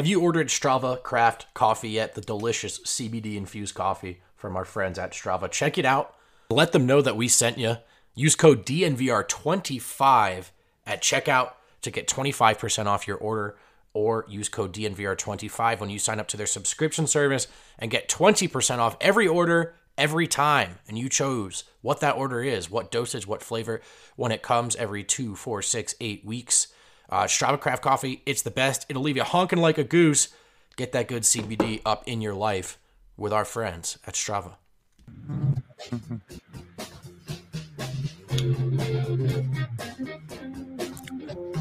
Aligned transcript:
Have 0.00 0.06
you 0.06 0.22
ordered 0.22 0.48
Strava 0.48 1.02
Craft 1.02 1.52
coffee 1.52 1.90
yet? 1.90 2.14
The 2.14 2.22
delicious 2.22 2.78
CBD 2.78 3.36
infused 3.36 3.74
coffee 3.74 4.22
from 4.34 4.56
our 4.56 4.64
friends 4.64 4.98
at 4.98 5.12
Strava. 5.12 5.50
Check 5.50 5.76
it 5.76 5.84
out. 5.84 6.14
Let 6.48 6.72
them 6.72 6.86
know 6.86 7.02
that 7.02 7.18
we 7.18 7.28
sent 7.28 7.58
you. 7.58 7.76
Use 8.14 8.34
code 8.34 8.64
DNVR25 8.64 10.52
at 10.86 11.02
checkout 11.02 11.50
to 11.82 11.90
get 11.90 12.08
25% 12.08 12.86
off 12.86 13.06
your 13.06 13.18
order 13.18 13.58
or 13.92 14.24
use 14.26 14.48
code 14.48 14.72
DNVR25 14.72 15.80
when 15.80 15.90
you 15.90 15.98
sign 15.98 16.18
up 16.18 16.28
to 16.28 16.38
their 16.38 16.46
subscription 16.46 17.06
service 17.06 17.46
and 17.78 17.90
get 17.90 18.08
20% 18.08 18.78
off 18.78 18.96
every 19.02 19.28
order 19.28 19.74
every 19.98 20.26
time. 20.26 20.78
And 20.88 20.96
you 20.96 21.10
chose 21.10 21.64
what 21.82 22.00
that 22.00 22.16
order 22.16 22.42
is, 22.42 22.70
what 22.70 22.90
dosage, 22.90 23.26
what 23.26 23.42
flavor, 23.42 23.82
when 24.16 24.32
it 24.32 24.40
comes 24.40 24.76
every 24.76 25.04
two, 25.04 25.36
four, 25.36 25.60
six, 25.60 25.94
eight 26.00 26.24
weeks. 26.24 26.68
Uh, 27.10 27.24
Strava 27.24 27.58
Craft 27.58 27.82
Coffee, 27.82 28.22
it's 28.24 28.42
the 28.42 28.52
best. 28.52 28.86
It'll 28.88 29.02
leave 29.02 29.16
you 29.16 29.24
honking 29.24 29.58
like 29.58 29.78
a 29.78 29.84
goose. 29.84 30.28
Get 30.76 30.92
that 30.92 31.08
good 31.08 31.24
CBD 31.24 31.82
up 31.84 32.06
in 32.06 32.20
your 32.20 32.34
life 32.34 32.78
with 33.16 33.32
our 33.32 33.44
friends 33.44 33.98
at 34.06 34.14
Strava. 34.14 34.54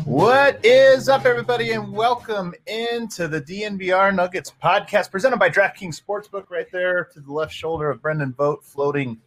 What 0.06 0.64
is 0.64 1.10
up, 1.10 1.26
everybody, 1.26 1.72
and 1.72 1.94
welcome 1.94 2.54
into 2.68 3.28
the 3.28 3.42
DNVR 3.42 4.14
Nuggets 4.14 4.54
podcast 4.64 5.10
presented 5.10 5.38
by 5.38 5.50
DraftKings 5.50 6.00
Sportsbook. 6.00 6.52
Right 6.52 6.72
there 6.72 7.06
to 7.06 7.20
the 7.20 7.34
left 7.34 7.54
shoulder 7.54 7.90
of 7.90 8.04
Brendan 8.04 8.34
Vogt, 8.34 8.64
floating 8.64 9.20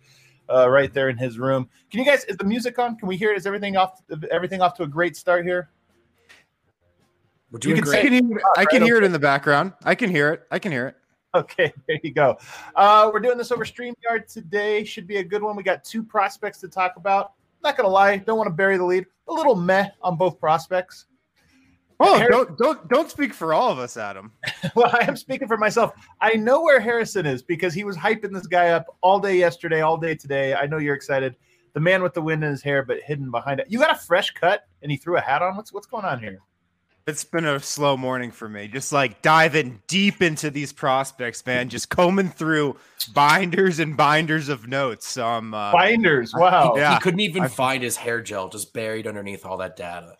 uh, 0.49 0.71
right 0.71 0.93
there 0.93 1.09
in 1.09 1.17
his 1.17 1.41
room. 1.41 1.69
Can 1.91 1.99
you 1.99 2.07
guys? 2.07 2.25
Is 2.27 2.37
the 2.37 2.45
music 2.45 2.79
on? 2.79 2.97
Can 2.97 3.09
we 3.09 3.17
hear? 3.17 3.33
it? 3.33 3.39
Is 3.39 3.47
everything 3.47 3.77
off? 3.77 4.01
Everything 4.31 4.63
off 4.63 4.75
to 4.77 4.85
a 4.85 4.89
great 4.89 5.17
start 5.17 5.45
here. 5.45 5.69
We're 7.53 7.59
You 7.63 7.75
can 7.75 7.85
great. 7.85 7.99
I 7.99 8.03
can 8.03 8.13
hear, 8.13 8.43
I 8.57 8.65
can 8.65 8.83
hear 8.83 8.97
it 8.97 9.05
in 9.05 9.13
the 9.13 9.19
background. 9.19 9.75
I 9.85 9.95
can 9.95 10.11
hear 10.11 10.33
it. 10.33 10.43
I 10.51 10.59
can 10.59 10.73
hear 10.73 10.89
it. 10.89 10.97
Okay, 11.35 11.73
there 11.87 11.99
you 12.03 12.13
go. 12.13 12.39
Uh, 12.75 13.11
we're 13.13 13.21
doing 13.21 13.37
this 13.37 13.53
over 13.53 13.65
StreamYard 13.65 14.27
today. 14.27 14.85
Should 14.85 15.07
be 15.07 15.19
a 15.19 15.25
good 15.25 15.43
one. 15.43 15.55
We 15.55 15.63
got 15.63 15.85
two 15.85 16.03
prospects 16.03 16.59
to 16.61 16.69
talk 16.69 16.95
about. 16.97 17.33
Not 17.63 17.77
gonna 17.77 17.91
lie, 17.91 18.17
don't 18.17 18.39
want 18.39 18.49
to 18.49 18.55
bury 18.55 18.79
the 18.79 18.85
lead. 18.85 19.07
A 19.29 19.33
little 19.33 19.55
meh 19.55 19.89
on 20.03 20.17
both 20.17 20.41
prospects. 20.41 21.07
Oh, 22.01 22.19
Harry- 22.19 22.31
don't 22.31 22.57
don't 22.59 22.89
don't 22.89 23.11
speak 23.11 23.35
for 23.35 23.53
all 23.53 23.71
of 23.71 23.79
us, 23.79 23.97
Adam. 23.99 24.33
well, 24.75 24.91
I 24.99 25.05
am 25.07 25.15
speaking 25.15 25.47
for 25.47 25.59
myself. 25.59 25.93
I 26.21 26.33
know 26.33 26.63
where 26.63 26.81
Harrison 26.81 27.27
is 27.27 27.43
because 27.43 27.75
he 27.75 27.85
was 27.85 27.97
hyping 27.97 28.33
this 28.33 28.47
guy 28.47 28.71
up 28.71 28.97
all 29.03 29.21
day 29.21 29.37
yesterday, 29.37 29.83
all 29.83 29.99
day 29.99 30.15
today. 30.15 30.55
I 30.55 30.67
know 30.67 30.79
you're 30.79 30.95
excited. 30.95 31.37
The 31.75 31.81
man 31.81 32.03
with 32.03 32.15
the 32.15 32.23
wind 32.23 32.43
in 32.43 32.51
his 32.51 32.63
hair, 32.63 32.83
but 32.83 33.01
hidden 33.01 33.31
behind 33.31 33.61
it. 33.61 33.67
You 33.69 33.79
got 33.79 33.93
a 33.93 33.99
fresh 33.99 34.31
cut, 34.33 34.67
and 34.83 34.91
he 34.91 34.97
threw 34.97 35.17
a 35.17 35.21
hat 35.21 35.43
on. 35.43 35.55
What's 35.55 35.73
what's 35.73 35.87
going 35.87 36.05
on 36.05 36.19
here? 36.19 36.41
It's 37.07 37.25
been 37.25 37.45
a 37.45 37.59
slow 37.59 37.97
morning 37.97 38.31
for 38.31 38.49
me. 38.49 38.69
Just 38.69 38.93
like 38.93 39.23
diving 39.23 39.83
deep 39.89 40.23
into 40.23 40.51
these 40.51 40.73
prospects, 40.73 41.45
man. 41.45 41.69
Just 41.69 41.89
combing 41.89 42.29
through 42.29 42.77
binders 43.13 43.81
and 43.81 43.97
binders 43.97 44.49
of 44.49 44.69
notes. 44.69 45.17
Um, 45.17 45.53
uh, 45.53 45.73
Binders. 45.73 46.33
Wow. 46.33 46.75
Yeah. 46.77 46.95
He 46.95 47.01
couldn't 47.01 47.21
even 47.21 47.43
I've- 47.45 47.55
find 47.55 47.83
his 47.83 47.97
hair 47.97 48.21
gel 48.21 48.49
just 48.49 48.73
buried 48.73 49.07
underneath 49.09 49.45
all 49.45 49.57
that 49.57 49.75
data. 49.77 50.17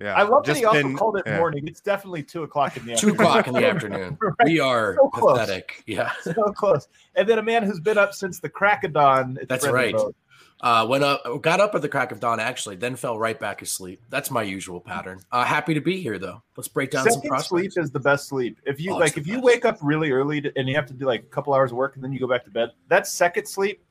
yeah. 0.00 0.14
I 0.14 0.22
love 0.24 0.42
that 0.44 0.50
just 0.50 0.58
he 0.60 0.64
also 0.66 0.82
been- 0.82 0.96
called 0.96 1.16
it 1.18 1.22
yeah. 1.26 1.38
morning. 1.38 1.68
It's 1.68 1.80
definitely 1.80 2.24
two 2.24 2.42
o'clock 2.42 2.76
in 2.76 2.86
the 2.86 2.96
Two 2.96 3.10
afternoon. 3.10 3.14
o'clock 3.20 3.46
in 3.46 3.54
the 3.54 3.66
afternoon. 3.70 4.18
Right. 4.20 4.34
We 4.46 4.58
are 4.58 4.96
So 4.96 5.10
pathetic. 5.10 5.84
Yeah. 5.86 6.10
so 6.22 6.32
close. 6.56 6.88
And 7.14 7.28
then 7.28 7.38
a 7.38 7.42
man 7.42 7.62
who's 7.62 7.78
been 7.80 7.98
up 7.98 8.14
since 8.14 8.40
the 8.40 8.48
crack 8.48 8.82
of 8.82 8.92
dawn. 8.94 9.38
it's 9.40 9.48
That's 9.48 9.64
Brendan 9.66 9.94
right. 9.94 9.94
Vogt. 10.06 10.16
Uh, 10.62 10.86
went 10.88 11.04
up, 11.04 11.22
got 11.42 11.60
up 11.60 11.74
at 11.74 11.82
the 11.82 11.88
crack 11.88 12.12
of 12.12 12.18
dawn, 12.18 12.40
actually, 12.40 12.76
then 12.76 12.96
fell 12.96 13.18
right 13.18 13.38
back 13.38 13.60
asleep. 13.60 14.00
That's 14.08 14.30
my 14.30 14.42
usual 14.42 14.80
pattern. 14.80 15.20
Uh, 15.30 15.44
happy 15.44 15.74
to 15.74 15.82
be 15.82 16.00
here, 16.00 16.18
though. 16.18 16.42
Let's 16.56 16.66
break 16.66 16.90
down 16.90 17.10
some 17.10 17.20
prospects. 17.20 17.48
sleep 17.50 17.72
is 17.76 17.90
the 17.90 18.00
best 18.00 18.26
sleep. 18.26 18.58
If 18.64 18.80
you 18.80 18.92
Oh, 18.92 18.96
like, 18.96 19.12
the 19.14 19.20
if 19.20 19.26
you 19.26 19.38
wake 19.40 19.66
up 19.66 19.76
really 19.82 20.10
early 20.12 20.40
to, 20.40 20.50
and 20.56 20.66
you 20.66 20.74
have 20.74 20.86
to 20.86 20.94
do 20.94 21.04
like 21.04 21.20
a 21.24 21.26
couple 21.26 21.52
hours 21.52 21.72
of 21.72 21.76
work, 21.76 21.96
and 21.96 22.02
then 22.02 22.10
you 22.10 22.18
go 22.18 22.26
back 22.26 22.42
to 22.44 22.50
bed, 22.50 22.70
that's 22.88 23.12
second 23.12 23.46
sleep. 23.46 23.82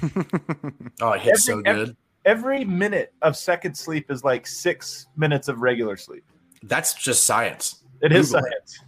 Oh, 1.00 1.12
it 1.12 1.22
hits 1.22 1.44
so 1.44 1.58
Every- 1.58 1.66
every- 1.70 1.84
good. 1.86 1.96
every 2.24 2.64
minute 2.64 3.12
of 3.22 3.36
second 3.36 3.74
sleep 3.76 4.10
is 4.10 4.22
like 4.22 4.46
six 4.46 5.08
minutes 5.16 5.48
of 5.48 5.60
regular 5.60 5.96
sleep. 5.96 6.24
That's 6.62 6.94
just 6.94 7.24
science. 7.24 7.82
It 8.00 8.12
is 8.12 8.30
Google 8.30 8.46
it. 8.46 8.50
science. 8.52 8.80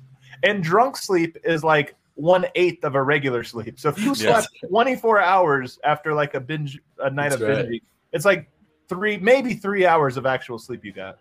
And 0.44 0.62
drunk 0.62 0.96
sleep 0.96 1.36
is 1.42 1.64
like 1.64 1.96
one 2.14 2.46
eighth 2.54 2.84
of 2.84 2.94
a 2.94 3.02
regular 3.02 3.42
sleep. 3.44 3.78
So 3.78 3.88
if 3.88 3.98
you 3.98 4.14
Yes. 4.16 4.18
slept 4.18 4.48
24 4.68 5.20
hours 5.20 5.78
after 5.84 6.14
like 6.14 6.34
a 6.34 6.40
binge, 6.40 6.80
a 6.98 7.10
night 7.10 7.30
That's 7.30 7.42
of 7.42 7.48
right. 7.48 7.66
binging, 7.66 7.82
it's 8.12 8.24
like 8.24 8.48
three, 8.88 9.16
maybe 9.16 9.54
three 9.54 9.86
hours 9.86 10.16
of 10.16 10.26
actual 10.26 10.58
sleep 10.58 10.84
you 10.84 10.92
got. 10.92 11.18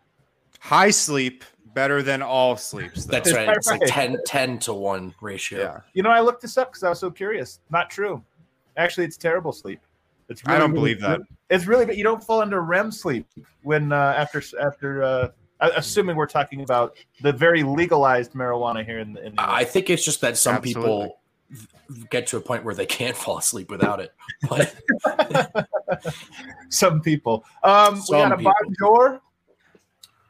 High 0.59 0.91
sleep 0.91 1.43
better 1.73 2.03
than 2.03 2.21
all 2.21 2.55
sleeps. 2.55 3.05
Though. 3.05 3.11
That's 3.11 3.33
right. 3.33 3.47
that 3.47 3.57
It's 3.57 3.67
like 3.67 3.81
right? 3.81 3.89
10, 3.89 4.17
10 4.25 4.59
to 4.59 4.73
1 4.73 5.15
ratio. 5.21 5.59
Yeah. 5.59 5.79
You 5.93 6.03
know, 6.03 6.11
I 6.11 6.19
looked 6.21 6.41
this 6.41 6.57
up 6.57 6.69
because 6.71 6.83
I 6.83 6.89
was 6.89 6.99
so 6.99 7.09
curious. 7.09 7.59
Not 7.71 7.89
true. 7.89 8.23
Actually, 8.77 9.05
it's 9.05 9.17
terrible 9.17 9.51
sleep. 9.51 9.79
It's 10.29 10.41
I 10.45 10.57
don't 10.57 10.71
really, 10.71 10.95
believe 10.95 11.01
that. 11.01 11.21
It's 11.49 11.65
really, 11.65 11.85
but 11.85 11.97
you 11.97 12.03
don't 12.03 12.23
fall 12.23 12.41
into 12.41 12.59
REM 12.59 12.91
sleep 12.91 13.27
when 13.63 13.91
uh, 13.91 14.13
after 14.15 14.41
after. 14.61 15.03
Uh, 15.03 15.29
assuming 15.75 16.15
we're 16.15 16.27
talking 16.27 16.61
about 16.61 16.95
the 17.21 17.31
very 17.31 17.63
legalized 17.63 18.33
marijuana 18.33 18.85
here 18.85 18.99
in 18.99 19.13
the. 19.13 19.25
In 19.25 19.35
the 19.35 19.41
I 19.41 19.63
think 19.63 19.89
it's 19.89 20.03
just 20.03 20.21
that 20.21 20.37
some 20.37 20.55
Absolutely. 20.55 20.81
people 20.81 21.19
get 22.09 22.27
to 22.27 22.37
a 22.37 22.41
point 22.41 22.63
where 22.63 22.75
they 22.75 22.85
can't 22.85 23.15
fall 23.23 23.37
asleep 23.37 23.69
without 23.69 23.99
it. 23.99 24.13
But 24.49 24.73
some 26.69 27.01
people. 27.01 27.45
Um, 27.63 28.01
we 28.09 28.17
got 28.17 28.31
a 28.31 28.37
bonjour. 28.37 29.21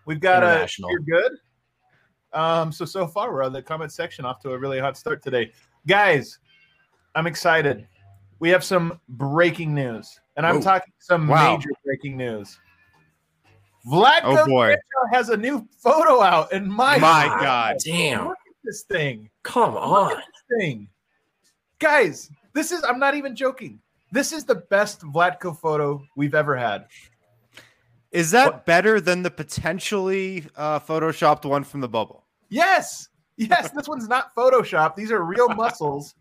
We've 0.05 0.19
got 0.19 0.43
a 0.43 0.67
you're 0.77 0.99
good. 0.99 1.37
Um, 2.33 2.71
so 2.71 2.83
so 2.83 3.07
far 3.07 3.31
we're 3.31 3.43
on 3.43 3.53
the 3.53 3.61
comment 3.61 3.91
section 3.91 4.25
off 4.25 4.39
to 4.41 4.51
a 4.51 4.57
really 4.57 4.79
hot 4.79 4.97
start 4.97 5.23
today, 5.23 5.51
guys. 5.87 6.39
I'm 7.15 7.27
excited. 7.27 7.87
We 8.39 8.49
have 8.49 8.63
some 8.63 8.99
breaking 9.07 9.73
news, 9.73 10.19
and 10.35 10.45
I'm 10.45 10.55
Whoa. 10.55 10.61
talking 10.61 10.93
some 10.99 11.27
Wow. 11.27 11.55
major 11.55 11.69
breaking 11.85 12.17
news. 12.17 12.59
Vlatko 13.85 14.43
Oh, 14.43 14.45
boy. 14.47 14.75
Has 15.11 15.29
a 15.29 15.37
new 15.37 15.67
photo 15.77 16.21
out, 16.21 16.53
and 16.53 16.67
my 16.67 16.97
My 16.97 17.25
God. 17.41 17.75
damn, 17.83 18.27
look 18.29 18.37
at 18.47 18.55
this 18.63 18.83
thing. 18.83 19.29
come 19.43 19.73
Look 19.73 19.83
on. 19.83 20.11
at 20.13 20.17
this 20.17 20.57
thing, 20.59 20.87
guys. 21.79 22.29
This 22.53 22.71
is. 22.71 22.83
I'm 22.83 22.99
not 22.99 23.15
even 23.15 23.35
joking. 23.35 23.79
This 24.11 24.31
is 24.31 24.45
the 24.45 24.55
best 24.55 25.01
Vlatko 25.01 25.57
photo 25.59 26.01
we've 26.15 26.35
ever 26.35 26.55
had. 26.55 26.85
Is 28.11 28.31
that 28.31 28.53
What- 28.53 28.65
better 28.65 29.01
than 29.01 29.23
the 29.23 29.31
potentially 29.31 30.45
uh, 30.55 30.79
photoshopped 30.79 31.45
one 31.45 31.63
from 31.63 31.81
the 31.81 31.89
bubble? 31.89 32.25
Yes, 32.49 33.09
yes. 33.37 33.71
this 33.71 33.87
one's 33.87 34.07
not 34.07 34.33
Photoshop. 34.35 34.95
These 34.95 35.11
are 35.11 35.23
real 35.23 35.49
muscles. 35.55 36.13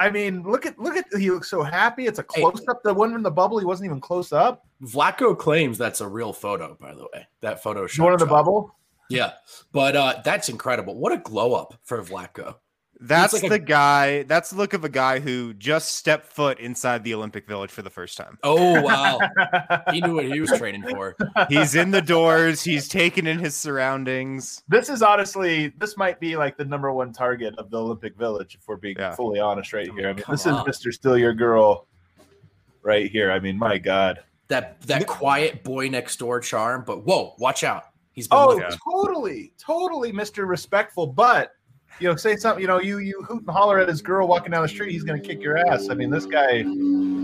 I 0.00 0.10
mean, 0.10 0.42
look 0.42 0.64
at 0.64 0.78
look 0.78 0.96
at. 0.96 1.06
He 1.18 1.30
looks 1.30 1.50
so 1.50 1.62
happy. 1.62 2.06
It's 2.06 2.18
a 2.18 2.22
close 2.22 2.62
up. 2.68 2.82
The 2.84 2.94
one 2.94 3.14
in 3.14 3.22
the 3.22 3.30
bubble, 3.30 3.58
he 3.58 3.64
wasn't 3.64 3.86
even 3.86 4.00
close 4.00 4.32
up. 4.32 4.64
Vlatko 4.82 5.36
claims 5.36 5.76
that's 5.76 6.00
a 6.00 6.08
real 6.08 6.32
photo, 6.32 6.76
by 6.80 6.94
the 6.94 7.08
way. 7.12 7.26
That 7.40 7.62
photo 7.62 7.86
The 7.86 8.02
one 8.02 8.12
in 8.12 8.18
the 8.18 8.26
bubble. 8.26 8.74
Yeah, 9.10 9.32
but 9.72 9.96
uh, 9.96 10.20
that's 10.24 10.48
incredible. 10.48 10.94
What 10.94 11.12
a 11.12 11.18
glow 11.18 11.54
up 11.54 11.74
for 11.82 12.02
Vlatko. 12.02 12.56
That's 13.00 13.32
like 13.32 13.44
a- 13.44 13.48
the 13.48 13.58
guy. 13.60 14.22
That's 14.24 14.50
the 14.50 14.56
look 14.56 14.72
of 14.74 14.84
a 14.84 14.88
guy 14.88 15.20
who 15.20 15.54
just 15.54 15.94
stepped 15.96 16.32
foot 16.32 16.58
inside 16.58 17.04
the 17.04 17.14
Olympic 17.14 17.46
Village 17.46 17.70
for 17.70 17.82
the 17.82 17.90
first 17.90 18.16
time. 18.16 18.38
Oh 18.42 18.80
wow, 18.82 19.20
he 19.92 20.00
knew 20.00 20.14
what 20.16 20.24
he 20.24 20.40
was 20.40 20.50
training 20.52 20.82
for. 20.82 21.14
He's 21.48 21.74
in 21.76 21.92
the 21.92 22.02
doors. 22.02 22.62
He's 22.64 22.88
taken 22.88 23.26
in 23.28 23.38
his 23.38 23.54
surroundings. 23.54 24.62
This 24.68 24.88
is 24.88 25.00
honestly, 25.02 25.68
this 25.78 25.96
might 25.96 26.18
be 26.18 26.36
like 26.36 26.56
the 26.56 26.64
number 26.64 26.92
one 26.92 27.12
target 27.12 27.54
of 27.56 27.70
the 27.70 27.78
Olympic 27.80 28.16
Village, 28.16 28.56
if 28.60 28.66
we're 28.66 28.76
being 28.76 28.96
Yeah. 28.98 29.14
fully 29.14 29.38
honest, 29.38 29.72
right 29.72 29.88
here. 29.92 30.08
I 30.08 30.12
mean, 30.14 30.22
Come 30.24 30.32
this 30.34 30.46
on. 30.46 30.68
is 30.68 30.76
Mr. 30.78 30.92
Still 30.92 31.16
Your 31.16 31.34
Girl, 31.34 31.86
right 32.82 33.10
here. 33.10 33.30
I 33.30 33.38
mean, 33.38 33.56
my 33.58 33.78
God. 33.78 34.20
That 34.48 34.80
that 34.82 35.06
quiet 35.06 35.62
boy 35.62 35.88
next 35.88 36.16
door 36.18 36.40
charm. 36.40 36.82
But 36.86 37.04
whoa, 37.04 37.34
watch 37.38 37.62
out. 37.64 37.84
He's 38.12 38.26
oh, 38.30 38.54
been 38.56 38.64
Oh, 38.64 38.66
looking- 38.66 38.78
totally, 38.90 39.52
totally, 39.58 40.12
Mr. 40.12 40.48
Respectful. 40.48 41.06
But 41.06 41.52
you 42.00 42.08
know, 42.08 42.16
say 42.16 42.36
something. 42.36 42.60
You 42.60 42.68
know, 42.68 42.80
you 42.80 42.98
you 42.98 43.22
hoot 43.22 43.42
and 43.42 43.50
holler 43.50 43.78
at 43.78 43.88
his 43.88 44.02
girl 44.02 44.28
walking 44.28 44.52
down 44.52 44.62
the 44.62 44.68
street. 44.68 44.92
He's 44.92 45.04
gonna 45.04 45.20
kick 45.20 45.42
your 45.42 45.56
ass. 45.56 45.88
I 45.90 45.94
mean, 45.94 46.10
this 46.10 46.26
guy, 46.26 46.64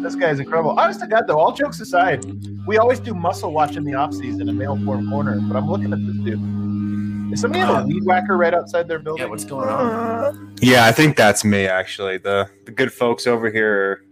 this 0.03 0.15
guy 0.15 0.31
is 0.31 0.41
incredible. 0.41 0.79
Honest 0.79 1.01
to 1.01 1.07
God, 1.07 1.25
though, 1.27 1.39
all 1.39 1.53
jokes 1.53 1.81
aside, 1.81 2.25
we 2.67 2.79
always 2.79 3.01
do 3.01 3.15
muscle 3.15 3.53
watch 3.53 3.77
in 3.77 3.85
the 3.85 3.95
off 3.95 4.13
season 4.13 4.49
in 4.49 4.59
male 4.59 4.79
form 4.85 5.09
corner. 5.11 5.41
But 5.41 5.57
I'm 5.57 5.71
looking 5.71 5.93
at 5.93 6.05
this 6.05 6.17
dude. 6.17 7.33
Is 7.33 7.41
somebody 7.41 7.61
have 7.61 7.71
a 7.71 7.79
uh, 7.79 7.87
weed 7.87 8.05
whacker 8.05 8.37
right 8.37 8.55
outside 8.55 8.87
their 8.87 8.99
building? 8.99 9.25
yeah, 9.25 9.31
what's 9.31 9.45
going 9.45 9.69
on? 9.69 10.57
Yeah, 10.61 10.87
I 10.87 10.93
think 10.93 11.17
that's 11.17 11.45
me 11.45 11.67
actually. 11.67 12.19
The 12.19 12.49
the 12.65 12.73
good 12.73 12.93
folks 12.93 13.27
over 13.27 13.51
here. 13.51 14.05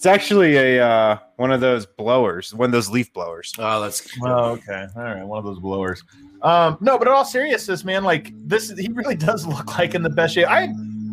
It's 0.00 0.06
actually 0.06 0.56
a 0.56 0.82
uh, 0.82 1.18
one 1.36 1.52
of 1.52 1.60
those 1.60 1.84
blowers, 1.84 2.54
one 2.54 2.64
of 2.64 2.72
those 2.72 2.88
leaf 2.88 3.12
blowers. 3.12 3.52
Oh, 3.58 3.82
that's 3.82 4.08
Oh, 4.22 4.52
okay. 4.52 4.86
All 4.96 5.02
right. 5.02 5.22
One 5.22 5.38
of 5.38 5.44
those 5.44 5.58
blowers. 5.58 6.02
Um, 6.40 6.78
no, 6.80 6.96
but 6.96 7.06
in 7.06 7.12
all 7.12 7.26
seriousness, 7.26 7.84
man, 7.84 8.02
like 8.02 8.32
this, 8.48 8.70
he 8.78 8.88
really 8.88 9.14
does 9.14 9.46
look 9.46 9.76
like 9.76 9.94
in 9.94 10.02
the 10.02 10.08
best 10.08 10.36
shape. 10.36 10.48
I, 10.48 10.70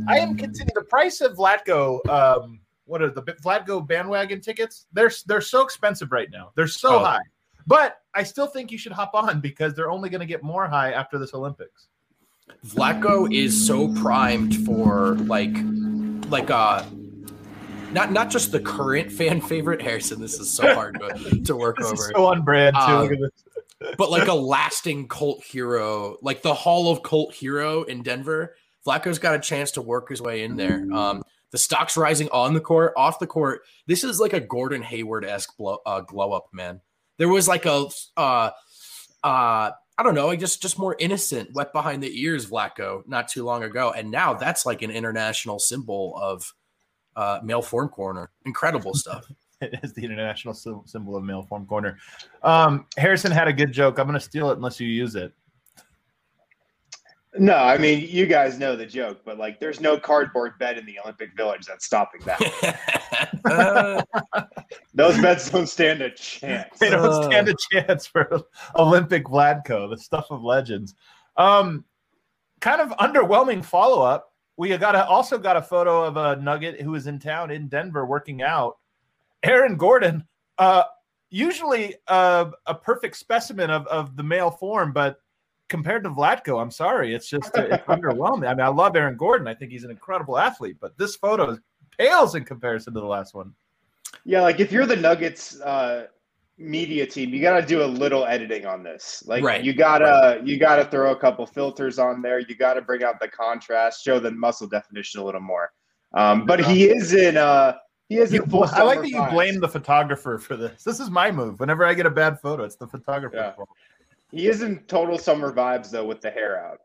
I 0.07 0.19
am 0.19 0.37
continuing 0.37 0.71
the 0.73 0.85
price 0.85 1.19
of 1.19 1.35
Vlatko. 1.35 2.07
Um, 2.07 2.61
what 2.85 3.01
are 3.01 3.09
the 3.09 3.23
Vlatko 3.23 3.85
bandwagon 3.85 4.39
tickets? 4.39 4.85
They're 4.93 5.11
they're 5.25 5.41
so 5.41 5.65
expensive 5.65 6.13
right 6.13 6.29
now. 6.31 6.53
They're 6.55 6.65
so 6.69 6.95
Oh. 6.95 6.99
high. 6.99 7.19
But 7.65 7.97
I 8.13 8.23
still 8.23 8.47
think 8.47 8.71
you 8.71 8.77
should 8.77 8.93
hop 8.93 9.11
on 9.15 9.41
because 9.41 9.73
they're 9.73 9.91
only 9.91 10.07
going 10.09 10.21
to 10.21 10.25
get 10.25 10.43
more 10.43 10.65
high 10.65 10.93
after 10.93 11.17
this 11.17 11.33
Olympics. 11.33 11.89
Vlatko 12.65 13.35
is 13.35 13.67
so 13.67 13.93
primed 13.95 14.65
for 14.65 15.15
like 15.25 15.51
like 16.29 16.49
uh 16.49 16.83
not 17.91 18.11
not 18.11 18.29
just 18.29 18.51
the 18.51 18.59
current 18.59 19.11
fan 19.11 19.41
favorite 19.41 19.81
Harrison. 19.81 20.19
This 20.21 20.39
is 20.39 20.49
so 20.51 20.73
hard 20.73 20.99
to, 20.99 21.41
to 21.41 21.55
work 21.55 21.77
This 21.77 21.87
over. 21.87 21.95
is 21.95 22.11
so 22.15 22.25
on 22.25 22.43
brand 22.43 22.75
too. 22.75 22.81
Um, 22.81 23.01
Look 23.03 23.11
at 23.13 23.19
this. 23.19 23.95
but 23.97 24.09
like 24.11 24.27
a 24.27 24.33
lasting 24.33 25.07
cult 25.07 25.43
hero, 25.43 26.17
like 26.21 26.41
the 26.41 26.53
Hall 26.53 26.91
of 26.91 27.03
Cult 27.03 27.33
Hero 27.33 27.83
in 27.83 28.03
Denver. 28.03 28.55
Vlatko's 28.85 29.19
got 29.19 29.35
a 29.35 29.39
chance 29.39 29.71
to 29.71 29.81
work 29.81 30.07
his 30.09 30.21
way 30.21 30.43
in 30.43 30.55
there. 30.55 30.87
Um, 30.93 31.21
the 31.51 31.57
stock's 31.57 31.97
rising 31.97 32.29
on 32.31 32.53
the 32.53 32.61
court, 32.61 32.93
off 32.95 33.19
the 33.19 33.27
court. 33.27 33.61
This 33.85 34.03
is 34.03 34.19
like 34.19 34.33
a 34.33 34.39
Gordon 34.39 34.81
Hayward 34.81 35.25
esque 35.25 35.57
blow, 35.57 35.79
uh, 35.85 36.01
glow 36.01 36.31
up, 36.31 36.47
man. 36.53 36.79
There 37.17 37.27
was 37.27 37.47
like 37.49 37.65
a, 37.65 37.87
uh, 38.15 38.51
uh, 39.23 39.71
I 39.99 40.03
don't 40.03 40.15
know, 40.15 40.33
just 40.35 40.61
just 40.61 40.77
more 40.79 40.95
innocent, 40.99 41.53
wet 41.53 41.73
behind 41.73 42.01
the 42.01 42.21
ears, 42.21 42.45
Vlatko, 42.49 43.01
not 43.07 43.27
too 43.27 43.43
long 43.43 43.63
ago, 43.63 43.91
and 43.91 44.09
now 44.11 44.33
that's 44.35 44.65
like 44.65 44.81
an 44.83 44.91
international 44.91 45.59
symbol 45.59 46.15
of 46.17 46.53
uh, 47.17 47.39
male 47.43 47.61
form 47.61 47.89
corner. 47.89 48.29
Incredible 48.45 48.93
stuff. 48.93 49.25
It 49.59 49.79
is 49.81 49.91
the 49.93 50.05
international 50.05 50.53
symbol 50.53 51.15
of 51.17 51.23
male 51.23 51.41
form 51.41 51.65
corner. 51.65 51.97
Um, 52.43 52.85
Harrison 52.95 53.31
had 53.31 53.47
a 53.47 53.53
good 53.53 53.71
joke. 53.71 53.97
I'm 53.97 54.05
going 54.05 54.13
to 54.13 54.23
steal 54.23 54.51
it 54.51 54.57
unless 54.57 54.79
you 54.79 54.87
use 54.87 55.15
it. 55.15 55.33
No, 57.39 57.55
I 57.55 57.75
mean 57.79 58.07
you 58.07 58.27
guys 58.27 58.59
know 58.59 58.75
the 58.75 58.85
joke, 58.85 59.21
but 59.25 59.39
like, 59.39 59.59
there's 59.59 59.81
no 59.81 59.97
cardboard 59.97 60.59
bed 60.59 60.77
in 60.77 60.85
the 60.85 60.99
Olympic 60.99 61.35
Village 61.35 61.65
that's 61.65 61.85
stopping 61.85 62.21
that. 62.25 63.39
Uh, 63.45 64.01
Those 64.93 65.19
beds 65.19 65.49
don't 65.49 65.65
stand 65.67 66.01
a 66.03 66.11
chance. 66.11 66.77
They 66.77 66.91
don't 66.91 67.03
Uh. 67.05 67.23
stand 67.23 67.49
a 67.49 67.55
chance 67.71 68.05
for 68.05 68.43
Olympic 68.75 69.25
Vlatko, 69.25 69.89
the 69.89 69.97
stuff 69.97 70.27
of 70.29 70.43
legends. 70.43 70.93
Um, 71.35 71.83
kind 72.61 72.79
of 72.79 72.89
underwhelming 72.97 73.65
follow 73.65 74.03
up. 74.03 74.33
We 74.57 74.75
got 74.77 74.95
a, 74.95 75.05
also 75.05 75.37
got 75.37 75.55
a 75.55 75.61
photo 75.61 76.03
of 76.03 76.17
a 76.17 76.35
Nugget 76.41 76.81
who 76.81 76.95
is 76.95 77.07
in 77.07 77.19
town 77.19 77.51
in 77.51 77.67
Denver 77.67 78.05
working 78.05 78.41
out. 78.41 78.77
Aaron 79.43 79.77
Gordon, 79.77 80.25
uh, 80.57 80.83
usually 81.29 81.95
uh, 82.07 82.51
a 82.65 82.73
perfect 82.73 83.17
specimen 83.17 83.69
of, 83.69 83.85
of 83.87 84.15
the 84.17 84.23
male 84.23 84.49
form, 84.49 84.91
but 84.91 85.21
compared 85.69 86.03
to 86.03 86.09
Vlatko, 86.09 86.61
I'm 86.61 86.71
sorry, 86.71 87.13
it's 87.13 87.29
just 87.29 87.51
it's 87.55 87.83
underwhelming. 87.85 88.47
I 88.47 88.53
mean, 88.53 88.61
I 88.61 88.69
love 88.69 88.95
Aaron 88.95 89.15
Gordon. 89.17 89.47
I 89.47 89.53
think 89.53 89.71
he's 89.71 89.83
an 89.83 89.91
incredible 89.91 90.37
athlete, 90.37 90.77
but 90.79 90.97
this 90.97 91.15
photo 91.15 91.57
pales 91.97 92.35
in 92.35 92.43
comparison 92.43 92.93
to 92.93 92.99
the 92.99 93.05
last 93.05 93.35
one. 93.35 93.53
Yeah, 94.25 94.41
like 94.41 94.59
if 94.59 94.71
you're 94.71 94.85
the 94.85 94.95
Nuggets 94.95 95.59
uh, 95.61 96.07
media 96.57 97.05
team, 97.05 97.29
you 97.33 97.41
got 97.41 97.59
to 97.59 97.65
do 97.65 97.83
a 97.83 97.85
little 97.85 98.25
editing 98.25 98.65
on 98.65 98.83
this. 98.83 99.23
Like 99.27 99.43
Right. 99.43 99.63
you 99.63 99.73
gotta 99.73 100.41
you 100.43 100.57
gotta 100.57 100.85
throw 100.85 101.11
a 101.11 101.15
couple 101.15 101.45
filters 101.45 101.99
on 101.99 102.21
there. 102.21 102.39
You 102.39 102.55
got 102.55 102.73
to 102.75 102.81
bring 102.81 103.03
out 103.03 103.19
the 103.19 103.27
contrast, 103.27 104.03
show 104.03 104.19
the 104.19 104.31
muscle 104.31 104.67
definition 104.67 105.19
a 105.21 105.23
little 105.23 105.41
more. 105.41 105.71
Um, 106.13 106.45
but 106.45 106.59
he 106.63 106.85
is 106.89 107.13
in 107.13 107.37
uh 107.37 107.77
he 108.09 108.17
is 108.17 108.31
You, 108.33 108.41
in 108.43 108.49
full. 108.49 108.63
I 108.63 108.81
like 108.83 109.01
that 109.01 109.09
you 109.09 109.17
vibes. 109.17 109.31
blame 109.31 109.59
the 109.59 109.67
photographer 109.67 110.37
for 110.39 110.55
this. 110.55 110.83
This 110.83 110.99
is 110.99 111.09
my 111.09 111.31
move. 111.31 111.59
Whenever 111.59 111.85
I 111.85 111.93
get 111.93 112.05
a 112.05 112.09
bad 112.11 112.39
photo, 112.39 112.63
it's 112.63 112.75
the 112.77 112.87
photographer 112.87 113.35
Yeah. 113.57 113.65
He 114.31 114.47
is 114.47 114.61
in 114.61 114.79
total 114.87 115.17
summer 115.17 115.53
vibes 115.53 115.91
though 115.91 116.05
with 116.05 116.21
the 116.21 116.31
hair 116.31 116.65
out. 116.65 116.79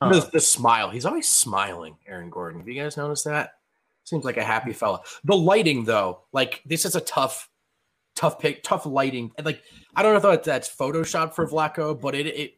Huh. 0.00 0.10
the, 0.20 0.30
the 0.34 0.40
smile. 0.40 0.90
He's 0.90 1.04
always 1.04 1.28
smiling, 1.28 1.96
Aaron 2.06 2.30
Gordon. 2.30 2.60
Have 2.60 2.68
you 2.68 2.80
guys 2.80 2.96
noticed 2.96 3.24
that? 3.24 3.54
Seems 4.04 4.24
like 4.24 4.36
a 4.36 4.44
happy 4.44 4.72
fella. 4.72 5.00
The 5.24 5.36
lighting, 5.36 5.84
though, 5.84 6.20
like 6.32 6.62
this 6.64 6.84
is 6.84 6.94
a 6.94 7.00
tough, 7.00 7.50
tough 8.18 8.38
pick, 8.40 8.62
tough 8.62 8.84
lighting. 8.84 9.30
And 9.36 9.46
like 9.46 9.62
I 9.94 10.02
don't 10.02 10.20
know 10.20 10.30
if 10.32 10.42
that's 10.42 10.68
Photoshop 10.68 11.34
for 11.34 11.46
Vlatko, 11.46 12.00
but 12.00 12.14
it 12.14 12.26
it 12.26 12.54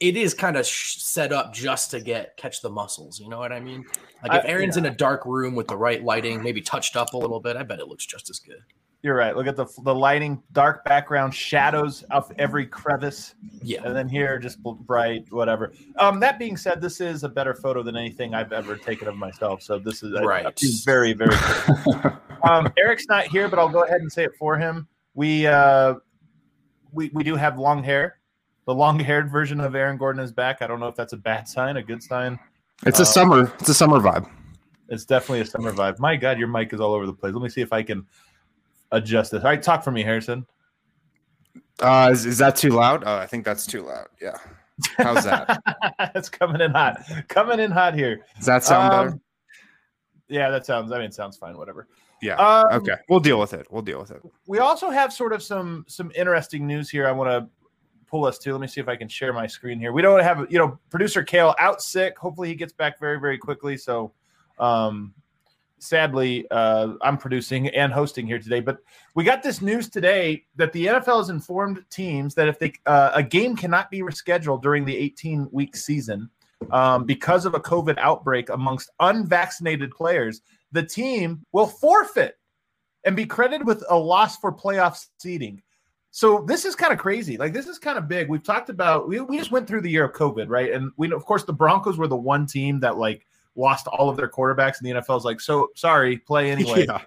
it 0.00 0.16
is 0.16 0.34
kind 0.34 0.56
of 0.56 0.66
sh- 0.66 0.96
set 0.98 1.32
up 1.32 1.54
just 1.54 1.90
to 1.92 2.00
get 2.00 2.36
catch 2.36 2.60
the 2.60 2.68
muscles. 2.70 3.18
You 3.18 3.28
know 3.28 3.38
what 3.38 3.52
I 3.52 3.60
mean? 3.60 3.84
Like 4.22 4.38
if 4.38 4.44
I- 4.44 4.48
Aaron's 4.48 4.76
in 4.76 4.84
a 4.86 4.90
dark 4.94 5.24
room 5.24 5.54
with 5.54 5.68
the 5.68 5.76
right 5.76 6.02
lighting, 6.02 6.42
maybe 6.42 6.60
touched 6.60 6.94
up 6.96 7.14
a 7.14 7.16
little 7.16 7.40
bit, 7.40 7.56
I 7.56 7.62
bet 7.62 7.80
it 7.80 7.88
looks 7.88 8.04
just 8.04 8.28
as 8.28 8.38
good. 8.38 8.60
You're 9.02 9.16
right. 9.16 9.36
Look 9.36 9.48
at 9.48 9.56
the 9.56 9.66
the 9.82 9.92
lighting, 9.94 10.40
dark 10.52 10.84
background, 10.84 11.34
shadows 11.34 12.04
of 12.12 12.30
every 12.38 12.64
crevice, 12.66 13.34
Yeah. 13.60 13.82
and 13.84 13.96
then 13.96 14.08
here 14.08 14.38
just 14.38 14.62
bright, 14.62 15.24
whatever. 15.32 15.72
Um, 15.98 16.20
that 16.20 16.38
being 16.38 16.56
said, 16.56 16.80
this 16.80 17.00
is 17.00 17.24
a 17.24 17.28
better 17.28 17.52
photo 17.52 17.82
than 17.82 17.96
anything 17.96 18.32
I've 18.32 18.52
ever 18.52 18.76
taken 18.76 19.08
of 19.08 19.16
myself. 19.16 19.60
So 19.60 19.80
this 19.80 20.04
is 20.04 20.14
I- 20.14 20.20
I 20.20 20.24
Right. 20.24 20.60
very, 20.84 21.14
very. 21.14 21.34
Good. 21.84 22.12
um, 22.48 22.72
Eric's 22.78 23.06
not 23.08 23.24
here, 23.26 23.48
but 23.48 23.58
I'll 23.58 23.68
go 23.68 23.82
ahead 23.82 24.02
and 24.02 24.12
say 24.12 24.22
it 24.22 24.36
for 24.38 24.56
him. 24.56 24.86
We 25.14 25.48
uh, 25.48 25.94
we 26.92 27.10
we 27.12 27.24
do 27.24 27.34
have 27.34 27.58
long 27.58 27.82
hair. 27.82 28.18
The 28.66 28.74
long-haired 28.74 29.28
version 29.32 29.58
of 29.58 29.74
Aaron 29.74 29.96
Gordon 29.96 30.22
is 30.22 30.30
back. 30.30 30.62
I 30.62 30.68
don't 30.68 30.78
know 30.78 30.86
if 30.86 30.94
that's 30.94 31.12
a 31.12 31.16
bad 31.16 31.48
sign, 31.48 31.76
a 31.76 31.82
good 31.82 32.00
sign. 32.00 32.38
It's 32.86 33.00
a 33.00 33.02
Uh, 33.02 33.06
summer. 33.06 33.52
It's 33.58 33.68
a 33.68 33.74
summer 33.74 33.98
vibe. 33.98 34.30
It's 34.88 35.04
definitely 35.04 35.40
a 35.40 35.46
summer 35.46 35.72
vibe. 35.72 35.98
My 35.98 36.14
God, 36.14 36.38
your 36.38 36.46
mic 36.46 36.72
is 36.72 36.80
all 36.80 36.94
over 36.94 37.04
the 37.04 37.12
place. 37.12 37.34
Let 37.34 37.42
me 37.42 37.48
see 37.48 37.60
if 37.62 37.72
I 37.72 37.82
can 37.82 38.06
adjust 38.92 39.32
this. 39.32 39.42
All 39.42 39.50
right, 39.50 39.62
talk 39.62 39.82
for 39.82 39.90
me, 39.90 40.02
Harrison. 40.02 40.46
Uh, 41.80 42.10
is, 42.12 42.24
is 42.26 42.38
that 42.38 42.54
too 42.54 42.70
loud? 42.70 43.02
Oh, 43.04 43.16
I 43.16 43.26
think 43.26 43.44
that's 43.44 43.66
too 43.66 43.82
loud. 43.82 44.06
Yeah. 44.20 44.36
How's 44.98 45.24
that? 45.24 45.60
it's 46.14 46.28
coming 46.28 46.60
in 46.60 46.70
hot. 46.70 47.02
Coming 47.28 47.60
in 47.60 47.70
hot 47.70 47.94
here. 47.94 48.24
Does 48.36 48.46
that 48.46 48.64
sound 48.64 48.90
better? 48.90 49.08
Um, 49.10 49.20
Yeah, 50.28 50.50
that 50.50 50.64
sounds. 50.64 50.92
I 50.92 50.96
mean, 50.96 51.06
it 51.06 51.14
sounds 51.14 51.36
fine. 51.36 51.56
Whatever. 51.56 51.88
Yeah. 52.20 52.36
Um, 52.36 52.80
Okay. 52.82 52.94
We'll 53.08 53.20
deal 53.20 53.38
with 53.40 53.52
it. 53.52 53.66
We'll 53.70 53.82
deal 53.82 54.00
with 54.00 54.12
it. 54.12 54.22
We 54.46 54.60
also 54.60 54.90
have 54.90 55.12
sort 55.12 55.32
of 55.32 55.42
some 55.42 55.84
some 55.88 56.12
interesting 56.14 56.66
news 56.66 56.88
here. 56.88 57.06
I 57.08 57.12
want 57.12 57.30
to 57.30 57.48
pull 58.06 58.24
us 58.24 58.38
to. 58.38 58.52
Let 58.52 58.60
me 58.60 58.66
see 58.68 58.80
if 58.80 58.88
I 58.88 58.96
can 58.96 59.08
share 59.08 59.32
my 59.32 59.46
screen 59.46 59.78
here. 59.80 59.92
We 59.92 60.02
don't 60.02 60.22
have, 60.22 60.46
you 60.50 60.58
know, 60.58 60.78
producer 60.90 61.22
Kale 61.22 61.54
out 61.58 61.82
sick. 61.82 62.16
Hopefully, 62.18 62.48
he 62.48 62.54
gets 62.54 62.72
back 62.72 62.98
very 63.00 63.18
very 63.18 63.38
quickly. 63.38 63.76
So, 63.76 64.12
um, 64.58 65.12
sadly, 65.82 66.46
uh, 66.50 66.94
I'm 67.02 67.18
producing 67.18 67.68
and 67.68 67.92
hosting 67.92 68.26
here 68.26 68.38
today. 68.38 68.60
But 68.60 68.78
we 69.14 69.24
got 69.24 69.42
this 69.42 69.60
news 69.60 69.88
today 69.88 70.44
that 70.56 70.72
the 70.72 70.86
NFL 70.86 71.18
has 71.18 71.28
informed 71.28 71.84
teams 71.90 72.34
that 72.36 72.48
if 72.48 72.58
they 72.58 72.72
uh, 72.86 73.10
a 73.14 73.22
game 73.22 73.56
cannot 73.56 73.90
be 73.90 74.00
rescheduled 74.00 74.62
during 74.62 74.84
the 74.84 74.96
18 74.96 75.48
week 75.50 75.76
season 75.76 76.30
um, 76.70 77.04
because 77.04 77.44
of 77.44 77.54
a 77.54 77.60
COVID 77.60 77.98
outbreak 77.98 78.48
amongst 78.48 78.90
unvaccinated 79.00 79.90
players, 79.90 80.40
the 80.70 80.82
team 80.82 81.44
will 81.52 81.66
forfeit 81.66 82.38
and 83.04 83.16
be 83.16 83.26
credited 83.26 83.66
with 83.66 83.84
a 83.90 83.96
loss 83.96 84.38
for 84.38 84.52
playoff 84.52 85.06
seeding. 85.18 85.60
So 86.12 86.44
this 86.46 86.64
is 86.64 86.76
kind 86.76 86.92
of 86.92 86.98
crazy. 86.98 87.38
Like 87.38 87.52
this 87.52 87.66
is 87.66 87.78
kind 87.78 87.98
of 87.98 88.06
big. 88.06 88.28
We've 88.28 88.42
talked 88.42 88.68
about 88.68 89.08
we, 89.08 89.20
we 89.20 89.38
just 89.38 89.50
went 89.50 89.66
through 89.66 89.80
the 89.80 89.90
year 89.90 90.04
of 90.04 90.12
COVID, 90.12 90.48
right? 90.48 90.72
And 90.72 90.92
we 90.96 91.10
of 91.10 91.24
course 91.24 91.44
the 91.44 91.52
Broncos 91.52 91.96
were 91.96 92.06
the 92.06 92.16
one 92.16 92.46
team 92.46 92.80
that 92.80 92.98
like 92.98 93.26
lost 93.56 93.86
all 93.86 94.08
of 94.08 94.16
their 94.16 94.28
quarterbacks, 94.28 94.78
and 94.80 94.86
the 94.88 95.00
NFL's 95.00 95.24
like, 95.24 95.40
so 95.40 95.68
sorry, 95.74 96.18
play 96.18 96.50
anyway. 96.52 96.86
Yeah. 96.86 97.02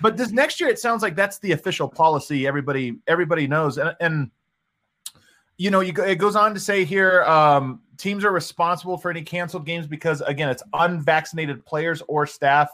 But 0.00 0.16
this 0.16 0.30
next 0.30 0.60
year, 0.60 0.68
it 0.68 0.78
sounds 0.78 1.02
like 1.02 1.16
that's 1.16 1.38
the 1.38 1.52
official 1.52 1.88
policy. 1.88 2.46
Everybody, 2.46 2.96
everybody 3.06 3.46
knows, 3.46 3.78
and 3.78 3.94
and 4.00 4.30
you 5.58 5.70
know, 5.70 5.80
you 5.80 5.94
it 6.02 6.16
goes 6.16 6.36
on 6.36 6.52
to 6.54 6.60
say 6.60 6.84
here, 6.84 7.22
um, 7.24 7.80
teams 7.96 8.24
are 8.24 8.32
responsible 8.32 8.98
for 8.98 9.10
any 9.10 9.22
canceled 9.22 9.64
games 9.64 9.86
because 9.86 10.20
again, 10.22 10.50
it's 10.50 10.62
unvaccinated 10.74 11.64
players 11.64 12.02
or 12.08 12.26
staff, 12.26 12.70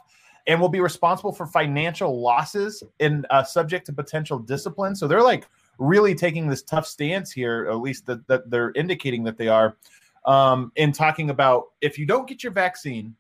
and 0.47 0.61
will 0.61 0.69
be 0.69 0.81
responsible 0.81 1.33
for 1.33 1.47
financial 1.47 2.21
losses 2.21 2.83
and 3.01 3.27
uh, 3.31 3.45
subject 3.45 3.87
to 3.87 3.93
potential 3.93 4.39
discipline. 4.39 4.97
So 4.97 5.07
they're 5.07 5.23
like 5.23 5.47
really 5.79 6.15
taking 6.15 6.49
this 6.49 6.63
tough 6.63 6.87
stance 6.87 7.31
here, 7.31 7.69
at 7.71 7.79
least 7.79 8.07
that, 8.07 8.27
that 8.29 8.51
they're 8.51 8.73
indicating 8.73 9.25
that 9.25 9.39
they 9.39 9.49
are, 9.49 9.77
um, 10.25 10.73
in 10.77 10.93
talking 10.93 11.31
about 11.31 11.69
if 11.81 11.99
you 11.99 12.07
don't 12.07 12.29
get 12.29 12.43
your 12.43 12.53
vaccine 12.53 13.15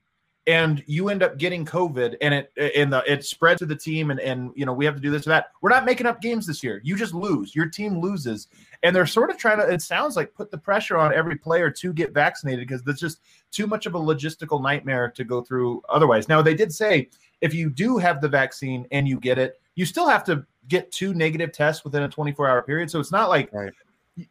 and 0.49 0.83
you 0.87 1.09
end 1.09 1.23
up 1.23 1.39
getting 1.39 1.65
COVID 1.65 2.17
and 2.21 2.35
it 2.35 2.53
and 2.57 2.93
the, 2.93 3.05
it 3.11 3.25
spreads 3.25 3.61
to 3.61 3.67
the 3.67 3.77
team 3.77 4.11
and 4.11 4.19
and 4.19 4.51
you 4.57 4.67
know 4.67 4.73
we 4.73 4.85
have 4.85 4.97
to 4.97 5.01
do 5.01 5.11
this 5.11 5.27
or 5.27 5.31
that. 5.31 5.53
We're 5.61 5.71
not 5.71 5.85
making 5.85 6.07
up 6.07 6.21
games 6.21 6.47
this 6.47 6.65
year. 6.65 6.81
You 6.83 6.97
just 6.97 7.15
lose. 7.15 7.55
Your 7.55 7.69
team 7.69 8.01
loses, 8.01 8.49
and 8.83 8.95
they're 8.95 9.07
sort 9.07 9.31
of 9.31 9.39
trying 9.39 9.59
to. 9.59 9.69
It 9.73 9.83
sounds 9.83 10.17
like 10.17 10.35
put 10.35 10.51
the 10.51 10.59
pressure 10.59 10.97
on 10.97 11.15
every 11.15 11.37
player 11.37 11.71
to 11.71 11.93
get 11.93 12.13
vaccinated 12.13 12.67
because 12.67 12.83
there's 12.83 13.01
just 13.01 13.21
too 13.53 13.69
much 13.69 13.87
of 13.87 13.95
a 13.95 14.01
logistical 14.01 14.61
nightmare 14.61 15.11
to 15.11 15.23
go 15.23 15.43
through 15.43 15.81
otherwise. 15.89 16.29
Now 16.29 16.43
they 16.43 16.55
did 16.55 16.73
say 16.73 17.09
if 17.41 17.55
you 17.55 17.71
do 17.71 17.99
have 17.99 18.21
the 18.21 18.29
vaccine 18.29 18.87
and 18.91 19.07
you 19.07 19.21
get 19.21 19.39
it, 19.39 19.61
you 19.77 19.85
still 19.87 20.09
have 20.09 20.25
to 20.25 20.45
get 20.69 20.91
two 20.91 21.15
negative 21.15 21.53
tests 21.53 21.85
within 21.85 22.03
a 22.05 22.09
24 22.09 22.49
hour 22.49 22.63
period. 22.63 22.91
So 22.91 22.99
it's 23.01 23.13
not 23.13 23.29
like 23.29 23.53
Right. 23.53 23.73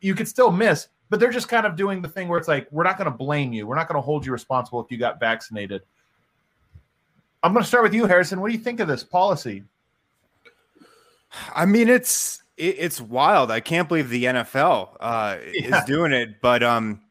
you 0.02 0.16
could 0.16 0.28
still 0.28 0.52
miss, 0.52 0.88
but 1.12 1.20
they're 1.20 1.30
just 1.30 1.50
kind 1.50 1.66
of 1.66 1.76
doing 1.76 2.02
the 2.02 2.08
thing 2.08 2.30
where 2.30 2.40
it's 2.40 2.48
like 2.48 2.68
we're 2.72 2.86
not 2.86 2.98
going 2.98 3.12
to 3.12 3.16
blame 3.16 3.52
you. 3.52 3.68
We're 3.68 3.76
not 3.76 3.90
going 3.90 3.98
to 3.98 4.02
hold 4.02 4.26
you 4.26 4.32
responsible 4.32 4.80
if 4.80 4.90
you 4.90 4.98
got 4.98 5.20
vaccinated. 5.20 5.82
I'm 7.44 7.52
going 7.52 7.64
to 7.64 7.68
start 7.68 7.84
with 7.84 7.94
you, 7.94 8.06
Harrison. 8.06 8.40
What 8.40 8.50
do 8.50 8.58
you 8.58 8.64
think 8.64 8.80
of 8.80 8.88
this 8.88 9.04
policy? 9.04 9.64
I 11.54 11.66
mean, 11.66 11.90
it's 11.90 12.42
it, 12.56 12.78
it's 12.80 13.02
wild. 13.02 13.52
I 13.52 13.60
can't 13.60 13.90
believe 13.90 14.10
the 14.10 14.24
NFL 14.24 14.96
uh, 15.02 15.36
Yeah. 15.54 15.78
is 15.80 15.84
doing 15.86 16.14
it. 16.14 16.40
But 16.42 16.64
um, 16.64 17.02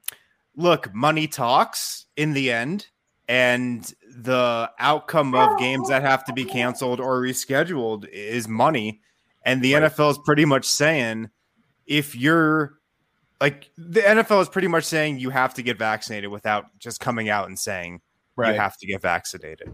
look, 0.56 0.94
money 0.94 1.26
talks 1.28 2.06
in 2.16 2.32
the 2.32 2.50
end, 2.50 2.86
and 3.28 3.92
the 4.16 4.70
outcome 4.78 5.34
of 5.34 5.58
games 5.58 5.90
that 5.90 6.00
have 6.00 6.24
to 6.24 6.32
be 6.32 6.46
canceled 6.46 7.00
or 7.00 7.20
rescheduled 7.20 8.08
is 8.08 8.48
money. 8.48 9.02
And 9.42 9.60
the 9.60 9.74
Right. 9.74 9.82
NFL 9.92 10.12
is 10.12 10.18
pretty 10.24 10.46
much 10.46 10.64
saying, 10.64 11.28
if 11.86 12.16
you're 12.16 12.79
like 13.40 13.70
the 13.78 14.00
NFL 14.00 14.42
is 14.42 14.48
pretty 14.48 14.68
much 14.68 14.84
saying 14.84 15.18
you 15.18 15.30
have 15.30 15.54
to 15.54 15.62
get 15.62 15.78
vaccinated 15.78 16.30
without 16.30 16.66
just 16.78 17.00
coming 17.00 17.28
out 17.28 17.48
and 17.48 17.58
saying 17.58 18.00
you 18.38 18.44
have 18.44 18.76
to 18.78 18.86
get 18.86 19.02
vaccinated. 19.02 19.72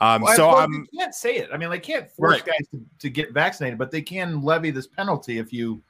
Um, 0.00 0.22
Well, 0.22 0.36
so 0.36 0.48
well, 0.48 0.56
I'm 0.56 0.88
they 0.92 0.98
can't 0.98 1.14
say 1.14 1.36
it. 1.36 1.50
I 1.52 1.56
mean, 1.56 1.70
they 1.70 1.78
can't 1.78 2.10
force 2.10 2.34
Right. 2.34 2.46
guys 2.46 2.68
to, 2.72 2.80
to 3.00 3.10
get 3.10 3.32
vaccinated, 3.32 3.78
but 3.78 3.90
they 3.90 4.02
can 4.02 4.42
levy 4.42 4.70
this 4.70 4.86
penalty 4.86 5.38
if 5.38 5.52
you, 5.52 5.82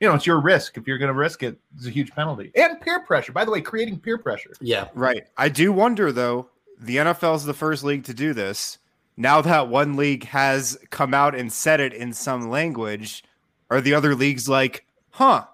you 0.00 0.08
know, 0.08 0.14
it's 0.14 0.26
your 0.26 0.40
risk. 0.40 0.76
If 0.76 0.86
you're 0.86 0.98
going 0.98 1.12
to 1.12 1.18
risk 1.18 1.42
it, 1.42 1.58
it's 1.76 1.86
a 1.86 1.90
huge 1.90 2.10
penalty 2.12 2.52
and 2.56 2.80
peer 2.80 3.00
pressure. 3.00 3.32
By 3.32 3.44
the 3.44 3.50
way, 3.50 3.60
creating 3.60 4.00
peer 4.00 4.18
pressure. 4.18 4.52
Yeah. 4.60 4.88
right. 4.94 5.24
I 5.36 5.48
do 5.48 5.72
wonder 5.72 6.12
though. 6.12 6.50
The 6.78 6.96
NFL 6.96 7.36
is 7.36 7.44
the 7.44 7.54
first 7.54 7.84
league 7.84 8.04
to 8.04 8.14
do 8.14 8.34
this. 8.34 8.78
Now 9.16 9.40
that 9.42 9.68
one 9.68 9.96
league 9.96 10.24
has 10.24 10.76
come 10.90 11.14
out 11.14 11.34
and 11.34 11.52
said 11.52 11.78
it 11.80 11.94
in 11.94 12.12
some 12.12 12.50
language, 12.50 13.22
are 13.70 13.80
the 13.80 13.94
other 13.94 14.14
leagues 14.14 14.48
like, 14.48 14.84
huh? 15.10 15.44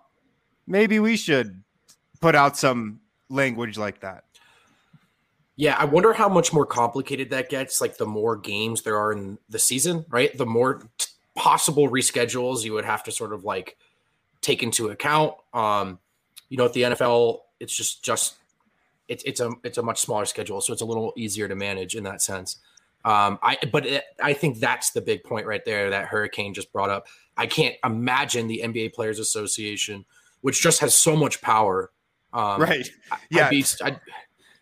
Maybe 0.71 1.01
we 1.01 1.17
should 1.17 1.65
put 2.21 2.37
out 2.37 2.57
some 2.57 3.01
language 3.29 3.77
like 3.77 4.01
that. 4.01 4.25
Yeah, 5.57 5.77
I 5.77 5.85
wonder 5.85 6.13
how 6.13 6.29
much 6.29 6.53
more 6.53 6.65
complicated 6.65 7.31
that 7.31 7.51
gets. 7.51 7.81
Like 7.81 7.97
the 7.97 8.07
more 8.07 8.37
games 8.37 8.83
there 8.83 8.97
are 8.97 9.13
in 9.13 9.39
the 9.49 9.59
season, 9.59 10.07
right? 10.09 10.37
The 10.39 10.47
more 10.47 10.89
t- 10.97 11.07
possible 11.35 11.91
reschedules 11.91 12.65
you 12.65 12.73
would 12.73 12.85
have 12.85 13.03
to 13.05 13.13
sort 13.13 13.33
of 13.33 13.45
like 13.45 13.77
take 14.41 14.63
into 14.63 14.89
account. 14.91 15.35
Um, 15.53 15.99
you 16.49 16.57
know, 16.57 16.67
at 16.67 16.73
the 16.73 16.83
NFL, 16.83 17.41
it's 17.59 17.77
just 17.77 18.05
just 18.05 18.37
it's 19.09 19.25
it's 19.25 19.41
a 19.41 19.51
it's 19.65 19.77
a 19.77 19.83
much 19.83 19.99
smaller 19.99 20.25
schedule, 20.25 20.61
so 20.61 20.73
it's 20.73 20.83
a 20.83 20.87
little 20.87 21.13
easier 21.17 21.49
to 21.49 21.57
manage 21.57 21.97
in 21.97 22.05
that 22.05 22.23
sense. 22.23 22.59
Um, 23.05 23.41
I 23.43 23.59
but 23.73 23.87
it, 23.87 24.05
I 24.23 24.35
think 24.35 24.61
that's 24.61 24.91
the 24.91 25.01
big 25.01 25.25
point 25.25 25.47
right 25.47 25.65
there 25.65 25.91
that 25.91 26.07
Hurricane 26.07 26.55
just 26.55 26.73
brought 26.73 26.91
up. 26.91 27.09
I 27.37 27.47
can't 27.47 27.75
imagine 27.85 28.47
the 28.47 28.63
NBA 28.65 28.95
Players 28.95 29.19
Association, 29.19 30.05
which 30.41 30.63
just 30.63 30.81
has 30.81 30.95
so 30.95 31.17
much 31.17 31.41
power, 31.41 31.91
um, 32.33 32.61
right. 32.61 32.89
Yeah. 33.31 33.47
I'd 33.47 33.51
be, 33.51 33.65
I'd, 33.83 34.01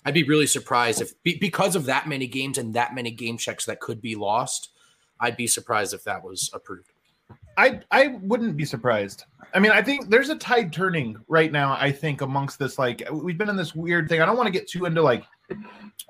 I'd 0.05 0.15
be 0.15 0.25
really 0.25 0.47
surprised 0.47 1.03
if 1.03 1.21
be, 1.23 1.37
because 1.39 1.77
of 1.77 1.85
that 1.87 2.09
many 2.09 2.27
games 2.27 2.59
and 2.59 2.75
that 2.75 2.95
many 2.95 3.11
game 3.11 3.37
checks 3.37 3.67
that 3.67 3.81
could 3.81 4.01
be 4.01 4.15
lost. 4.15 4.71
I'd 5.21 5.37
be 5.37 5.47
surprised 5.47 5.95
if 5.95 6.05
that 6.05 6.23
was 6.23 6.51
approved. 6.55 6.93
I 7.57 7.81
I 7.91 8.19
wouldn't 8.23 8.57
be 8.57 8.65
surprised. 8.65 9.25
I 9.53 9.59
mean, 9.59 9.73
I 9.73 9.83
think 9.83 10.09
there's 10.09 10.29
a 10.29 10.37
tide 10.37 10.73
turning 10.73 11.17
right 11.27 11.51
now. 11.51 11.77
I 11.79 11.91
think 11.91 12.21
amongst 12.21 12.59
this, 12.59 12.79
like 12.79 13.03
we've 13.11 13.37
been 13.37 13.49
in 13.49 13.57
this 13.57 13.75
weird 13.75 14.09
thing. 14.09 14.21
I 14.21 14.27
don't 14.27 14.37
want 14.37 14.47
to 14.47 14.53
get 14.53 14.69
too 14.69 14.85
into 14.85 15.03
like 15.03 15.25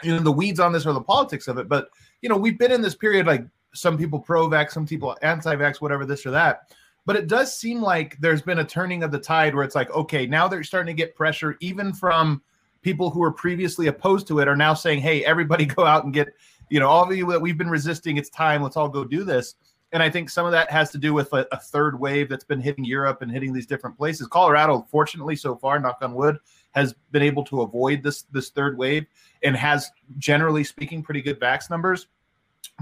you 0.03 0.15
know 0.15 0.21
the 0.21 0.31
weeds 0.31 0.61
on 0.61 0.73
this 0.73 0.85
or 0.85 0.93
the 0.93 1.01
politics 1.01 1.49
of 1.49 1.59
it, 1.59 1.69
but 1.69 1.89
you 2.21 2.29
know 2.29 2.37
we've 2.37 2.59
been 2.59 2.71
in 2.71 2.83
this 2.83 2.95
period 2.95 3.27
like 3.27 3.45
some 3.75 3.97
people 3.97 4.19
pro-vax, 4.19 4.73
some 4.73 4.87
people 4.87 5.17
anti-vax, 5.23 5.81
whatever 5.81 6.05
this 6.05 6.27
or 6.27 6.31
that. 6.33 6.71
But 7.07 7.17
it 7.17 7.27
does 7.27 7.57
seem 7.57 7.81
like 7.81 8.19
there's 8.21 8.43
been 8.43 8.59
a 8.59 8.65
turning 8.65 9.03
of 9.03 9.11
the 9.11 9.19
tide 9.19 9.55
where 9.55 9.65
it's 9.65 9.75
like, 9.75 9.91
okay, 9.91 10.27
now 10.27 10.47
they're 10.47 10.63
starting 10.63 10.95
to 10.95 11.03
get 11.03 11.15
pressure 11.15 11.57
even 11.61 11.93
from 11.93 12.43
people 12.83 13.11
who 13.11 13.21
were 13.21 13.33
previously 13.33 13.87
opposed 13.87 14.27
to 14.29 14.41
it 14.41 14.49
are 14.49 14.57
now 14.57 14.75
saying, 14.75 15.01
hey, 15.01 15.25
everybody 15.25 15.65
go 15.77 15.85
out 15.85 16.05
and 16.05 16.13
get, 16.13 16.29
you 16.69 16.81
know, 16.81 16.89
all 16.89 17.11
of 17.11 17.17
you 17.17 17.31
that 17.31 17.41
we've 17.41 17.59
been 17.59 17.71
resisting, 17.71 18.17
it's 18.17 18.31
time, 18.31 18.63
let's 18.63 18.77
all 18.77 18.89
go 18.89 19.05
do 19.05 19.25
this. 19.25 19.55
And 19.93 20.03
I 20.03 20.11
think 20.11 20.29
some 20.29 20.45
of 20.45 20.53
that 20.53 20.71
has 20.71 20.91
to 20.91 20.99
do 20.99 21.15
with 21.15 21.33
a, 21.33 21.47
a 21.51 21.59
third 21.59 21.99
wave 21.99 22.29
that's 22.29 22.45
been 22.45 22.61
hitting 22.61 22.85
Europe 22.85 23.23
and 23.23 23.31
hitting 23.31 23.55
these 23.55 23.67
different 23.67 23.97
places. 23.97 24.27
Colorado, 24.27 24.87
fortunately, 24.91 25.35
so 25.35 25.57
far, 25.57 25.79
knock 25.79 25.99
on 26.03 26.15
wood, 26.15 26.39
has 26.73 26.95
been 27.11 27.23
able 27.23 27.43
to 27.45 27.63
avoid 27.63 28.03
this 28.03 28.25
this 28.25 28.51
third 28.51 28.77
wave 28.77 29.07
and 29.43 29.57
has, 29.57 29.91
generally 30.19 30.63
speaking, 30.63 31.03
pretty 31.03 31.23
good 31.23 31.41
vax 31.41 31.71
numbers. 31.71 32.09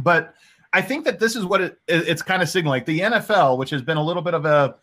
But 0.02 0.35
I 0.73 0.82
think 0.82 1.04
that 1.04 1.18
this 1.20 1.37
is 1.37 1.44
what 1.44 1.61
it, 1.61 1.78
it- 1.87 2.08
it's 2.08 2.23
kind 2.23 2.42
of 2.42 2.49
signaling. 2.49 2.78
Like 2.80 2.87
the 2.87 3.00
NFL, 3.00 3.58
which 3.58 3.70
has 3.70 3.82
been 3.82 3.96
a 3.96 4.02
little 4.04 4.23
bit 4.23 4.35
of 4.35 4.44
a, 4.44 4.76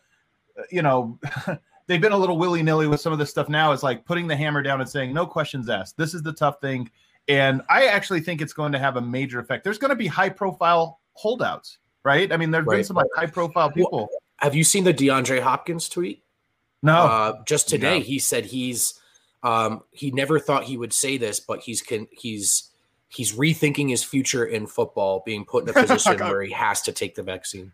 you 0.70 0.82
know, 0.82 1.18
they've 1.86 2.00
been 2.00 2.12
a 2.12 2.16
little 2.18 2.38
willy 2.38 2.62
nilly 2.62 2.86
with 2.88 3.00
some 3.00 3.12
of 3.12 3.18
this 3.18 3.30
stuff 3.30 3.48
now, 3.48 3.72
is 3.72 3.82
like 3.82 4.04
putting 4.04 4.26
the 4.26 4.36
hammer 4.36 4.62
down 4.62 4.80
and 4.80 4.88
saying, 4.88 5.12
no 5.12 5.26
questions 5.26 5.68
asked. 5.68 5.96
This 5.96 6.14
is 6.14 6.22
the 6.22 6.32
tough 6.32 6.60
thing. 6.60 6.90
And 7.28 7.62
I 7.70 7.86
actually 7.86 8.20
think 8.20 8.40
it's 8.42 8.52
going 8.52 8.72
to 8.72 8.78
have 8.78 8.96
a 8.96 9.00
major 9.00 9.38
effect. 9.40 9.64
There's 9.64 9.78
going 9.78 9.90
to 9.90 9.96
be 9.96 10.06
high 10.06 10.28
profile 10.28 11.00
holdouts, 11.14 11.78
right? 12.04 12.30
I 12.32 12.36
mean, 12.36 12.50
there's 12.50 12.66
been 12.66 12.84
some 12.84 12.96
like 12.96 13.06
high 13.16 13.26
profile 13.26 13.70
people. 13.70 14.08
Have 14.38 14.54
you 14.54 14.64
seen 14.64 14.84
the 14.84 14.92
DeAndre 14.92 15.40
Hopkins 15.40 15.88
tweet? 15.88 16.22
No, 16.82 16.96
Uh, 17.06 17.42
just 17.46 17.68
today, 17.68 17.98
No. 18.00 18.04
he 18.04 18.18
said 18.18 18.44
he's 18.46 19.00
um, 19.42 19.82
he 19.90 20.10
never 20.10 20.38
thought 20.38 20.64
he 20.64 20.76
would 20.76 20.92
say 20.92 21.16
this, 21.18 21.38
but 21.40 21.60
he's 21.60 21.80
can 21.82 22.06
he's 22.10 22.70
he's 23.14 23.32
rethinking 23.32 23.90
his 23.90 24.02
future 24.04 24.44
in 24.46 24.66
football, 24.66 25.22
being 25.24 25.44
put 25.44 25.64
in 25.64 25.70
a 25.70 25.72
position 25.86 26.18
where 26.18 26.42
he 26.42 26.52
has 26.52 26.82
to 26.82 26.92
take 26.92 27.14
the 27.14 27.22
vaccine. 27.22 27.72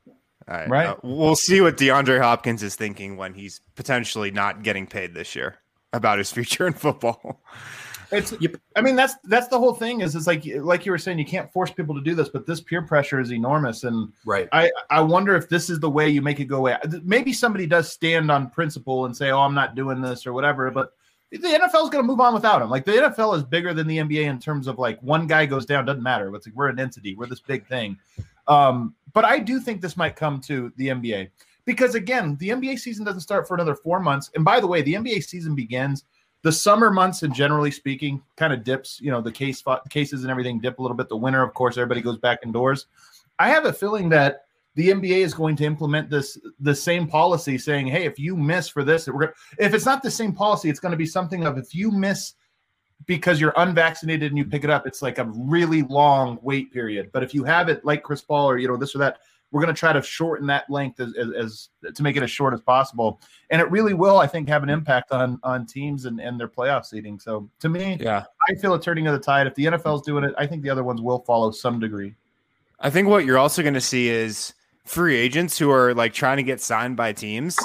All 0.48 0.56
right. 0.56 0.68
Right. 0.68 0.88
Uh, 0.88 0.96
we'll 1.02 1.36
see 1.36 1.60
what 1.60 1.76
DeAndre 1.76 2.20
Hopkins 2.20 2.62
is 2.62 2.74
thinking 2.76 3.16
when 3.16 3.34
he's 3.34 3.60
potentially 3.76 4.30
not 4.30 4.62
getting 4.62 4.86
paid 4.86 5.14
this 5.14 5.34
year 5.34 5.56
about 5.92 6.18
his 6.18 6.32
future 6.32 6.66
in 6.66 6.72
football. 6.72 7.42
It's. 8.12 8.34
I 8.74 8.80
mean, 8.80 8.96
that's 8.96 9.14
that's 9.24 9.48
the 9.48 9.58
whole 9.58 9.74
thing. 9.74 10.00
Is 10.00 10.16
it's 10.16 10.26
like 10.26 10.44
like 10.44 10.84
you 10.84 10.92
were 10.92 10.98
saying, 10.98 11.18
you 11.18 11.24
can't 11.24 11.52
force 11.52 11.70
people 11.70 11.94
to 11.94 12.00
do 12.00 12.14
this, 12.14 12.28
but 12.28 12.46
this 12.46 12.60
peer 12.60 12.82
pressure 12.82 13.20
is 13.20 13.32
enormous, 13.32 13.84
and 13.84 14.12
Right. 14.26 14.48
I 14.52 14.70
I 14.90 15.00
wonder 15.00 15.36
if 15.36 15.48
this 15.48 15.70
is 15.70 15.78
the 15.78 15.90
way 15.90 16.08
you 16.08 16.20
make 16.20 16.40
it 16.40 16.46
go 16.46 16.56
away. 16.56 16.76
Maybe 17.04 17.32
somebody 17.32 17.66
does 17.66 17.90
stand 17.90 18.30
on 18.30 18.50
principle 18.50 19.06
and 19.06 19.16
say, 19.16 19.30
"Oh, 19.30 19.40
I'm 19.40 19.54
not 19.54 19.76
doing 19.76 20.00
this" 20.00 20.26
or 20.26 20.32
whatever. 20.32 20.70
But 20.70 20.92
the 21.30 21.38
NFL 21.38 21.84
is 21.84 21.90
going 21.90 22.02
to 22.02 22.02
move 22.02 22.20
on 22.20 22.34
without 22.34 22.60
him. 22.60 22.70
Like 22.70 22.84
the 22.84 22.92
NFL 22.92 23.36
is 23.36 23.44
bigger 23.44 23.72
than 23.72 23.86
the 23.86 23.98
NBA 23.98 24.24
in 24.24 24.38
terms 24.38 24.66
of 24.66 24.78
like 24.78 25.00
one 25.00 25.26
guy 25.26 25.46
goes 25.46 25.64
down 25.64 25.84
doesn't 25.84 26.02
matter. 26.02 26.34
It's 26.34 26.46
like 26.46 26.56
we're 26.56 26.68
an 26.68 26.80
entity. 26.80 27.14
We're 27.14 27.26
this 27.26 27.40
big 27.40 27.66
thing. 27.66 27.98
Um, 28.48 28.94
but 29.12 29.24
I 29.24 29.38
do 29.38 29.60
think 29.60 29.80
this 29.80 29.96
might 29.96 30.16
come 30.16 30.40
to 30.42 30.72
the 30.76 30.88
NBA 30.88 31.30
because 31.64 31.94
again, 31.94 32.36
the 32.40 32.48
NBA 32.48 32.80
season 32.80 33.04
doesn't 33.04 33.20
start 33.20 33.46
for 33.46 33.54
another 33.54 33.76
four 33.76 34.00
months. 34.00 34.30
And 34.34 34.44
by 34.44 34.58
the 34.58 34.66
way, 34.66 34.82
the 34.82 34.94
NBA 34.94 35.22
season 35.22 35.54
begins 35.54 36.04
the 36.42 36.52
summer 36.52 36.90
months 36.90 37.22
and 37.22 37.34
generally 37.34 37.70
speaking 37.70 38.22
kind 38.36 38.52
of 38.52 38.64
dips 38.64 39.00
you 39.00 39.10
know 39.10 39.20
the 39.20 39.32
case 39.32 39.62
cases 39.88 40.22
and 40.22 40.30
everything 40.30 40.58
dip 40.58 40.78
a 40.78 40.82
little 40.82 40.96
bit 40.96 41.08
the 41.08 41.16
winter 41.16 41.42
of 41.42 41.52
course 41.54 41.76
everybody 41.76 42.00
goes 42.00 42.18
back 42.18 42.38
indoors 42.44 42.86
i 43.38 43.48
have 43.48 43.66
a 43.66 43.72
feeling 43.72 44.08
that 44.08 44.46
the 44.80 44.88
nba 44.88 45.18
is 45.18 45.34
going 45.34 45.54
to 45.54 45.64
implement 45.64 46.08
this 46.08 46.38
the 46.60 46.74
same 46.74 47.06
policy 47.06 47.58
saying 47.58 47.86
hey 47.86 48.04
if 48.06 48.18
you 48.18 48.34
miss 48.34 48.66
for 48.66 48.82
this 48.82 49.08
if 49.58 49.74
it's 49.74 49.84
not 49.84 50.02
the 50.02 50.10
same 50.10 50.32
policy 50.32 50.70
it's 50.70 50.80
going 50.80 50.90
to 50.90 50.96
be 50.96 51.04
something 51.04 51.44
of 51.46 51.58
if 51.58 51.74
you 51.74 51.90
miss 51.90 52.32
because 53.04 53.38
you're 53.40 53.52
unvaccinated 53.58 54.30
and 54.32 54.38
you 54.38 54.44
pick 54.44 54.64
it 54.64 54.70
up 54.70 54.86
it's 54.86 55.02
like 55.02 55.18
a 55.18 55.24
really 55.34 55.82
long 55.82 56.38
wait 56.42 56.72
period. 56.72 57.10
But 57.12 57.22
if 57.22 57.34
you 57.34 57.44
have 57.44 57.68
it 57.68 57.84
like 57.84 58.02
chris 58.02 58.22
paul 58.22 58.48
or 58.48 58.56
you 58.58 58.68
know 58.68 58.76
this 58.78 58.94
or 58.94 58.98
that 58.98 59.18
we're 59.50 59.60
going 59.60 59.74
to 59.74 59.78
try 59.78 59.92
to 59.92 60.00
shorten 60.00 60.46
that 60.46 60.70
length 60.70 61.00
as, 61.00 61.12
as, 61.16 61.28
as 61.84 61.94
to 61.94 62.02
make 62.02 62.16
it 62.16 62.22
as 62.22 62.30
short 62.30 62.54
as 62.54 62.60
possible. 62.60 63.20
And 63.50 63.60
it 63.60 63.70
really 63.70 63.92
will 63.92 64.18
i 64.18 64.26
think 64.26 64.48
have 64.48 64.62
an 64.62 64.70
impact 64.70 65.12
on 65.12 65.38
on 65.42 65.66
teams 65.66 66.06
and, 66.06 66.20
and 66.20 66.40
their 66.40 66.48
playoff 66.48 66.86
seating 66.86 67.18
so 67.18 67.50
to 67.58 67.68
me 67.68 67.98
Yeah. 68.00 68.24
i 68.48 68.54
feel 68.54 68.72
a 68.72 68.80
turning 68.80 69.06
of 69.08 69.12
the 69.12 69.20
tide. 69.20 69.46
If 69.46 69.54
the 69.56 69.66
nfl's 69.66 70.02
doing 70.02 70.24
it 70.24 70.34
i 70.38 70.46
think 70.46 70.62
the 70.62 70.70
other 70.70 70.84
ones 70.84 71.02
will 71.02 71.18
follow 71.20 71.50
some 71.50 71.78
degree. 71.80 72.14
I 72.82 72.88
think 72.88 73.08
what 73.08 73.26
you're 73.26 73.36
also 73.36 73.60
going 73.60 73.74
to 73.74 73.80
see 73.80 74.08
is 74.08 74.54
free 74.90 75.16
agents 75.16 75.56
who 75.56 75.70
are 75.70 75.94
like 75.94 76.12
trying 76.12 76.36
to 76.38 76.42
get 76.42 76.60
signed 76.60 76.96
by 76.96 77.12
teams. 77.12 77.56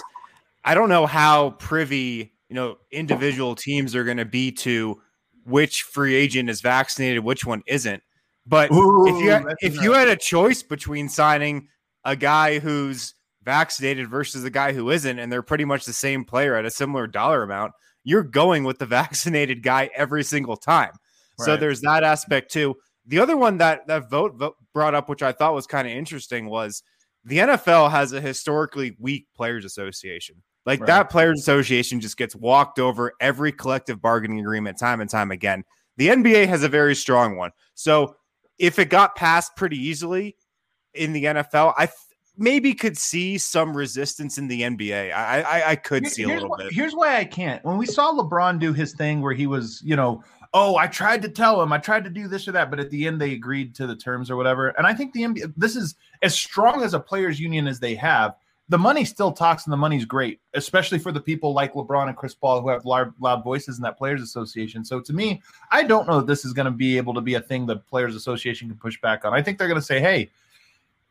I 0.64 0.76
don't 0.76 0.90
know 0.90 1.08
how 1.08 1.52
privy, 1.52 2.34
you 2.50 2.56
know, 2.56 2.78
individual 2.92 3.56
teams 3.56 3.96
are 3.96 4.04
going 4.04 4.18
to 4.18 4.26
be 4.26 4.52
to 4.52 5.02
which 5.46 5.82
free 5.84 6.16
agent 6.16 6.50
is 6.50 6.62
vaccinated, 6.62 7.24
which 7.24 7.46
one 7.46 7.64
isn't. 7.68 8.04
But 8.46 8.70
if 8.72 9.24
you 9.24 9.32
had, 9.32 9.44
if 9.62 9.82
you 9.82 9.94
had 9.94 10.08
a 10.08 10.16
choice 10.16 10.62
between 10.62 11.10
signing 11.10 11.68
a 12.04 12.16
guy 12.16 12.60
who's 12.60 13.16
vaccinated 13.44 14.08
versus 14.08 14.44
a 14.44 14.52
guy 14.52 14.74
who 14.74 14.92
isn't, 14.92 15.18
and 15.18 15.32
they're 15.32 15.42
pretty 15.42 15.66
much 15.66 15.86
the 15.86 15.94
same 15.94 16.26
player 16.26 16.56
at 16.56 16.66
a 16.66 16.72
similar 16.72 17.08
dollar 17.08 17.42
amount, 17.42 17.74
you're 18.04 18.24
going 18.24 18.64
with 18.64 18.78
the 18.78 18.86
vaccinated 19.02 19.64
guy 19.64 19.90
every 19.96 20.24
single 20.24 20.58
time. 20.58 20.92
So 21.40 21.58
there's 21.58 21.82
that 21.82 22.04
aspect 22.04 22.52
too. 22.52 22.76
The 23.08 23.20
other 23.20 23.36
one 23.36 23.58
that 23.58 23.88
that 23.88 24.10
Vogt, 24.10 24.38
Vogt 24.38 24.58
brought 24.74 24.96
up, 24.96 25.10
which 25.10 25.22
I 25.22 25.32
thought 25.32 25.54
was 25.54 25.68
kind 25.68 25.88
of 25.88 25.94
interesting, 25.94 26.48
was 26.48 26.82
the 27.26 27.38
NFL 27.40 27.92
has 27.92 28.14
a 28.14 28.22
historically 28.22 28.96
weak 29.00 29.28
players 29.36 29.66
association. 29.66 30.42
Like 30.66 30.80
Right. 30.82 30.88
that 30.88 31.10
players 31.10 31.40
association 31.40 32.00
just 32.00 32.18
gets 32.18 32.36
walked 32.36 32.80
over 32.80 33.14
every 33.20 33.52
collective 33.52 34.02
bargaining 34.02 34.40
agreement 34.40 34.80
time 34.80 35.02
and 35.02 35.10
time 35.10 35.32
again. 35.32 35.64
The 35.98 36.10
NBA 36.10 36.48
has 36.48 36.64
a 36.64 36.70
very 36.70 36.96
strong 36.96 37.36
one. 37.38 37.52
So 37.74 38.16
if 38.60 38.80
it 38.80 38.90
got 38.90 39.16
passed 39.16 39.56
pretty 39.56 39.78
easily 39.78 40.36
in 40.94 41.14
the 41.14 41.26
NFL, 41.26 41.74
I 41.78 41.86
th- 41.88 41.98
maybe 42.38 42.74
could 42.74 42.98
see 42.98 43.38
some 43.38 43.76
resistance 43.78 44.38
in 44.38 44.48
the 44.48 44.62
NBA. 44.64 45.12
I 45.14 45.42
I, 45.42 45.70
I 45.72 45.76
could 45.76 46.04
Here- 46.04 46.10
see 46.12 46.24
a 46.24 46.28
little 46.28 46.54
wh- 46.54 46.58
bit. 46.64 46.74
Here's 46.74 46.94
why 46.94 47.18
I 47.18 47.26
can't. 47.26 47.64
When 47.64 47.78
we 47.78 47.86
saw 47.86 48.12
LeBron 48.12 48.60
do 48.60 48.74
his 48.74 48.94
thing 48.94 49.22
where 49.22 49.34
he 49.34 49.48
was, 49.48 49.82
you 49.86 49.96
know, 49.96 50.24
oh, 50.54 50.76
I 50.76 50.88
tried 50.88 51.22
to 51.24 51.30
tell 51.30 51.62
him, 51.62 51.72
I 51.74 51.78
tried 51.78 52.04
to 52.04 52.10
do 52.10 52.28
this 52.28 52.48
or 52.48 52.52
that, 52.54 52.70
but 52.70 52.80
at 52.80 52.90
the 52.90 53.08
end 53.08 53.20
they 53.20 53.34
agreed 53.34 53.76
to 53.76 53.88
the 53.88 53.96
terms 53.96 54.30
or 54.30 54.36
whatever. 54.36 54.70
And 54.70 54.86
I 54.86 54.94
think 54.94 55.14
the 55.14 55.24
NBA, 55.24 55.54
this 55.58 55.76
is 55.76 55.96
as 56.22 56.34
strong 56.36 56.84
as 56.84 56.94
a 56.94 57.00
players' 57.00 57.40
union 57.40 57.68
as 57.68 57.80
they 57.80 57.96
have. 57.96 58.36
The 58.68 58.80
money 58.80 59.06
still 59.06 59.32
talks, 59.32 59.66
and 59.66 59.74
the 59.74 59.78
money's 59.78 60.06
great, 60.06 60.40
especially 60.56 60.98
for 60.98 61.12
the 61.12 61.22
people 61.22 61.54
like 61.54 61.74
LeBron 61.74 62.08
and 62.08 62.18
Chris 62.18 62.34
Paul 62.34 62.62
who 62.62 62.70
have 62.70 62.84
loud, 62.84 63.14
loud 63.20 63.44
voices 63.44 63.78
in 63.78 63.84
that 63.84 63.96
players' 63.96 64.24
association. 64.24 64.84
So 64.84 65.00
to 65.02 65.14
me, 65.14 65.44
I 65.70 65.84
don't 65.84 66.08
know 66.08 66.18
that 66.18 66.26
this 66.26 66.46
is 66.46 66.52
going 66.52 66.66
to 66.66 66.72
be 66.72 66.98
able 66.98 67.14
to 67.14 67.22
be 67.22 67.36
a 67.36 67.42
thing 67.42 67.68
the 67.68 67.76
players' 67.76 68.16
association 68.16 68.68
can 68.68 68.78
push 68.78 69.00
back 69.02 69.24
on. 69.24 69.36
I 69.36 69.44
think 69.44 69.60
they're 69.60 69.68
going 69.68 69.80
to 69.80 69.86
say, 69.86 70.00
hey, 70.00 70.32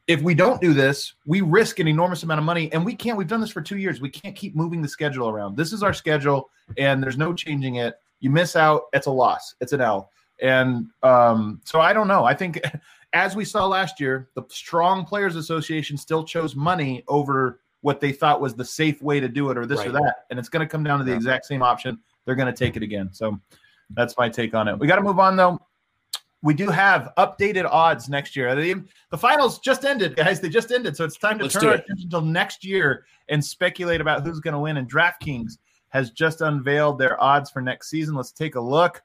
if 0.07 0.21
we 0.21 0.35
don't 0.35 0.61
do 0.61 0.75
this, 0.75 1.15
we 1.27 1.41
risk 1.41 1.79
an 1.79 1.89
enormous 1.89 2.25
amount 2.25 2.39
of 2.39 2.45
money, 2.45 2.71
and 2.73 2.85
we 2.85 2.95
can't. 2.95 3.17
We've 3.17 3.29
done 3.29 3.41
this 3.41 3.51
for 3.51 3.63
two 3.63 3.79
years. 3.79 4.01
We 4.01 4.11
can't 4.11 4.37
keep 4.37 4.55
moving 4.55 4.83
the 4.83 4.89
schedule 4.89 5.29
around. 5.29 5.57
This 5.57 5.73
is 5.73 5.83
our 5.83 5.95
schedule, 5.95 6.51
and 6.77 7.03
there's 7.03 7.17
no 7.17 7.33
changing 7.33 7.77
it. 7.77 8.01
You 8.21 8.31
miss 8.31 8.57
out, 8.57 8.85
it's 8.93 9.07
a 9.07 9.11
loss. 9.11 9.55
It's 9.61 9.73
an 9.73 9.81
L. 9.81 10.11
And 10.41 10.87
um, 11.03 11.61
so 11.65 11.81
I 11.81 11.93
don't 11.93 12.09
know. 12.09 12.25
I 12.25 12.35
think, 12.35 12.61
as 13.13 13.37
we 13.37 13.45
saw 13.45 13.67
last 13.67 14.01
year, 14.01 14.29
the 14.35 14.43
Strong 14.49 15.05
Players 15.05 15.37
Association 15.37 15.97
still 15.97 16.25
chose 16.25 16.57
money 16.57 17.05
over 17.07 17.61
what 17.83 18.01
they 18.01 18.13
thought 18.13 18.41
was 18.41 18.55
the 18.55 18.65
safe 18.65 19.03
way 19.03 19.21
to 19.21 19.29
do 19.29 19.51
it, 19.51 19.59
or 19.59 19.67
this 19.67 19.79
Right. 19.81 19.89
or 19.89 19.93
that. 19.93 20.25
And 20.31 20.39
it's 20.39 20.49
going 20.49 20.67
to 20.67 20.71
come 20.71 20.83
down 20.83 20.99
to 20.99 21.05
the 21.05 21.11
Yeah. 21.11 21.17
exact 21.17 21.45
same 21.47 21.63
option. 21.63 21.99
They're 22.25 22.35
going 22.35 22.53
to 22.53 22.59
take 22.59 22.77
it 22.77 22.83
again. 22.83 23.11
So 23.13 23.39
that's 23.91 24.17
my 24.17 24.29
take 24.29 24.55
on 24.55 24.69
it. 24.69 24.79
We 24.79 24.87
got 24.87 24.97
to 24.97 25.03
move 25.03 25.19
on 25.19 25.37
though 25.37 25.61
we 26.45 26.53
do 26.53 26.69
have 26.69 27.11
updated 27.17 27.65
odds 27.65 28.11
next 28.11 28.37
year. 28.37 28.55
The, 28.55 28.85
the 29.11 29.17
finals 29.17 29.59
just 29.61 29.87
ended, 29.87 30.15
guys. 30.15 30.41
They 30.41 30.51
just 30.51 30.71
ended. 30.71 30.95
So 30.95 31.03
it's 31.05 31.17
time 31.17 31.39
to 31.39 31.45
Let's 31.45 31.55
turn 31.55 31.65
our 31.65 31.75
attention 31.77 32.05
until 32.05 32.21
next 32.21 32.63
year 32.63 33.07
and 33.31 33.43
speculate 33.43 34.03
about 34.03 34.25
who's 34.27 34.41
going 34.41 34.53
to 34.53 34.61
win. 34.61 34.77
And 34.77 34.89
DraftKings 34.89 35.57
has 35.95 36.11
just 36.11 36.41
unveiled 36.41 36.99
their 36.99 37.23
odds 37.23 37.51
for 37.51 37.63
next 37.63 37.89
season. 37.89 38.17
Let's 38.17 38.33
take 38.33 38.57
a 38.57 38.61
look. 38.61 39.01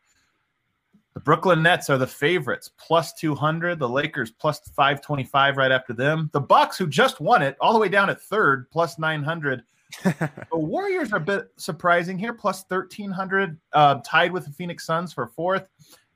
The 1.13 1.19
Brooklyn 1.19 1.61
Nets 1.61 1.87
are 1.91 1.99
the 1.99 2.07
favorites, 2.07 2.71
plus 2.79 3.13
200. 3.13 3.77
The 3.77 3.87
Lakers 3.87 4.31
plus 4.31 4.59
525 4.75 5.57
right 5.57 5.71
after 5.71 5.93
them. 5.93 6.31
The 6.33 6.41
Bucks, 6.41 6.79
who 6.79 6.87
just 6.87 7.21
won 7.21 7.43
it, 7.43 7.55
all 7.61 7.73
the 7.73 7.79
way 7.79 7.89
down 7.89 8.09
at 8.09 8.19
third, 8.19 8.69
plus 8.71 8.97
900. 8.97 9.63
The 10.03 10.37
Warriors 10.53 11.13
are 11.13 11.17
a 11.17 11.19
bit 11.19 11.49
surprising 11.57 12.17
here, 12.17 12.33
plus 12.33 12.65
1300, 12.67 13.59
uh, 13.73 13.99
tied 14.03 14.31
with 14.31 14.45
the 14.45 14.51
Phoenix 14.51 14.83
Suns 14.85 15.13
for 15.13 15.27
fourth. 15.27 15.69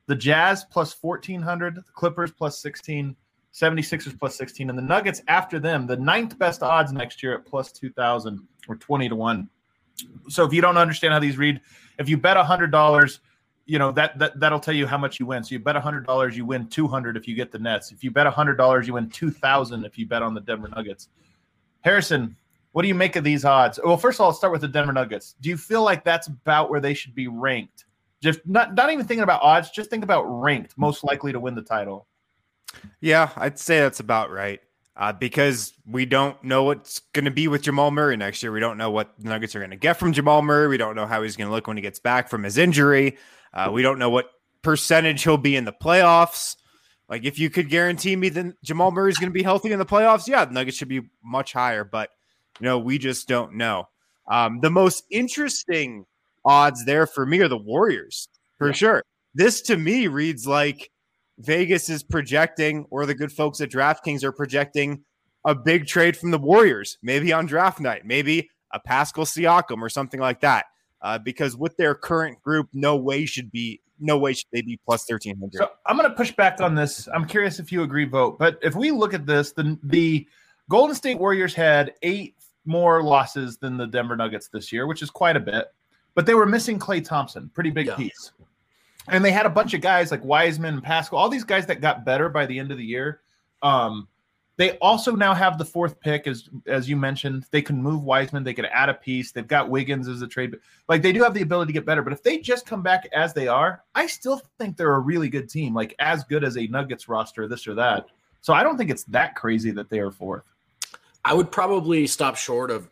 The 0.06 0.16
Jazz 0.16 0.64
plus 0.64 0.96
1400, 1.00 1.76
the 1.76 1.82
Clippers 1.94 2.32
plus 2.32 2.58
16, 2.60 3.16
76ers 3.52 4.18
plus 4.18 4.36
16, 4.36 4.70
and 4.70 4.78
the 4.78 4.82
Nuggets 4.82 5.22
after 5.28 5.60
them, 5.60 5.86
the 5.86 5.96
ninth 5.96 6.38
best 6.38 6.62
odds 6.62 6.92
next 6.92 7.22
year 7.22 7.34
at 7.34 7.46
plus 7.46 7.70
2000 7.72 8.40
or 8.68 8.76
20 8.76 9.08
to 9.08 9.16
1. 9.16 9.48
So 10.28 10.44
if 10.44 10.52
you 10.52 10.60
don't 10.60 10.76
understand 10.76 11.12
how 11.12 11.20
these 11.20 11.36
read, 11.36 11.60
if 11.98 12.08
you 12.08 12.16
bet 12.16 12.36
$100, 12.36 13.18
you 13.66 13.78
know 13.78 13.92
that, 13.92 14.18
that 14.18 14.38
that'll 14.38 14.60
tell 14.60 14.74
you 14.74 14.86
how 14.86 14.98
much 14.98 15.18
you 15.18 15.26
win. 15.26 15.42
So 15.42 15.54
you 15.54 15.58
bet 15.58 15.76
$100, 15.76 16.34
you 16.34 16.44
win 16.44 16.66
200 16.68 17.16
if 17.16 17.26
you 17.26 17.34
get 17.34 17.50
the 17.50 17.58
Nets. 17.58 17.92
If 17.92 18.04
you 18.04 18.10
bet 18.10 18.26
$100, 18.26 18.86
you 18.86 18.92
win 18.94 19.08
2000 19.08 19.84
if 19.84 19.98
you 19.98 20.06
bet 20.06 20.22
on 20.22 20.34
the 20.34 20.40
Denver 20.40 20.68
Nuggets. 20.68 21.08
Harrison, 21.80 22.36
what 22.72 22.82
do 22.82 22.88
you 22.88 22.94
make 22.94 23.16
of 23.16 23.24
these 23.24 23.44
odds? 23.44 23.78
Well, 23.82 23.96
first 23.96 24.16
of 24.16 24.22
all, 24.22 24.28
let's 24.28 24.38
start 24.38 24.52
with 24.52 24.60
the 24.60 24.68
Denver 24.68 24.92
Nuggets. 24.92 25.36
Do 25.40 25.48
you 25.48 25.56
feel 25.56 25.82
like 25.82 26.04
that's 26.04 26.26
about 26.26 26.70
where 26.70 26.80
they 26.80 26.94
should 26.94 27.14
be 27.14 27.28
ranked? 27.28 27.84
Just 28.20 28.40
not 28.46 28.74
not 28.74 28.90
even 28.90 29.06
thinking 29.06 29.22
about 29.22 29.42
odds, 29.42 29.70
just 29.70 29.90
think 29.90 30.02
about 30.02 30.24
ranked, 30.24 30.76
most 30.76 31.04
likely 31.04 31.30
to 31.32 31.38
win 31.38 31.54
the 31.54 31.62
title. 31.62 32.06
Yeah, 33.00 33.30
I'd 33.36 33.58
say 33.58 33.80
that's 33.80 34.00
about 34.00 34.30
right. 34.30 34.60
Uh, 34.96 35.12
because 35.12 35.72
we 35.86 36.06
don't 36.06 36.42
know 36.44 36.62
what's 36.62 37.00
going 37.12 37.24
to 37.24 37.30
be 37.30 37.48
with 37.48 37.62
Jamal 37.62 37.90
Murray 37.90 38.16
next 38.16 38.44
year. 38.44 38.52
We 38.52 38.60
don't 38.60 38.78
know 38.78 38.92
what 38.92 39.12
the 39.18 39.28
Nuggets 39.28 39.56
are 39.56 39.58
going 39.58 39.72
to 39.72 39.76
get 39.76 39.96
from 39.96 40.12
Jamal 40.12 40.40
Murray. 40.40 40.68
We 40.68 40.76
don't 40.76 40.94
know 40.94 41.06
how 41.06 41.22
he's 41.24 41.34
going 41.34 41.48
to 41.48 41.52
look 41.52 41.66
when 41.66 41.76
he 41.76 41.82
gets 41.82 41.98
back 41.98 42.28
from 42.28 42.44
his 42.44 42.58
injury. 42.58 43.18
Uh, 43.52 43.70
we 43.72 43.82
don't 43.82 43.98
know 43.98 44.10
what 44.10 44.30
percentage 44.62 45.24
he'll 45.24 45.36
be 45.36 45.56
in 45.56 45.64
the 45.64 45.72
playoffs. 45.72 46.54
Like, 47.08 47.24
if 47.24 47.40
you 47.40 47.50
could 47.50 47.68
guarantee 47.68 48.14
me 48.14 48.28
that 48.30 48.62
Jamal 48.62 48.92
Murray 48.92 49.10
is 49.10 49.18
going 49.18 49.30
to 49.30 49.34
be 49.34 49.42
healthy 49.42 49.72
in 49.72 49.80
the 49.80 49.84
playoffs, 49.84 50.28
yeah, 50.28 50.44
the 50.44 50.54
Nuggets 50.54 50.76
should 50.76 50.88
be 50.88 51.02
much 51.24 51.52
higher. 51.52 51.82
But, 51.82 52.10
you 52.60 52.64
know, 52.64 52.78
we 52.78 52.98
just 52.98 53.26
don't 53.26 53.54
know. 53.54 53.88
Um, 54.28 54.60
the 54.60 54.70
most 54.70 55.02
interesting 55.10 56.06
odds 56.44 56.84
there 56.84 57.06
for 57.06 57.26
me 57.26 57.40
are 57.40 57.48
the 57.48 57.58
Warriors, 57.58 58.28
for 58.58 58.72
sure. 58.72 59.02
This 59.34 59.60
to 59.62 59.76
me 59.76 60.06
reads 60.06 60.46
like 60.46 60.90
Vegas 61.38 61.88
is 61.88 62.02
projecting, 62.02 62.86
or 62.90 63.06
the 63.06 63.14
good 63.14 63.32
folks 63.32 63.60
at 63.60 63.70
DraftKings 63.70 64.22
are 64.22 64.32
projecting 64.32 65.02
a 65.44 65.54
big 65.54 65.86
trade 65.86 66.16
from 66.16 66.30
the 66.30 66.38
Warriors, 66.38 66.98
maybe 67.02 67.32
on 67.32 67.46
draft 67.46 67.80
night, 67.80 68.06
maybe 68.06 68.48
a 68.72 68.80
Pascal 68.80 69.24
Siakam 69.24 69.82
or 69.82 69.88
something 69.88 70.20
like 70.20 70.40
that. 70.40 70.66
Uh, 71.02 71.18
because 71.18 71.56
with 71.56 71.76
their 71.76 71.94
current 71.94 72.40
group, 72.40 72.68
no 72.72 72.96
way 72.96 73.26
should 73.26 73.50
be 73.52 73.80
no 74.00 74.18
way 74.18 74.32
should 74.32 74.46
they 74.52 74.62
be 74.62 74.78
plus 74.86 75.04
thirteen 75.04 75.38
hundred. 75.38 75.58
So 75.58 75.70
I'm 75.86 75.96
going 75.96 76.08
to 76.08 76.16
push 76.16 76.32
back 76.32 76.60
on 76.60 76.74
this. 76.74 77.08
I'm 77.14 77.26
curious 77.26 77.58
if 77.58 77.70
you 77.70 77.82
agree, 77.82 78.06
Vogt. 78.06 78.38
But 78.38 78.58
if 78.62 78.74
we 78.74 78.90
look 78.90 79.12
at 79.12 79.26
this, 79.26 79.52
the 79.52 79.78
the 79.82 80.26
Golden 80.70 80.96
State 80.96 81.18
Warriors 81.18 81.54
had 81.54 81.92
eight 82.02 82.34
more 82.64 83.02
losses 83.02 83.58
than 83.58 83.76
the 83.76 83.86
Denver 83.86 84.16
Nuggets 84.16 84.48
this 84.48 84.72
year, 84.72 84.86
which 84.86 85.02
is 85.02 85.10
quite 85.10 85.36
a 85.36 85.40
bit. 85.40 85.66
But 86.14 86.24
they 86.24 86.34
were 86.34 86.46
missing 86.46 86.78
Klay 86.78 87.04
Thompson, 87.04 87.50
pretty 87.54 87.70
big 87.70 87.86
Yeah. 87.88 87.96
piece. 87.96 88.32
And 89.08 89.24
they 89.24 89.32
had 89.32 89.46
a 89.46 89.50
bunch 89.50 89.74
of 89.74 89.80
guys 89.80 90.10
like 90.10 90.24
Wiseman 90.24 90.74
and 90.74 90.82
Pascal, 90.82 91.18
all 91.18 91.28
these 91.28 91.44
guys 91.44 91.66
that 91.66 91.80
got 91.80 92.04
better 92.04 92.28
by 92.28 92.46
the 92.46 92.58
end 92.58 92.70
of 92.70 92.78
the 92.78 92.84
year. 92.84 93.20
Um, 93.62 94.08
they 94.56 94.78
also 94.78 95.16
now 95.16 95.34
have 95.34 95.58
the 95.58 95.64
fourth 95.64 95.98
pick, 95.98 96.28
as 96.28 96.48
as 96.66 96.88
you 96.88 96.96
mentioned. 96.96 97.44
They 97.50 97.60
can 97.60 97.82
move 97.82 98.04
Wiseman. 98.04 98.44
They 98.44 98.54
could 98.54 98.66
add 98.66 98.88
a 98.88 98.94
piece. 98.94 99.32
They've 99.32 99.46
got 99.46 99.68
Wiggins 99.68 100.06
as 100.06 100.22
a 100.22 100.28
trade. 100.28 100.54
Like 100.88 101.02
they 101.02 101.12
do 101.12 101.22
have 101.24 101.34
the 101.34 101.42
ability 101.42 101.70
to 101.70 101.72
get 101.72 101.86
better. 101.86 102.02
But 102.02 102.12
if 102.12 102.22
they 102.22 102.38
just 102.38 102.64
come 102.64 102.82
back 102.82 103.08
as 103.12 103.34
they 103.34 103.48
are, 103.48 103.82
I 103.96 104.06
still 104.06 104.40
think 104.58 104.76
they're 104.76 104.94
a 104.94 105.00
really 105.00 105.28
good 105.28 105.48
team. 105.48 105.74
Like 105.74 105.94
as 105.98 106.22
good 106.22 106.44
as 106.44 106.56
a 106.56 106.68
Nuggets 106.68 107.08
roster, 107.08 107.48
this 107.48 107.66
or 107.66 107.74
that. 107.74 108.06
So 108.42 108.52
I 108.52 108.62
don't 108.62 108.78
think 108.78 108.90
it's 108.90 109.04
that 109.04 109.34
crazy 109.34 109.72
that 109.72 109.90
they 109.90 109.98
are 109.98 110.12
fourth. 110.12 110.44
I 111.24 111.34
would 111.34 111.50
probably 111.50 112.06
stop 112.06 112.36
short 112.36 112.70
of 112.70 112.88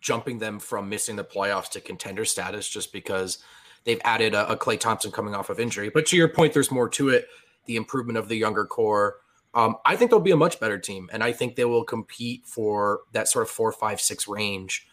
jumping 0.00 0.38
them 0.38 0.60
from 0.60 0.88
missing 0.88 1.16
the 1.16 1.24
playoffs 1.24 1.70
to 1.70 1.80
contender 1.80 2.24
status 2.24 2.68
just 2.68 2.92
because 2.92 3.38
they've 3.84 4.00
added 4.04 4.34
a, 4.34 4.52
a 4.52 4.56
Klay 4.56 4.78
Thompson 4.78 5.10
coming 5.10 5.34
off 5.34 5.50
of 5.50 5.60
injury. 5.60 5.90
But 5.90 6.06
to 6.06 6.16
your 6.16 6.28
point, 6.28 6.52
there's 6.52 6.70
more 6.70 6.88
to 6.90 7.08
it. 7.10 7.28
The 7.66 7.76
improvement 7.76 8.18
of 8.18 8.28
the 8.28 8.36
younger 8.36 8.64
core. 8.64 9.16
Um, 9.54 9.76
I 9.84 9.96
think 9.96 10.10
they'll 10.10 10.20
be 10.20 10.30
a 10.30 10.36
much 10.36 10.60
better 10.60 10.78
team, 10.78 11.08
and 11.12 11.22
I 11.24 11.32
think 11.32 11.56
they 11.56 11.64
will 11.64 11.84
compete 11.84 12.46
for 12.46 13.00
that 13.12 13.28
sort 13.28 13.42
of 13.44 13.50
four, 13.50 13.72
five, 13.72 14.00
six 14.00 14.28
range. 14.28 14.86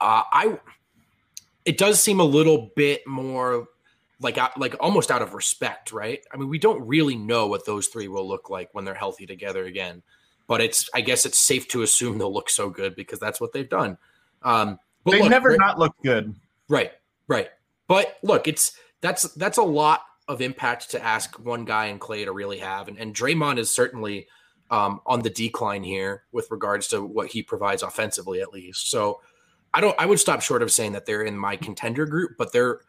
Uh, 0.00 0.22
I. 0.32 0.58
It 1.66 1.76
does 1.76 2.02
seem 2.02 2.20
a 2.20 2.24
little 2.24 2.70
bit 2.74 3.06
more 3.06 3.68
like 4.20 4.38
like 4.56 4.74
almost 4.80 5.10
out 5.10 5.22
of 5.22 5.34
respect, 5.34 5.92
right? 5.92 6.20
I 6.32 6.36
mean, 6.36 6.48
we 6.48 6.58
don't 6.58 6.84
really 6.86 7.16
know 7.16 7.46
what 7.46 7.66
those 7.66 7.88
three 7.88 8.08
will 8.08 8.26
look 8.26 8.50
like 8.50 8.70
when 8.72 8.84
they're 8.84 8.94
healthy 8.94 9.26
together 9.26 9.64
again 9.64 10.02
but 10.50 10.60
it's 10.60 10.90
I 10.92 11.00
guess 11.00 11.26
it's 11.26 11.38
safe 11.38 11.68
to 11.68 11.82
assume 11.82 12.18
they'll 12.18 12.34
look 12.34 12.50
so 12.50 12.70
good 12.70 12.96
because 12.96 13.20
that's 13.20 13.40
what 13.40 13.52
they've 13.52 13.68
done. 13.68 13.96
Um, 14.42 14.80
but 15.04 15.12
They 15.12 15.20
look, 15.20 15.30
never 15.30 15.50
right, 15.50 15.58
not 15.60 15.78
looked 15.78 16.02
good. 16.02 16.34
right, 16.68 16.90
right. 17.28 17.50
But 17.90 18.18
look, 18.22 18.46
it's 18.46 18.78
that's 19.00 19.24
that's 19.34 19.58
a 19.58 19.64
lot 19.64 20.02
of 20.28 20.40
impact 20.40 20.92
to 20.92 21.04
ask 21.04 21.36
one 21.44 21.64
guy 21.64 21.86
in 21.86 21.98
Klay 21.98 22.24
to 22.24 22.30
really 22.30 22.60
have, 22.60 22.86
and, 22.86 22.96
and 22.96 23.12
Draymond 23.12 23.58
is 23.58 23.68
certainly 23.74 24.28
um, 24.70 25.00
on 25.06 25.22
the 25.22 25.30
decline 25.30 25.82
here 25.82 26.22
with 26.30 26.48
regards 26.52 26.86
to 26.88 27.02
what 27.02 27.26
he 27.26 27.42
provides 27.42 27.82
offensively, 27.82 28.40
at 28.40 28.52
least. 28.52 28.92
So 28.92 29.20
I 29.74 29.80
don't. 29.80 29.96
I 29.98 30.06
would 30.06 30.20
stop 30.20 30.40
short 30.40 30.62
of 30.62 30.70
saying 30.70 30.92
that 30.92 31.04
they're 31.04 31.24
in 31.24 31.36
my 31.36 31.56
contender 31.56 32.06
group, 32.06 32.36
but 32.38 32.52
they're 32.52 32.82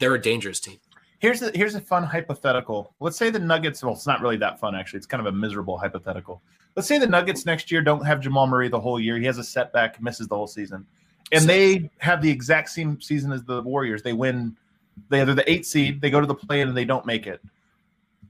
they're 0.00 0.16
a 0.16 0.20
dangerous 0.20 0.58
team. 0.58 0.78
Here's 1.20 1.40
a, 1.40 1.52
here's 1.54 1.76
a 1.76 1.80
fun 1.80 2.02
hypothetical. 2.02 2.96
Let's 2.98 3.16
say 3.16 3.30
the 3.30 3.38
Nuggets. 3.38 3.84
Well, 3.84 3.92
it's 3.92 4.08
not 4.08 4.20
really 4.20 4.38
that 4.38 4.58
fun 4.58 4.74
actually. 4.74 4.96
It's 4.96 5.06
kind 5.06 5.24
of 5.24 5.32
a 5.32 5.36
miserable 5.36 5.78
hypothetical. 5.78 6.42
Let's 6.74 6.88
say 6.88 6.98
the 6.98 7.06
Nuggets 7.06 7.46
next 7.46 7.70
year 7.70 7.80
don't 7.80 8.04
have 8.04 8.20
Jamal 8.20 8.48
Murray 8.48 8.68
the 8.68 8.80
whole 8.80 8.98
year. 8.98 9.18
He 9.18 9.26
has 9.26 9.38
a 9.38 9.44
setback, 9.44 10.02
misses 10.02 10.26
the 10.26 10.34
whole 10.34 10.48
season, 10.48 10.84
and 11.32 11.44
they 11.44 11.90
have 11.98 12.22
the 12.22 12.30
exact 12.30 12.70
same 12.70 13.00
season 13.00 13.32
as 13.32 13.42
the 13.44 13.62
Warriors. 13.62 14.02
They 14.02 14.12
win. 14.12 14.56
They 15.08 15.20
are 15.20 15.26
the 15.26 15.50
eight 15.50 15.66
seed. 15.66 16.00
They 16.00 16.10
go 16.10 16.20
to 16.20 16.26
the 16.26 16.34
play 16.34 16.60
and 16.60 16.76
they 16.76 16.84
don't 16.84 17.06
make 17.06 17.26
it. 17.26 17.40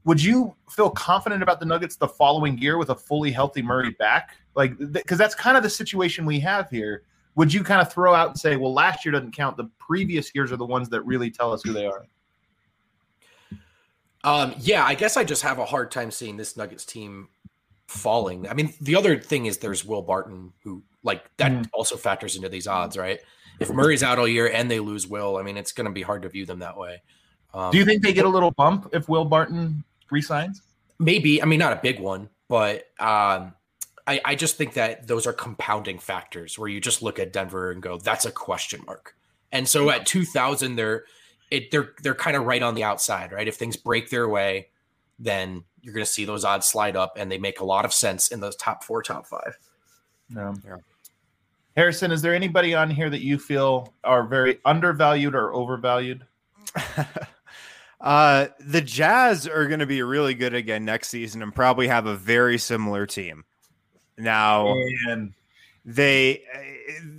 Would 0.04 0.22
you 0.22 0.54
feel 0.70 0.90
confident 0.90 1.42
about 1.42 1.60
the 1.60 1.66
Nuggets 1.66 1.96
the 1.96 2.08
following 2.08 2.56
year 2.58 2.78
with 2.78 2.90
a 2.90 2.94
fully 2.94 3.30
healthy 3.30 3.62
Murray 3.62 3.90
back? 3.90 4.36
Like, 4.54 4.76
because 4.92 5.18
that's 5.18 5.34
kind 5.34 5.56
of 5.56 5.62
the 5.62 5.70
situation 5.70 6.24
we 6.24 6.40
have 6.40 6.70
here. 6.70 7.02
Would 7.34 7.52
you 7.52 7.62
kind 7.62 7.80
of 7.80 7.92
throw 7.92 8.14
out 8.14 8.30
and 8.30 8.38
say, 8.38 8.56
well, 8.56 8.72
last 8.72 9.04
year 9.04 9.12
doesn't 9.12 9.32
count. 9.32 9.56
The 9.56 9.70
previous 9.78 10.34
years 10.34 10.50
are 10.50 10.56
the 10.56 10.66
ones 10.66 10.88
that 10.88 11.02
really 11.02 11.30
tell 11.30 11.52
us 11.52 11.62
who 11.62 11.72
they 11.72 11.86
are. 11.86 12.06
Um, 14.24 14.54
yeah, 14.58 14.84
I 14.84 14.94
guess 14.94 15.16
I 15.16 15.24
just 15.24 15.42
have 15.42 15.58
a 15.58 15.64
hard 15.64 15.90
time 15.90 16.10
seeing 16.10 16.36
this 16.36 16.56
Nuggets 16.56 16.84
team 16.84 17.28
falling. 17.86 18.48
I 18.48 18.54
mean, 18.54 18.74
the 18.80 18.96
other 18.96 19.18
thing 19.18 19.46
is 19.46 19.58
there's 19.58 19.84
Will 19.84 20.02
Barton, 20.02 20.52
who 20.64 20.82
like 21.08 21.24
that 21.38 21.50
Mhm. 21.50 21.68
also 21.72 21.96
factors 21.96 22.36
into 22.36 22.48
these 22.48 22.68
odds, 22.68 22.96
right? 22.96 23.18
If 23.58 23.70
Murray's 23.70 24.04
out 24.04 24.20
all 24.20 24.28
year 24.28 24.48
and 24.48 24.70
they 24.70 24.78
lose 24.78 25.08
Will, 25.08 25.36
I 25.36 25.42
mean, 25.42 25.56
it's 25.56 25.72
going 25.72 25.86
to 25.86 25.92
be 25.92 26.02
hard 26.02 26.22
to 26.22 26.28
view 26.28 26.46
them 26.46 26.60
that 26.60 26.76
way. 26.76 27.02
Um, 27.52 27.72
Do 27.72 27.78
you 27.78 27.84
think 27.84 28.02
they 28.04 28.12
get 28.12 28.24
a 28.24 28.28
little 28.28 28.52
bump 28.52 28.90
if 28.92 29.08
Will 29.08 29.24
Barton 29.24 29.82
resigns? 30.10 30.62
maybe? 31.00 31.42
I 31.42 31.46
mean, 31.46 31.58
not 31.58 31.72
a 31.72 31.80
big 31.82 31.98
one, 32.00 32.28
but 32.48 32.86
um, 33.00 33.54
I, 34.06 34.20
I 34.24 34.34
just 34.34 34.56
think 34.56 34.74
that 34.74 35.06
those 35.06 35.26
are 35.26 35.32
compounding 35.32 35.98
factors 35.98 36.58
where 36.58 36.68
you 36.68 36.80
just 36.80 37.02
look 37.02 37.18
at 37.18 37.32
Denver 37.32 37.70
and 37.72 37.82
go, 37.82 37.98
"That's 37.98 38.24
a 38.26 38.30
question 38.32 38.82
mark." 38.86 39.14
And 39.52 39.68
so 39.68 39.90
at 39.90 40.06
2,000, 40.06 40.76
they're 40.76 41.04
it 41.50 41.70
they're 41.70 41.94
they're 42.02 42.14
kind 42.14 42.36
of 42.36 42.44
right 42.44 42.62
on 42.62 42.74
the 42.74 42.84
outside, 42.84 43.32
right? 43.32 43.46
If 43.48 43.56
things 43.56 43.76
break 43.76 44.10
their 44.10 44.28
way, 44.28 44.68
then 45.18 45.64
you're 45.80 45.94
going 45.94 46.04
to 46.04 46.10
see 46.10 46.24
those 46.24 46.44
odds 46.44 46.66
slide 46.66 46.96
up, 46.96 47.14
and 47.16 47.30
they 47.30 47.38
make 47.38 47.60
a 47.60 47.64
lot 47.64 47.84
of 47.84 47.92
sense 47.94 48.28
in 48.28 48.40
those 48.40 48.56
top 48.56 48.82
four, 48.84 49.02
top 49.02 49.26
five. 49.26 49.56
No. 50.28 50.54
Yeah. 50.66 50.76
Harrison, 51.78 52.10
is 52.10 52.22
there 52.22 52.34
anybody 52.34 52.74
on 52.74 52.90
here 52.90 53.08
that 53.08 53.20
you 53.20 53.38
feel 53.38 53.94
are 54.02 54.24
very 54.24 54.58
undervalued 54.64 55.36
or 55.36 55.54
overvalued? 55.54 56.26
uh, 58.00 58.48
the 58.58 58.80
Jazz 58.80 59.46
are 59.46 59.68
going 59.68 59.78
to 59.78 59.86
be 59.86 60.02
really 60.02 60.34
good 60.34 60.54
again 60.54 60.84
next 60.84 61.06
season 61.06 61.40
and 61.40 61.54
probably 61.54 61.86
have 61.86 62.06
a 62.06 62.16
very 62.16 62.58
similar 62.58 63.06
team. 63.06 63.44
Now, 64.16 64.74
And 65.08 65.34
they 65.84 66.42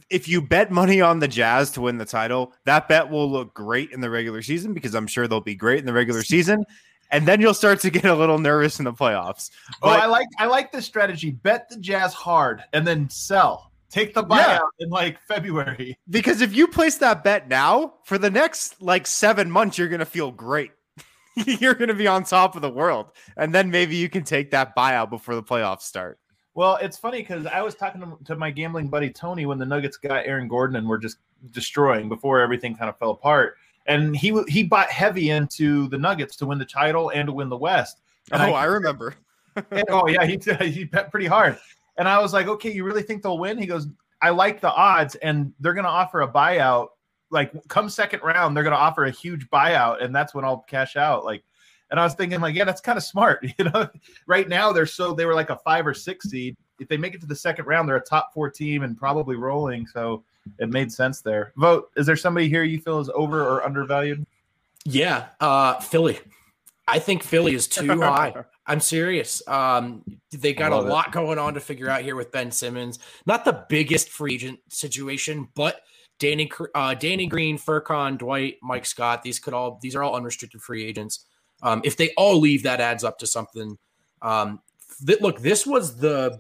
if 0.10 0.28
you 0.28 0.42
bet 0.42 0.72
money 0.72 1.00
on 1.00 1.20
the 1.20 1.28
Jazz 1.30 1.72
to 1.72 1.82
win 1.82 1.98
the 1.98 2.04
title, 2.04 2.52
that 2.66 2.90
bet 2.90 3.10
will 3.10 3.32
look 3.32 3.54
great 3.54 3.92
in 3.92 4.02
the 4.02 4.10
regular 4.10 4.42
season 4.42 4.74
because 4.74 4.94
I'm 4.94 5.08
sure 5.08 5.26
they'll 5.26 5.40
be 5.40 5.56
great 5.56 5.80
in 5.80 5.86
the 5.86 5.94
regular 5.94 6.22
season. 6.36 6.66
And 7.12 7.26
then 7.26 7.40
you'll 7.40 7.54
start 7.54 7.80
to 7.80 7.90
get 7.90 8.04
a 8.04 8.14
little 8.14 8.40
nervous 8.40 8.78
in 8.78 8.84
the 8.84 8.92
playoffs. 8.92 9.52
oh, 9.76 9.76
But- 9.84 10.02
I 10.02 10.06
like 10.08 10.28
I 10.38 10.48
like 10.48 10.74
this 10.74 10.86
strategy. 10.86 11.32
Bet 11.32 11.70
the 11.70 11.78
Jazz 11.78 12.14
hard 12.14 12.62
and 12.74 12.86
then 12.86 13.10
sell. 13.10 13.69
Take 13.90 14.14
the 14.14 14.24
buyout 14.24 14.38
Yeah. 14.38 14.60
in 14.80 14.90
like 14.90 15.20
February. 15.22 15.98
because 16.10 16.42
if 16.42 16.56
you 16.56 16.68
place 16.68 16.98
that 16.98 17.24
bet 17.24 17.48
now 17.48 17.96
for 18.06 18.18
the 18.18 18.30
next 18.30 18.82
like 18.82 19.08
seven 19.08 19.50
months, 19.50 19.78
you're 19.78 19.88
gonna 19.90 20.06
feel 20.06 20.32
great. 20.32 20.72
you're 21.36 21.74
gonna 21.74 21.94
be 21.94 22.08
on 22.08 22.24
top 22.24 22.56
of 22.56 22.62
the 22.62 22.70
world, 22.70 23.12
and 23.38 23.54
then 23.54 23.72
maybe 23.72 23.96
you 23.96 24.10
can 24.10 24.24
take 24.24 24.52
that 24.52 24.76
buyout 24.76 25.10
before 25.10 25.36
the 25.36 25.44
playoffs 25.44 25.82
start. 25.82 26.20
Well, 26.56 26.76
it's 26.82 26.98
funny 26.98 27.20
because 27.20 27.46
I 27.46 27.62
was 27.62 27.76
talking 27.76 28.02
to, 28.02 28.18
to 28.26 28.36
my 28.36 28.52
gambling 28.52 28.90
buddy 28.90 29.10
Tony 29.10 29.46
when 29.46 29.58
the 29.60 29.66
Nuggets 29.66 29.98
got 29.98 30.26
Aaron 30.26 30.48
Gordon 30.48 30.76
and 30.76 30.88
were 30.88 30.98
just 30.98 31.18
destroying 31.52 32.10
before 32.10 32.42
everything 32.42 32.76
kind 32.76 32.90
of 32.90 32.98
fell 32.98 33.12
apart. 33.12 33.56
And 33.86 34.16
he 34.16 34.40
he 34.48 34.64
bought 34.64 34.90
heavy 34.90 35.30
into 35.30 35.88
the 35.88 35.98
Nuggets 35.98 36.36
to 36.38 36.46
win 36.46 36.58
the 36.60 36.66
title 36.66 37.10
and 37.10 37.28
to 37.28 37.34
win 37.34 37.50
the 37.50 37.58
West. 37.58 38.02
And 38.32 38.42
oh, 38.42 38.54
I, 38.54 38.66
remember. 38.66 39.16
And- 39.72 39.84
oh 39.90 40.08
yeah, 40.08 40.26
he 40.26 40.38
he 40.70 40.84
bet 40.84 41.10
pretty 41.12 41.26
hard. 41.26 41.58
And 42.00 42.08
I 42.08 42.20
was 42.20 42.34
like, 42.34 42.48
okay, 42.48 42.72
you 42.72 42.86
really 42.86 43.04
think 43.04 43.22
they'll 43.22 43.38
win? 43.38 43.58
He 43.58 43.68
goes, 43.68 43.88
I 44.22 44.32
like 44.32 44.62
the 44.62 44.74
odds, 44.74 45.16
and 45.16 45.54
they're 45.60 45.74
going 45.74 45.84
to 45.84 45.90
offer 45.90 46.22
a 46.22 46.32
buyout. 46.32 46.88
Like 47.30 47.52
come 47.68 47.90
second 47.90 48.22
round, 48.24 48.56
they're 48.56 48.64
going 48.64 48.76
to 48.76 48.80
offer 48.80 49.06
a 49.06 49.12
huge 49.12 49.48
buyout, 49.50 50.04
and 50.04 50.16
that's 50.16 50.34
when 50.34 50.44
I'll 50.44 50.66
cash 50.68 50.96
out. 50.96 51.26
Like, 51.26 51.44
and 51.92 52.00
I 52.00 52.04
was 52.04 52.14
thinking, 52.14 52.40
like, 52.40 52.56
yeah, 52.56 52.64
that's 52.64 52.82
kind 52.82 52.98
of 52.98 53.04
smart. 53.04 53.46
You 53.60 53.66
know, 53.66 53.88
right 54.26 54.48
now 54.48 54.72
they're 54.72 54.86
so 54.86 55.14
they 55.14 55.26
were 55.26 55.36
like 55.36 55.50
a 55.50 55.58
five 55.58 55.86
or 55.86 55.94
six 55.94 56.30
seed. 56.30 56.56
If 56.80 56.88
they 56.88 56.98
make 56.98 57.14
it 57.14 57.22
to 57.22 57.28
the 57.28 57.36
second 57.36 57.66
round, 57.66 57.88
they're 57.90 57.98
a 57.98 58.02
top 58.02 58.34
four 58.34 58.50
team 58.50 58.84
and 58.84 58.98
probably 58.98 59.36
rolling. 59.36 59.86
So 59.86 60.24
it 60.58 60.70
made 60.70 60.92
sense 60.92 61.22
there. 61.22 61.52
Vogt. 61.58 61.92
Is 61.98 62.06
there 62.06 62.16
somebody 62.16 62.48
here 62.48 62.64
you 62.64 62.80
feel 62.80 63.00
is 63.00 63.10
over 63.14 63.44
or 63.44 63.66
undervalued? 63.66 64.26
Yeah, 64.86 65.28
uh, 65.42 65.80
Philly. 65.82 66.20
I 66.88 67.00
think 67.00 67.24
Philly 67.24 67.54
is 67.54 67.68
too 67.68 67.88
high. 68.02 68.34
I'm 68.70 68.80
serious. 68.80 69.46
Um, 69.48 70.04
they 70.32 70.54
got 70.54 70.72
a 70.72 70.76
love 70.76 70.86
it. 70.86 70.90
lot 70.90 71.12
going 71.12 71.40
on 71.40 71.56
to 71.56 71.60
figure 71.60 71.90
out 71.90 72.02
here 72.02 72.16
with 72.16 72.32
Ben 72.32 72.52
Simmons. 72.52 73.00
Not 73.26 73.44
the 73.44 73.66
biggest 73.68 74.10
free 74.10 74.36
agent 74.36 74.60
situation, 74.70 75.50
but 75.56 75.82
Danny, 76.20 76.52
uh, 76.76 76.94
Danny 76.94 77.26
Green, 77.26 77.58
Furkan, 77.58 78.20
Dwight, 78.20 78.58
Mike 78.62 78.86
Scott. 78.86 79.24
These 79.24 79.40
could 79.40 79.56
all 79.56 79.80
these 79.82 79.96
are 79.96 80.04
all 80.04 80.16
unrestricted 80.16 80.62
free 80.62 80.86
agents. 80.86 81.26
Um, 81.64 81.82
if 81.84 81.98
they 81.98 82.12
all 82.16 82.40
leave, 82.40 82.62
that 82.64 82.80
adds 82.80 83.04
up 83.04 83.18
to 83.20 83.28
something. 83.28 83.78
Um, 84.22 84.62
th- 85.06 85.20
look, 85.20 85.40
this 85.40 85.66
was 85.66 85.98
the 85.98 86.40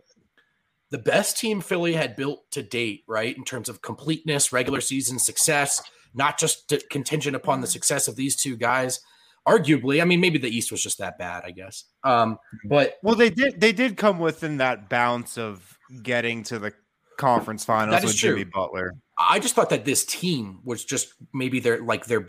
the 0.92 1.00
best 1.00 1.38
team 1.38 1.62
Philly 1.62 1.94
had 1.94 2.16
built 2.16 2.50
to 2.52 2.62
date, 2.62 3.04
right? 3.08 3.36
In 3.36 3.44
terms 3.44 3.70
of 3.70 3.82
completeness, 3.82 4.54
regular 4.54 4.82
season 4.82 5.18
success, 5.18 5.82
not 6.14 6.38
just 6.38 6.70
to, 6.70 6.80
contingent 6.92 7.36
upon 7.36 7.62
the 7.62 7.68
success 7.68 8.08
of 8.08 8.16
these 8.16 8.36
two 8.36 8.56
guys. 8.56 9.00
Arguably, 9.48 10.02
I 10.02 10.06
mean, 10.06 10.20
maybe 10.20 10.38
the 10.38 10.50
East 10.50 10.72
was 10.72 10.82
just 10.82 11.00
that 11.00 11.18
bad, 11.18 11.44
I 11.46 11.52
guess. 11.52 11.86
Um, 12.04 12.38
but 12.66 12.98
Well, 13.02 13.16
they 13.16 13.30
did. 13.30 13.60
They 13.60 13.72
did 13.72 13.98
come 13.98 14.20
within 14.20 14.58
that 14.58 14.90
bounce 14.90 15.38
of 15.38 15.78
getting 16.04 16.44
to 16.44 16.60
the 16.60 16.74
conference 17.18 17.66
finals 17.66 17.96
That 17.96 18.04
is 18.04 18.12
with 18.12 18.18
Jimmy 18.18 18.44
true. 18.44 18.52
Butler. 18.54 18.94
I 19.18 19.40
just 19.40 19.56
thought 19.56 19.70
that 19.72 19.86
this 19.86 20.06
team 20.06 20.60
was 20.64 20.86
just 20.86 21.14
maybe 21.34 21.60
they're 21.60 21.82
like 21.82 22.06
they're. 22.06 22.26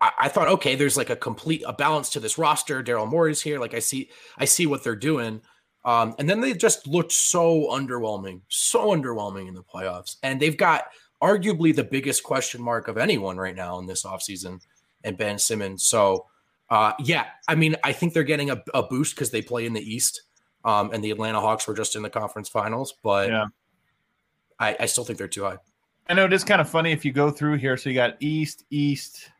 I, 0.00 0.12
I 0.20 0.28
thought 0.28 0.48
okay, 0.48 0.74
there's 0.74 0.96
like 0.96 1.10
a 1.10 1.16
complete 1.16 1.62
a 1.66 1.72
balance 1.72 2.10
to 2.10 2.20
this 2.20 2.38
roster. 2.38 2.82
Daryl 2.82 3.08
Morey's 3.08 3.42
here. 3.42 3.58
Like 3.58 3.74
I 3.74 3.78
see, 3.78 4.10
I 4.38 4.44
see 4.44 4.66
what 4.66 4.82
they're 4.82 4.96
doing. 4.96 5.42
Um, 5.84 6.14
and 6.18 6.28
then 6.30 6.40
they 6.40 6.54
just 6.54 6.86
looked 6.86 7.12
so 7.12 7.68
underwhelming, 7.70 8.42
so 8.48 8.90
underwhelming 8.90 9.48
in 9.48 9.54
the 9.54 9.64
playoffs. 9.64 10.16
And 10.22 10.40
they've 10.40 10.56
got 10.56 10.84
arguably 11.22 11.74
the 11.74 11.84
biggest 11.84 12.22
question 12.22 12.62
mark 12.62 12.88
of 12.88 12.98
anyone 12.98 13.36
right 13.36 13.54
now 13.56 13.78
in 13.78 13.86
this 13.86 14.04
offseason 14.04 14.60
and 15.04 15.16
Ben 15.16 15.38
Simmons. 15.38 15.84
So, 15.84 16.26
uh, 16.72 16.92
yeah, 17.00 17.26
I 17.48 17.54
mean, 17.54 17.76
I 17.84 17.92
think 17.92 18.14
they're 18.14 18.22
getting 18.24 18.50
a, 18.50 18.62
a 18.72 18.82
boost 18.82 19.14
because 19.14 19.30
they 19.30 19.42
play 19.42 19.66
in 19.66 19.74
the 19.74 19.80
East. 19.94 20.22
Um, 20.64 20.90
and 20.94 21.02
the 21.04 21.10
Atlanta 21.10 21.40
Hawks 21.40 21.66
were 21.66 21.74
just 21.74 21.96
in 21.96 22.02
the 22.02 22.08
conference 22.08 22.48
finals, 22.48 22.94
but 23.02 23.28
Yeah. 23.28 23.46
I, 24.58 24.76
I 24.80 24.86
still 24.86 25.04
think 25.04 25.18
they're 25.18 25.26
too 25.28 25.42
high. 25.42 25.58
I 26.08 26.14
know 26.14 26.24
it 26.24 26.32
is 26.32 26.44
kind 26.44 26.60
of 26.60 26.68
funny 26.68 26.92
if 26.92 27.04
you 27.04 27.12
go 27.12 27.30
through 27.30 27.56
here. 27.56 27.76
So 27.76 27.90
you 27.90 27.96
got 27.96 28.16
East, 28.20 28.64
East, 28.70 29.30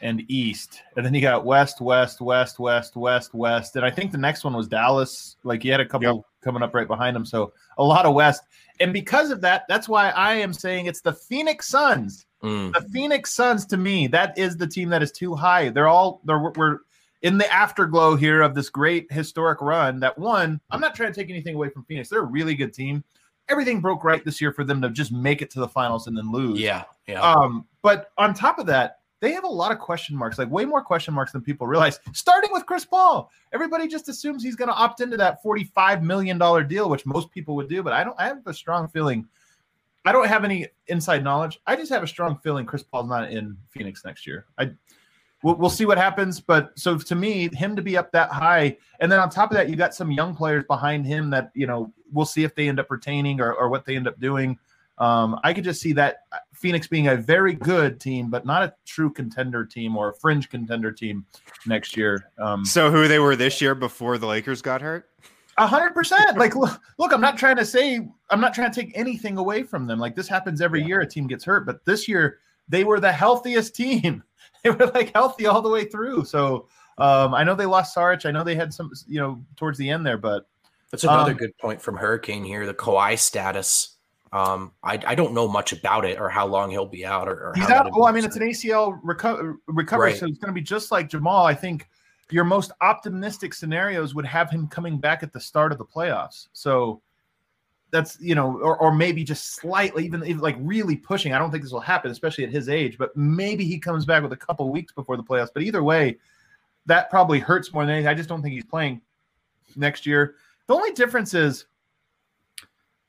and 0.00 0.22
East, 0.30 0.82
and 0.96 1.04
then 1.04 1.12
you 1.14 1.20
got 1.20 1.44
West, 1.44 1.80
West, 1.80 2.20
West, 2.20 2.60
West, 2.60 2.94
West, 2.96 3.34
West, 3.34 3.74
and 3.76 3.84
I 3.84 3.90
think 3.90 4.12
the 4.12 4.18
next 4.18 4.44
one 4.44 4.54
was 4.54 4.68
Dallas. 4.68 5.36
Like 5.42 5.64
you 5.64 5.72
had 5.72 5.80
a 5.80 5.86
couple 5.86 6.16
Yep. 6.16 6.24
coming 6.44 6.62
up 6.62 6.74
right 6.74 6.86
behind 6.86 7.16
them, 7.16 7.24
so 7.26 7.52
a 7.78 7.82
lot 7.82 8.06
of 8.06 8.14
West. 8.14 8.42
And 8.78 8.92
because 8.92 9.30
of 9.32 9.40
that, 9.40 9.64
that's 9.68 9.88
why 9.88 10.10
I 10.10 10.34
am 10.34 10.52
saying 10.52 10.86
it's 10.86 11.00
the 11.00 11.14
Phoenix 11.14 11.66
Suns. 11.66 12.26
Mm. 12.42 12.72
The 12.72 12.88
Phoenix 12.90 13.32
Suns, 13.32 13.66
to 13.66 13.76
me, 13.76 14.06
that 14.08 14.38
is 14.38 14.56
the 14.56 14.66
team 14.66 14.88
that 14.90 15.02
is 15.02 15.10
too 15.10 15.34
high. 15.34 15.70
They're 15.70 15.88
all 15.88 16.20
they're 16.24 16.52
we're 16.56 16.78
in 17.22 17.36
the 17.36 17.52
afterglow 17.52 18.14
here 18.14 18.42
of 18.42 18.54
this 18.54 18.68
great 18.68 19.10
historic 19.10 19.60
run. 19.60 20.00
That 20.00 20.16
one, 20.18 20.60
I'm 20.70 20.80
not 20.80 20.94
trying 20.94 21.12
to 21.12 21.20
take 21.20 21.30
anything 21.30 21.56
away 21.56 21.68
from 21.68 21.84
Phoenix. 21.84 22.08
They're 22.08 22.20
a 22.20 22.24
really 22.24 22.54
good 22.54 22.72
team. 22.72 23.02
Everything 23.48 23.80
broke 23.80 24.04
right 24.04 24.24
this 24.24 24.40
year 24.40 24.52
for 24.52 24.62
them 24.62 24.80
to 24.82 24.90
just 24.90 25.10
make 25.10 25.42
it 25.42 25.50
to 25.52 25.60
the 25.60 25.68
finals 25.68 26.06
and 26.06 26.16
then 26.16 26.30
lose. 26.30 26.60
Yeah, 26.60 26.84
yeah. 27.06 27.22
Um, 27.22 27.66
but 27.82 28.12
on 28.18 28.34
top 28.34 28.58
of 28.58 28.66
that, 28.66 28.98
they 29.20 29.32
have 29.32 29.44
a 29.44 29.48
lot 29.48 29.72
of 29.72 29.78
question 29.78 30.14
marks, 30.14 30.38
like 30.38 30.50
way 30.50 30.64
more 30.64 30.82
question 30.82 31.12
marks 31.12 31.32
than 31.32 31.40
people 31.40 31.66
realize. 31.66 31.98
Starting 32.12 32.50
with 32.52 32.66
Chris 32.66 32.84
Paul, 32.84 33.30
everybody 33.52 33.88
just 33.88 34.08
assumes 34.08 34.44
he's 34.44 34.54
going 34.54 34.68
to 34.68 34.74
opt 34.74 35.00
into 35.00 35.16
that 35.16 35.42
forty-five 35.42 36.04
million 36.04 36.38
dollar 36.38 36.62
deal, 36.62 36.88
which 36.88 37.04
most 37.04 37.30
people 37.30 37.56
would 37.56 37.68
do. 37.68 37.82
But 37.82 37.94
I 37.94 38.04
don't. 38.04 38.14
I 38.20 38.26
have 38.26 38.46
a 38.46 38.54
strong 38.54 38.86
feeling. 38.86 39.26
I 40.04 40.12
don't 40.12 40.28
have 40.28 40.44
any 40.44 40.68
inside 40.86 41.24
knowledge. 41.24 41.60
I 41.66 41.76
just 41.76 41.90
have 41.90 42.02
a 42.02 42.06
strong 42.06 42.38
feeling 42.38 42.66
Chris 42.66 42.82
Paul's 42.82 43.08
not 43.08 43.30
in 43.30 43.56
Phoenix 43.70 44.04
next 44.04 44.26
year. 44.26 44.46
I. 44.58 44.70
We'll, 45.44 45.54
we'll 45.54 45.70
see 45.70 45.86
what 45.86 45.98
happens, 45.98 46.40
but 46.40 46.76
so 46.76 46.98
to 46.98 47.14
me, 47.14 47.48
him 47.52 47.76
to 47.76 47.82
be 47.82 47.96
up 47.96 48.10
that 48.10 48.32
high, 48.32 48.76
and 48.98 49.10
then 49.10 49.20
on 49.20 49.30
top 49.30 49.52
of 49.52 49.56
that, 49.56 49.68
you 49.68 49.76
got 49.76 49.94
some 49.94 50.10
young 50.10 50.34
players 50.34 50.64
behind 50.66 51.06
him 51.06 51.30
that 51.30 51.52
you 51.54 51.64
know 51.64 51.92
we'll 52.12 52.26
see 52.26 52.42
if 52.42 52.56
they 52.56 52.68
end 52.68 52.80
up 52.80 52.90
retaining 52.90 53.40
or, 53.40 53.52
or 53.52 53.68
what 53.68 53.84
they 53.84 53.94
end 53.94 54.08
up 54.08 54.18
doing. 54.18 54.58
Um, 54.98 55.38
I 55.44 55.52
could 55.54 55.62
just 55.62 55.80
see 55.80 55.92
that 55.92 56.22
Phoenix 56.54 56.88
being 56.88 57.06
a 57.06 57.16
very 57.16 57.54
good 57.54 58.00
team, 58.00 58.30
but 58.30 58.44
not 58.44 58.64
a 58.64 58.74
true 58.84 59.10
contender 59.12 59.64
team 59.64 59.96
or 59.96 60.10
a 60.10 60.14
fringe 60.14 60.50
contender 60.50 60.90
team 60.90 61.24
next 61.66 61.96
year. 61.96 62.30
Um, 62.38 62.64
So 62.64 62.90
who 62.90 63.06
they 63.06 63.20
were 63.20 63.36
this 63.36 63.60
year 63.60 63.76
before 63.76 64.18
the 64.18 64.26
Lakers 64.26 64.60
got 64.60 64.82
hurt? 64.82 65.08
A 65.58 65.66
hundred 65.66 65.92
percent. 65.94 66.38
Like, 66.38 66.54
look, 66.56 66.80
look, 66.98 67.12
I'm 67.12 67.20
not 67.20 67.36
trying 67.42 67.56
to 67.56 67.64
say 67.64 68.00
I'm 68.30 68.40
not 68.40 68.54
trying 68.54 68.70
to 68.72 68.80
take 68.80 68.96
anything 68.96 69.36
away 69.38 69.62
from 69.62 69.86
them. 69.86 69.98
Like 69.98 70.14
this 70.16 70.28
happens 70.28 70.60
every 70.60 70.82
year. 70.82 71.00
A 71.00 71.06
team 71.06 71.26
gets 71.26 71.44
hurt, 71.44 71.66
but 71.66 71.84
this 71.84 72.08
year 72.08 72.38
they 72.68 72.84
were 72.84 73.00
the 73.00 73.12
healthiest 73.12 73.74
team. 73.74 74.22
They 74.64 74.70
were 74.70 74.86
like 74.86 75.12
healthy 75.14 75.46
all 75.46 75.62
the 75.62 75.68
way 75.68 75.84
through. 75.84 76.24
So 76.24 76.66
um, 76.98 77.32
I 77.32 77.44
know 77.44 77.54
they 77.54 77.64
lost 77.64 77.94
Saric. 77.96 78.26
I 78.26 78.32
know 78.32 78.42
they 78.42 78.56
had 78.56 78.74
some, 78.74 78.90
you 79.06 79.20
know, 79.20 79.38
towards 79.54 79.78
the 79.78 79.88
end 79.88 80.04
there, 80.04 80.18
but 80.18 80.48
That's 80.90 81.04
another 81.04 81.30
Um, 81.30 81.36
good 81.36 81.56
point 81.58 81.80
from 81.80 81.96
Hurricane 81.96 82.42
here. 82.42 82.66
The 82.66 82.74
Kawhi 82.74 83.16
status. 83.16 83.98
Um, 84.32 84.72
I, 84.82 84.98
I 85.06 85.14
don't 85.14 85.32
know 85.32 85.46
much 85.46 85.72
about 85.72 86.04
it 86.04 86.18
or 86.18 86.28
how 86.28 86.44
long 86.48 86.70
he'll 86.70 86.86
be 86.86 87.06
out 87.06 87.28
or, 87.28 87.34
or 87.34 87.52
He's 87.54 87.68
how 87.68 87.76
out. 87.76 87.92
Well, 87.92 88.06
I 88.06 88.10
mean, 88.12 88.24
it's 88.24 88.34
an 88.34 88.42
ACL 88.42 89.00
reco- 89.02 89.54
recovery, 89.68 90.10
Right. 90.10 90.18
so 90.18 90.26
it's 90.26 90.38
going 90.38 90.52
to 90.52 90.60
be 90.60 90.60
just 90.60 90.90
like 90.90 91.08
Jamal. 91.08 91.46
I 91.46 91.54
think 91.54 91.86
your 92.30 92.44
most 92.44 92.72
optimistic 92.80 93.54
scenarios 93.54 94.14
would 94.14 94.26
have 94.26 94.50
him 94.50 94.68
coming 94.68 94.98
back 94.98 95.22
at 95.22 95.32
the 95.32 95.40
start 95.40 95.72
of 95.72 95.78
the 95.78 95.84
playoffs. 95.84 96.48
So 96.52 97.00
that's 97.90 98.18
you 98.20 98.34
know, 98.34 98.58
or, 98.60 98.76
or 98.78 98.94
maybe 98.94 99.24
just 99.24 99.54
slightly, 99.54 100.04
even, 100.04 100.24
even 100.24 100.40
like 100.40 100.56
really 100.60 100.96
pushing. 100.96 101.32
I 101.32 101.38
don't 101.38 101.50
think 101.50 101.62
this 101.62 101.72
will 101.72 101.80
happen, 101.80 102.10
especially 102.10 102.44
at 102.44 102.50
his 102.50 102.68
age. 102.68 102.98
But 102.98 103.16
maybe 103.16 103.64
he 103.64 103.78
comes 103.78 104.04
back 104.04 104.22
with 104.22 104.32
a 104.32 104.36
couple 104.36 104.70
weeks 104.70 104.92
before 104.92 105.16
the 105.16 105.22
playoffs. 105.22 105.50
But 105.52 105.62
either 105.62 105.82
way, 105.82 106.18
that 106.86 107.10
probably 107.10 107.38
hurts 107.38 107.72
more 107.72 107.84
than 107.84 107.94
anything. 107.94 108.08
I 108.08 108.14
just 108.14 108.28
don't 108.28 108.42
think 108.42 108.54
he's 108.54 108.64
playing 108.64 109.00
next 109.76 110.06
year. 110.06 110.34
The 110.66 110.74
only 110.74 110.92
difference 110.92 111.32
is 111.34 111.66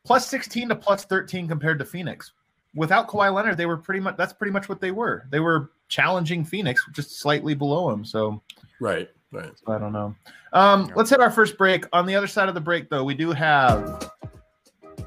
plus 0.06 0.28
16 0.28 0.70
to 0.70 0.76
plus 0.76 1.06
13 1.06 1.48
compared 1.48 1.80
to 1.80 1.86
Phoenix. 1.86 2.32
Without 2.76 3.08
Kawhi 3.08 3.34
Leonard, 3.34 3.58
they 3.58 3.66
were 3.66 3.78
pretty 3.78 4.00
much 4.00 4.16
that's 4.18 4.34
pretty 4.34 4.52
much 4.52 4.70
what 4.70 4.80
they 4.82 4.92
were. 4.92 5.26
They 5.32 5.40
were 5.40 5.72
challenging 5.88 6.46
Phoenix, 6.46 6.86
just 6.94 7.20
slightly 7.20 7.56
below 7.56 7.90
him. 7.90 8.06
So 8.06 8.42
Right, 8.80 9.10
right. 9.32 9.52
I 9.68 9.78
don't 9.78 9.92
know. 9.92 10.16
Um, 10.54 10.92
let's 10.96 11.10
hit 11.10 11.20
our 11.20 11.32
first 11.32 11.58
break. 11.58 11.86
On 11.94 12.06
the 12.06 12.16
other 12.16 12.28
side 12.28 12.48
of 12.48 12.56
the 12.56 12.62
break, 12.62 12.90
though, 12.90 13.04
we 13.04 13.14
do 13.16 13.32
have 13.32 14.12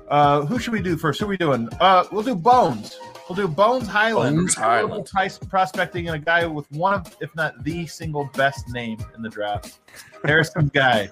uh 0.09 0.45
who 0.47 0.59
should 0.59 0.73
we 0.73 0.83
do 0.83 0.97
first? 0.97 1.21
Who 1.21 1.27
are 1.27 1.29
we 1.29 1.37
doing? 1.37 1.69
Uh 1.81 2.05
we'll 2.13 2.23
do 2.25 2.35
Bones. 2.35 2.99
We'll 3.29 3.37
do 3.37 3.49
Bones 3.49 3.87
Hyland. 3.87 4.37
Bones 4.37 4.57
We're 4.57 4.63
gonna 4.63 4.77
Hyland. 4.89 5.07
do 5.07 5.11
Price 5.13 5.39
prospecting 5.39 6.09
and 6.09 6.17
a 6.17 6.19
guy 6.19 6.45
with 6.45 6.71
one 6.73 6.95
of, 6.95 7.17
if 7.21 7.35
not 7.37 7.63
the 7.65 7.87
single 7.87 8.29
best 8.35 8.69
name 8.71 8.99
in 9.15 9.23
the 9.23 9.29
draft. 9.31 9.79
Harrison 10.25 10.67
Guy. 10.75 11.09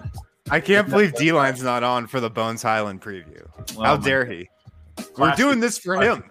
I 0.49 0.59
can't 0.59 0.89
believe 0.89 1.15
D 1.15 1.31
line's 1.31 1.63
not 1.63 1.83
on 1.83 2.07
for 2.07 2.19
the 2.19 2.29
Bones 2.29 2.61
Hyland 2.61 3.01
preview. 3.01 3.47
How 3.77 3.93
Oh 3.93 3.97
my 3.97 4.03
dare 4.03 4.25
he? 4.25 4.49
We're 5.17 5.35
doing 5.35 5.59
this 5.59 5.77
for 5.77 6.01
him. 6.01 6.23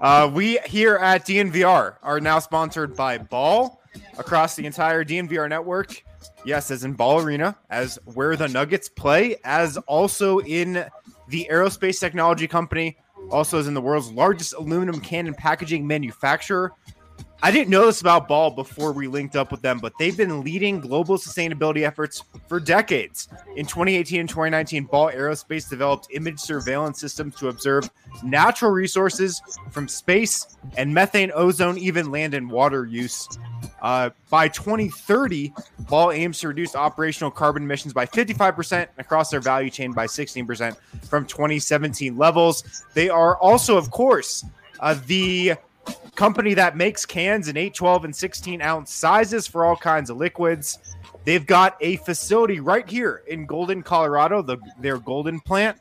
Uh, 0.00 0.30
we 0.32 0.58
here 0.66 0.96
at 0.96 1.26
DNVR 1.26 1.96
are 2.02 2.20
now 2.20 2.38
sponsored 2.38 2.96
by 2.96 3.18
Ball 3.18 3.80
across 4.16 4.54
the 4.54 4.64
entire 4.64 5.04
DNVR 5.04 5.48
network. 5.48 6.02
Yes, 6.44 6.70
as 6.70 6.84
in 6.84 6.94
Ball 6.94 7.20
Arena, 7.20 7.56
as 7.70 7.98
where 8.14 8.36
the 8.36 8.48
Nuggets 8.48 8.88
play, 8.88 9.36
as 9.44 9.76
also 9.78 10.38
in 10.40 10.84
the 11.28 11.48
aerospace 11.50 11.98
technology 12.00 12.46
company, 12.46 12.96
also 13.30 13.58
as 13.58 13.66
in 13.66 13.74
the 13.74 13.80
world's 13.80 14.10
largest 14.12 14.54
aluminum 14.54 15.00
can 15.00 15.26
and 15.26 15.36
packaging 15.36 15.86
manufacturer. 15.86 16.72
I 17.40 17.52
didn't 17.52 17.70
know 17.70 17.86
this 17.86 18.00
about 18.00 18.26
Ball 18.26 18.50
before 18.50 18.92
we 18.92 19.06
linked 19.06 19.36
up 19.36 19.52
with 19.52 19.62
them, 19.62 19.78
but 19.78 19.92
they've 19.96 20.16
been 20.16 20.42
leading 20.42 20.80
global 20.80 21.16
sustainability 21.16 21.86
efforts 21.86 22.24
for 22.48 22.58
decades. 22.58 23.28
In 23.54 23.64
2018 23.64 24.20
and 24.20 24.28
2019, 24.28 24.84
Ball 24.84 25.12
Aerospace 25.12 25.68
developed 25.70 26.08
image 26.12 26.40
surveillance 26.40 27.00
systems 27.00 27.36
to 27.36 27.48
observe 27.48 27.88
natural 28.24 28.72
resources 28.72 29.40
from 29.70 29.86
space 29.86 30.56
and 30.76 30.92
methane, 30.92 31.30
ozone, 31.32 31.78
even 31.78 32.10
land 32.10 32.34
and 32.34 32.50
water 32.50 32.86
use. 32.86 33.28
Uh, 33.82 34.10
by 34.30 34.48
2030, 34.48 35.52
Ball 35.88 36.10
aims 36.10 36.40
to 36.40 36.48
reduce 36.48 36.74
operational 36.74 37.30
carbon 37.30 37.62
emissions 37.62 37.92
by 37.92 38.04
55% 38.04 38.88
across 38.98 39.30
their 39.30 39.40
value 39.40 39.70
chain 39.70 39.92
by 39.92 40.06
16% 40.06 40.76
from 41.08 41.24
2017 41.24 42.16
levels. 42.16 42.84
They 42.94 43.08
are 43.08 43.36
also, 43.38 43.76
of 43.76 43.92
course, 43.92 44.44
uh, 44.80 44.96
the 45.06 45.54
company 46.14 46.54
that 46.54 46.76
makes 46.76 47.06
cans 47.06 47.48
in 47.48 47.56
8, 47.56 47.74
12, 47.74 48.04
and 48.06 48.16
16 48.16 48.60
ounce 48.60 48.92
sizes 48.92 49.46
for 49.46 49.64
all 49.64 49.76
kinds 49.76 50.10
of 50.10 50.16
liquids. 50.16 50.78
They've 51.24 51.46
got 51.46 51.76
a 51.80 51.96
facility 51.96 52.60
right 52.60 52.88
here 52.88 53.22
in 53.26 53.46
Golden, 53.46 53.82
Colorado, 53.82 54.42
the, 54.42 54.58
their 54.80 54.98
Golden 54.98 55.40
plant, 55.40 55.78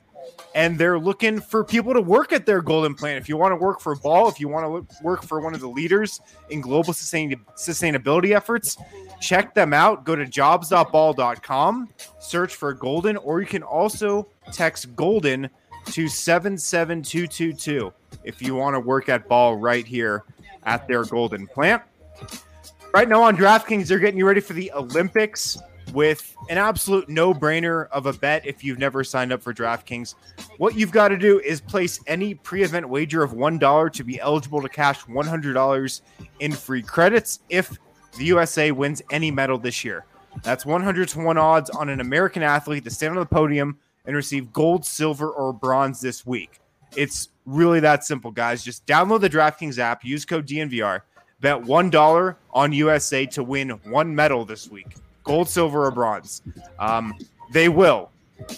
and 0.55 0.77
they're 0.77 0.99
looking 0.99 1.39
for 1.39 1.63
people 1.63 1.93
to 1.93 2.01
work 2.01 2.33
at 2.33 2.45
their 2.45 2.61
Golden 2.61 2.93
plant. 2.95 3.17
If 3.17 3.29
you 3.29 3.37
want 3.37 3.51
to 3.51 3.55
work 3.55 3.79
for 3.79 3.95
Ball, 3.95 4.27
if 4.27 4.39
you 4.39 4.47
want 4.47 4.65
to 4.65 5.03
work 5.03 5.23
for 5.23 5.39
one 5.39 5.53
of 5.53 5.59
the 5.59 5.69
leaders 5.69 6.21
in 6.49 6.61
global 6.61 6.93
sustain- 6.93 7.39
sustainability 7.55 8.35
efforts, 8.35 8.77
check 9.21 9.53
them 9.53 9.73
out. 9.73 10.03
Go 10.03 10.15
to 10.15 10.25
jobs.ball.com, 10.25 11.89
search 12.19 12.55
for 12.55 12.73
Golden, 12.73 13.17
or 13.17 13.39
you 13.39 13.47
can 13.47 13.63
also 13.63 14.27
text 14.51 14.95
Golden 14.95 15.49
to 15.85 16.07
77222 16.07 17.93
if 18.23 18.41
you 18.41 18.55
want 18.55 18.75
to 18.75 18.79
work 18.79 19.09
at 19.09 19.27
ball 19.27 19.55
right 19.55 19.85
here 19.85 20.23
at 20.63 20.87
their 20.87 21.03
golden 21.03 21.47
plant. 21.47 21.81
Right 22.93 23.07
now 23.07 23.23
on 23.23 23.37
DraftKings, 23.37 23.87
they're 23.87 23.99
getting 23.99 24.17
you 24.17 24.27
ready 24.27 24.41
for 24.41 24.53
the 24.53 24.71
Olympics 24.73 25.57
with 25.93 26.35
an 26.49 26.57
absolute 26.57 27.07
no 27.09 27.33
brainer 27.33 27.87
of 27.91 28.05
a 28.05 28.13
bet 28.13 28.45
if 28.45 28.63
you've 28.63 28.79
never 28.79 29.03
signed 29.03 29.31
up 29.31 29.41
for 29.41 29.53
DraftKings. 29.53 30.15
What 30.57 30.75
you've 30.75 30.91
got 30.91 31.09
to 31.09 31.17
do 31.17 31.39
is 31.39 31.61
place 31.61 31.99
any 32.07 32.33
pre 32.33 32.63
event 32.63 32.87
wager 32.87 33.23
of 33.23 33.31
$1 33.31 33.93
to 33.93 34.03
be 34.03 34.19
eligible 34.19 34.61
to 34.61 34.69
cash 34.69 35.01
$100 35.05 36.01
in 36.39 36.51
free 36.51 36.81
credits 36.81 37.39
if 37.49 37.77
the 38.17 38.25
USA 38.25 38.71
wins 38.71 39.01
any 39.11 39.31
medal 39.31 39.57
this 39.57 39.83
year. 39.85 40.05
That's 40.43 40.65
100 40.65 41.09
to 41.09 41.19
1 41.19 41.37
odds 41.37 41.69
on 41.69 41.89
an 41.89 42.01
American 42.01 42.43
athlete 42.43 42.83
to 42.83 42.89
stand 42.89 43.11
on 43.11 43.19
the 43.19 43.25
podium 43.25 43.77
and 44.05 44.15
receive 44.15 44.53
gold, 44.53 44.85
silver, 44.85 45.29
or 45.29 45.53
bronze 45.53 45.99
this 45.99 46.25
week. 46.25 46.59
It's 46.95 47.29
really 47.45 47.79
that 47.81 48.03
simple, 48.03 48.31
guys. 48.31 48.63
Just 48.63 48.85
download 48.85 49.21
the 49.21 49.29
DraftKings 49.29 49.79
app, 49.79 50.03
use 50.03 50.25
code 50.25 50.47
DNVR, 50.47 51.01
bet 51.39 51.61
$1 51.61 52.35
on 52.53 52.71
USA 52.73 53.25
to 53.27 53.43
win 53.43 53.69
one 53.69 54.15
medal 54.15 54.45
this 54.45 54.69
week 54.69 54.95
gold, 55.23 55.49
silver, 55.49 55.85
or 55.85 55.91
bronze. 55.91 56.41
Um, 56.79 57.13
they 57.51 57.67
will. 57.67 58.11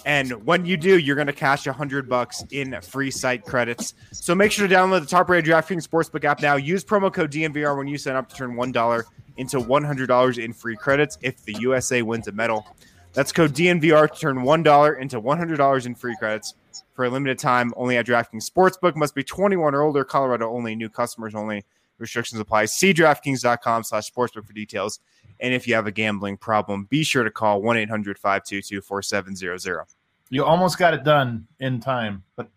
And 0.06 0.30
when 0.46 0.64
you 0.64 0.76
do, 0.76 0.98
you're 0.98 1.16
going 1.16 1.26
to 1.26 1.32
cash 1.32 1.66
a 1.66 1.72
hundred 1.72 2.08
bucks 2.08 2.44
in 2.52 2.80
free 2.80 3.10
site 3.10 3.44
credits. 3.44 3.94
So 4.12 4.36
make 4.36 4.52
sure 4.52 4.68
to 4.68 4.72
download 4.72 5.00
the 5.00 5.06
top 5.06 5.28
rated 5.28 5.50
DraftKings 5.50 5.88
Sportsbook 5.88 6.22
app 6.22 6.40
now. 6.40 6.56
Use 6.56 6.84
promo 6.84 7.12
code 7.12 7.32
DNVR 7.32 7.76
when 7.76 7.88
you 7.88 7.98
sign 7.98 8.14
up 8.14 8.28
to 8.28 8.36
turn 8.36 8.54
one 8.54 8.70
dollar 8.70 9.06
into 9.36 9.58
one 9.58 9.82
hundred 9.82 10.06
dollars 10.06 10.38
in 10.38 10.52
free 10.52 10.76
credits 10.76 11.18
if 11.22 11.44
the 11.44 11.54
USA 11.54 12.02
wins 12.02 12.28
a 12.28 12.32
medal. 12.32 12.66
That's 13.12 13.32
code 13.32 13.52
DNVR 13.54 14.12
to 14.12 14.18
turn 14.20 14.38
$1 14.38 15.00
into 15.00 15.20
$100 15.20 15.86
in 15.86 15.94
free 15.94 16.16
credits 16.16 16.54
for 16.92 17.04
a 17.04 17.10
limited 17.10 17.38
time 17.38 17.72
only 17.76 17.96
at 17.96 18.06
DraftKings 18.06 18.48
Sportsbook. 18.48 18.96
Must 18.96 19.14
be 19.14 19.22
21 19.22 19.74
or 19.74 19.82
older, 19.82 20.04
Colorado 20.04 20.50
only, 20.50 20.74
new 20.74 20.88
customers 20.88 21.34
only. 21.34 21.64
Restrictions 21.98 22.40
apply. 22.40 22.64
See 22.64 22.94
DraftKings.com 22.94 23.84
slash 23.84 24.10
sportsbook 24.10 24.46
for 24.46 24.52
details. 24.52 25.00
And 25.40 25.52
if 25.52 25.68
you 25.68 25.74
have 25.74 25.86
a 25.86 25.92
gambling 25.92 26.36
problem, 26.36 26.84
be 26.84 27.02
sure 27.02 27.24
to 27.24 27.30
call 27.30 27.62
1 27.62 27.76
800 27.76 28.18
522 28.18 28.80
4700. 28.80 29.84
You 30.30 30.44
almost 30.44 30.78
got 30.78 30.94
it 30.94 31.04
done 31.04 31.46
in 31.58 31.80
time, 31.80 32.22
but 32.36 32.48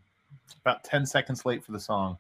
about 0.62 0.84
10 0.84 1.06
seconds 1.06 1.46
late 1.46 1.64
for 1.64 1.72
the 1.72 1.80
song. 1.80 2.18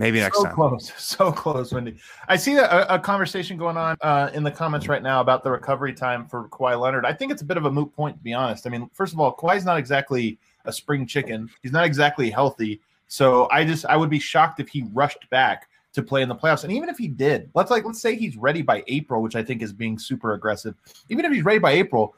Maybe 0.00 0.18
next 0.18 0.38
so 0.38 0.44
time. 0.44 0.52
So 0.52 0.56
close, 0.56 0.92
so 0.96 1.32
close, 1.32 1.72
Wendy. 1.74 1.96
I 2.26 2.36
see 2.36 2.56
a, 2.56 2.86
a 2.86 2.98
conversation 2.98 3.58
going 3.58 3.76
on 3.76 3.96
uh, 4.00 4.30
in 4.32 4.42
the 4.42 4.50
comments 4.50 4.88
right 4.88 5.02
now 5.02 5.20
about 5.20 5.44
the 5.44 5.50
recovery 5.50 5.92
time 5.92 6.26
for 6.26 6.48
Kawhi 6.48 6.80
Leonard. 6.80 7.04
I 7.04 7.12
think 7.12 7.30
it's 7.30 7.42
a 7.42 7.44
bit 7.44 7.58
of 7.58 7.66
a 7.66 7.70
moot 7.70 7.94
point, 7.94 8.16
to 8.16 8.22
be 8.22 8.32
honest. 8.32 8.66
I 8.66 8.70
mean, 8.70 8.88
first 8.94 9.12
of 9.12 9.20
all, 9.20 9.36
Kawhi's 9.36 9.66
not 9.66 9.76
exactly 9.76 10.38
a 10.64 10.72
spring 10.72 11.06
chicken. 11.06 11.50
He's 11.62 11.72
not 11.72 11.84
exactly 11.84 12.30
healthy. 12.30 12.80
So 13.08 13.48
I 13.50 13.64
just 13.64 13.84
I 13.86 13.96
would 13.96 14.10
be 14.10 14.20
shocked 14.20 14.60
if 14.60 14.68
he 14.68 14.84
rushed 14.92 15.28
back 15.30 15.68
to 15.92 16.02
play 16.02 16.22
in 16.22 16.28
the 16.28 16.36
playoffs. 16.36 16.62
And 16.64 16.72
even 16.72 16.88
if 16.88 16.96
he 16.96 17.08
did, 17.08 17.50
let's 17.54 17.70
like 17.70 17.84
let's 17.84 18.00
say 18.00 18.14
he's 18.14 18.36
ready 18.36 18.62
by 18.62 18.84
April, 18.86 19.22
which 19.22 19.36
I 19.36 19.42
think 19.42 19.62
is 19.62 19.72
being 19.72 19.98
super 19.98 20.34
aggressive. 20.34 20.74
Even 21.08 21.24
if 21.24 21.32
he's 21.32 21.44
ready 21.44 21.58
by 21.58 21.72
April, 21.72 22.14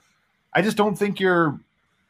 I 0.53 0.63
just 0.63 0.77
don't 0.77 0.97
think 0.97 1.19
you're 1.19 1.59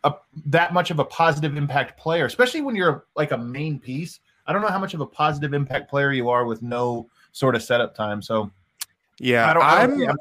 a, 0.04 0.14
that 0.46 0.72
much 0.72 0.90
of 0.90 0.98
a 0.98 1.04
positive 1.04 1.56
impact 1.56 1.98
player, 1.98 2.24
especially 2.24 2.60
when 2.60 2.74
you're 2.74 3.04
like 3.14 3.30
a 3.30 3.38
main 3.38 3.78
piece. 3.78 4.20
I 4.46 4.52
don't 4.52 4.62
know 4.62 4.68
how 4.68 4.80
much 4.80 4.94
of 4.94 5.00
a 5.00 5.06
positive 5.06 5.54
impact 5.54 5.88
player 5.88 6.10
you 6.12 6.28
are 6.28 6.44
with 6.44 6.62
no 6.62 7.08
sort 7.30 7.54
of 7.54 7.62
setup 7.62 7.94
time. 7.94 8.20
So 8.20 8.50
Yeah, 9.20 9.48
I 9.48 9.54
don't, 9.54 9.62
I 9.62 9.82
I'm 9.82 9.90
don't, 9.90 10.00
yeah, 10.00 10.14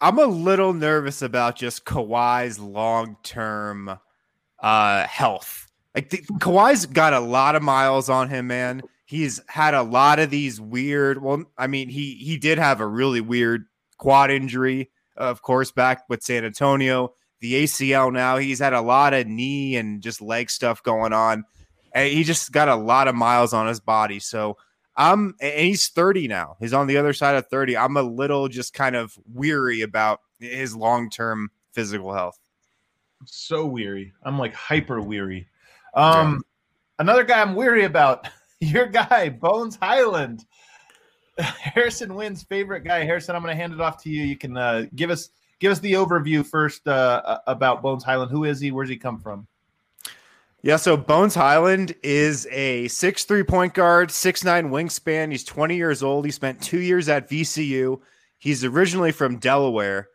I'm 0.00 0.18
a 0.18 0.26
little 0.26 0.72
nervous 0.72 1.22
about 1.22 1.56
just 1.56 1.84
Kawhi's 1.84 2.58
long 2.58 3.16
term 3.22 3.98
uh, 4.60 5.06
health. 5.06 5.68
Like 5.94 6.10
the, 6.10 6.18
Kawhi's 6.18 6.86
got 6.86 7.12
a 7.12 7.20
lot 7.20 7.56
of 7.56 7.62
miles 7.62 8.08
on 8.08 8.28
him, 8.28 8.46
man. 8.46 8.82
He's 9.04 9.40
had 9.48 9.74
a 9.74 9.82
lot 9.82 10.18
of 10.18 10.30
these 10.30 10.60
weird. 10.60 11.22
Well, 11.22 11.44
I 11.56 11.66
mean, 11.66 11.88
he 11.88 12.14
he 12.14 12.36
did 12.36 12.58
have 12.58 12.80
a 12.80 12.86
really 12.86 13.20
weird 13.20 13.64
quad 13.96 14.30
injury, 14.30 14.90
of 15.16 15.42
course, 15.42 15.70
back 15.70 16.04
with 16.08 16.22
San 16.22 16.44
Antonio. 16.44 17.14
The 17.40 17.64
ACL 17.64 18.12
now. 18.12 18.36
He's 18.36 18.58
had 18.58 18.72
a 18.72 18.80
lot 18.80 19.14
of 19.14 19.26
knee 19.26 19.76
and 19.76 20.02
just 20.02 20.20
leg 20.20 20.50
stuff 20.50 20.82
going 20.82 21.12
on. 21.12 21.44
And 21.92 22.12
he 22.12 22.24
just 22.24 22.52
got 22.52 22.68
a 22.68 22.74
lot 22.76 23.08
of 23.08 23.14
miles 23.14 23.54
on 23.54 23.66
his 23.66 23.80
body. 23.80 24.18
So 24.18 24.56
I'm 24.96 25.36
and 25.40 25.60
he's 25.60 25.88
30 25.88 26.26
now. 26.26 26.56
He's 26.60 26.72
on 26.74 26.88
the 26.88 26.96
other 26.96 27.12
side 27.12 27.36
of 27.36 27.46
30. 27.46 27.76
I'm 27.76 27.96
a 27.96 28.02
little 28.02 28.48
just 28.48 28.74
kind 28.74 28.96
of 28.96 29.16
weary 29.32 29.80
about 29.82 30.20
his 30.40 30.74
long-term 30.74 31.50
physical 31.72 32.12
health. 32.12 32.38
So 33.24 33.66
weary. 33.66 34.12
I'm 34.22 34.38
like 34.38 34.54
hyper 34.54 35.00
weary. 35.00 35.48
Um, 35.94 36.42
another 36.98 37.24
guy 37.24 37.40
I'm 37.40 37.54
weary 37.54 37.84
about. 37.84 38.28
Your 38.60 38.86
guy, 38.86 39.28
Bones 39.28 39.78
Hyland. 39.80 40.44
Harrison 41.38 42.14
wins 42.14 42.42
favorite 42.42 42.82
guy. 42.82 43.04
Harrison, 43.04 43.36
I'm 43.36 43.42
going 43.42 43.54
to 43.54 43.60
hand 43.60 43.72
it 43.72 43.80
off 43.80 44.02
to 44.02 44.10
you. 44.10 44.24
You 44.24 44.36
can 44.36 44.56
uh, 44.56 44.86
give 44.96 45.10
us 45.10 45.30
give 45.60 45.70
us 45.70 45.78
the 45.78 45.92
overview 45.92 46.44
first 46.44 46.86
uh, 46.88 47.38
about 47.46 47.82
Bones 47.82 48.04
Hyland. 48.04 48.30
Who 48.30 48.44
is 48.44 48.60
he? 48.60 48.70
Where's 48.70 48.88
he 48.88 48.96
come 48.96 49.18
from? 49.18 49.46
Yeah, 50.62 50.76
so 50.76 50.96
Bones 50.96 51.36
Hyland 51.36 51.94
is 52.02 52.48
a 52.50 52.88
six-three 52.88 53.44
point 53.44 53.74
guard, 53.74 54.10
six-nine 54.10 54.70
wingspan. 54.70 55.30
He's 55.30 55.44
20 55.44 55.76
years 55.76 56.02
old. 56.02 56.24
He 56.24 56.32
spent 56.32 56.60
two 56.60 56.80
years 56.80 57.08
at 57.08 57.30
VCU. 57.30 58.00
He's 58.38 58.64
originally 58.64 59.12
from 59.12 59.38
Delaware. 59.38 60.08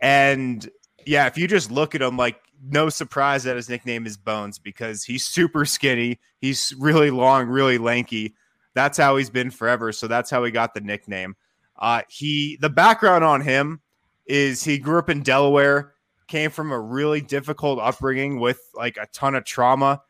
And 0.00 0.68
yeah, 1.06 1.26
if 1.26 1.36
you 1.38 1.46
just 1.48 1.70
look 1.70 1.94
at 1.94 2.02
him, 2.02 2.16
like, 2.16 2.40
no 2.64 2.88
surprise 2.88 3.42
that 3.44 3.56
his 3.56 3.68
nickname 3.68 4.06
is 4.06 4.16
Bones 4.16 4.58
because 4.58 5.02
he's 5.02 5.26
super 5.26 5.64
skinny. 5.64 6.20
He's 6.40 6.72
really 6.78 7.10
long, 7.10 7.48
really 7.48 7.78
lanky. 7.78 8.34
That's 8.74 8.96
how 8.96 9.16
he's 9.16 9.30
been 9.30 9.50
forever. 9.50 9.92
So 9.92 10.06
that's 10.06 10.30
how 10.30 10.44
he 10.44 10.50
got 10.50 10.72
the 10.74 10.80
nickname. 10.80 11.34
Uh, 11.78 12.02
he 12.08 12.56
the 12.60 12.70
background 12.70 13.24
on 13.24 13.40
him 13.40 13.80
is 14.26 14.62
he 14.62 14.78
grew 14.78 14.98
up 14.98 15.10
in 15.10 15.22
Delaware, 15.22 15.94
came 16.28 16.50
from 16.50 16.70
a 16.70 16.78
really 16.78 17.20
difficult 17.20 17.80
upbringing 17.80 18.38
with 18.38 18.60
like 18.74 18.96
a 18.96 19.06
ton 19.12 19.34
of 19.34 19.44
trauma. 19.44 20.00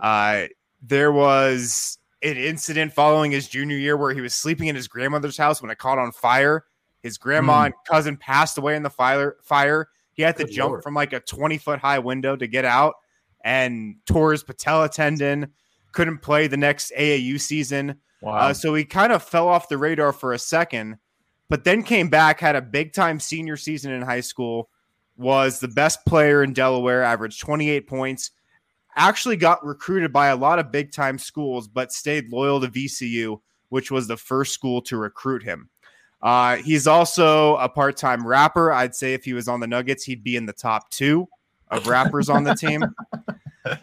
Uh, 0.00 0.46
there 0.82 1.12
was 1.12 1.98
an 2.22 2.36
incident 2.36 2.92
following 2.92 3.30
his 3.30 3.46
junior 3.48 3.76
year 3.76 3.96
where 3.96 4.12
he 4.12 4.20
was 4.20 4.34
sleeping 4.34 4.66
in 4.66 4.74
his 4.74 4.88
grandmother's 4.88 5.36
house 5.36 5.62
when 5.62 5.70
it 5.70 5.78
caught 5.78 5.98
on 5.98 6.10
fire. 6.10 6.64
His 7.02 7.16
grandma 7.16 7.62
Mm. 7.62 7.66
and 7.66 7.74
cousin 7.86 8.16
passed 8.16 8.58
away 8.58 8.74
in 8.76 8.82
the 8.82 8.90
fire. 8.90 9.36
Fire. 9.42 9.88
He 10.20 10.24
had 10.24 10.36
to 10.36 10.44
Good 10.44 10.52
jump 10.52 10.68
Lord. 10.68 10.82
from 10.82 10.92
like 10.92 11.14
a 11.14 11.20
twenty 11.20 11.56
foot 11.56 11.78
high 11.78 11.98
window 11.98 12.36
to 12.36 12.46
get 12.46 12.66
out, 12.66 12.96
and 13.42 13.94
tore 14.04 14.32
his 14.32 14.44
patella 14.44 14.86
tendon. 14.90 15.54
Couldn't 15.92 16.18
play 16.18 16.46
the 16.46 16.58
next 16.58 16.92
AAU 16.94 17.40
season. 17.40 17.96
Wow. 18.20 18.34
Uh, 18.34 18.52
so 18.52 18.74
he 18.74 18.84
kind 18.84 19.12
of 19.12 19.22
fell 19.22 19.48
off 19.48 19.70
the 19.70 19.78
radar 19.78 20.12
for 20.12 20.34
a 20.34 20.38
second, 20.38 20.98
but 21.48 21.64
then 21.64 21.82
came 21.82 22.10
back, 22.10 22.38
had 22.38 22.54
a 22.54 22.60
big 22.60 22.92
time 22.92 23.18
senior 23.18 23.56
season 23.56 23.92
in 23.92 24.02
high 24.02 24.20
school, 24.20 24.68
was 25.16 25.58
the 25.58 25.68
best 25.68 26.04
player 26.04 26.42
in 26.42 26.52
Delaware, 26.52 27.02
averaged 27.02 27.40
28 27.40 27.86
points, 27.86 28.32
actually 28.94 29.36
got 29.36 29.64
recruited 29.64 30.12
by 30.12 30.26
a 30.26 30.36
lot 30.36 30.58
of 30.58 30.70
big 30.70 30.92
time 30.92 31.16
schools, 31.18 31.66
but 31.66 31.92
stayed 31.92 32.30
loyal 32.30 32.60
to 32.60 32.68
VCU, 32.68 33.40
which 33.70 33.90
was 33.90 34.06
the 34.06 34.18
first 34.18 34.52
school 34.52 34.82
to 34.82 34.98
recruit 34.98 35.42
him. 35.42 35.70
Uh, 36.22 36.56
he's 36.56 36.86
also 36.86 37.56
a 37.56 37.68
part-time 37.68 38.26
rapper. 38.26 38.72
I'd 38.72 38.94
say 38.94 39.14
if 39.14 39.24
he 39.24 39.32
was 39.32 39.48
on 39.48 39.60
the 39.60 39.66
Nuggets, 39.66 40.04
he'd 40.04 40.22
be 40.22 40.36
in 40.36 40.46
the 40.46 40.52
top 40.52 40.90
two 40.90 41.28
of 41.70 41.86
rappers 41.86 42.28
on 42.28 42.44
the 42.44 42.54
team. 42.54 42.84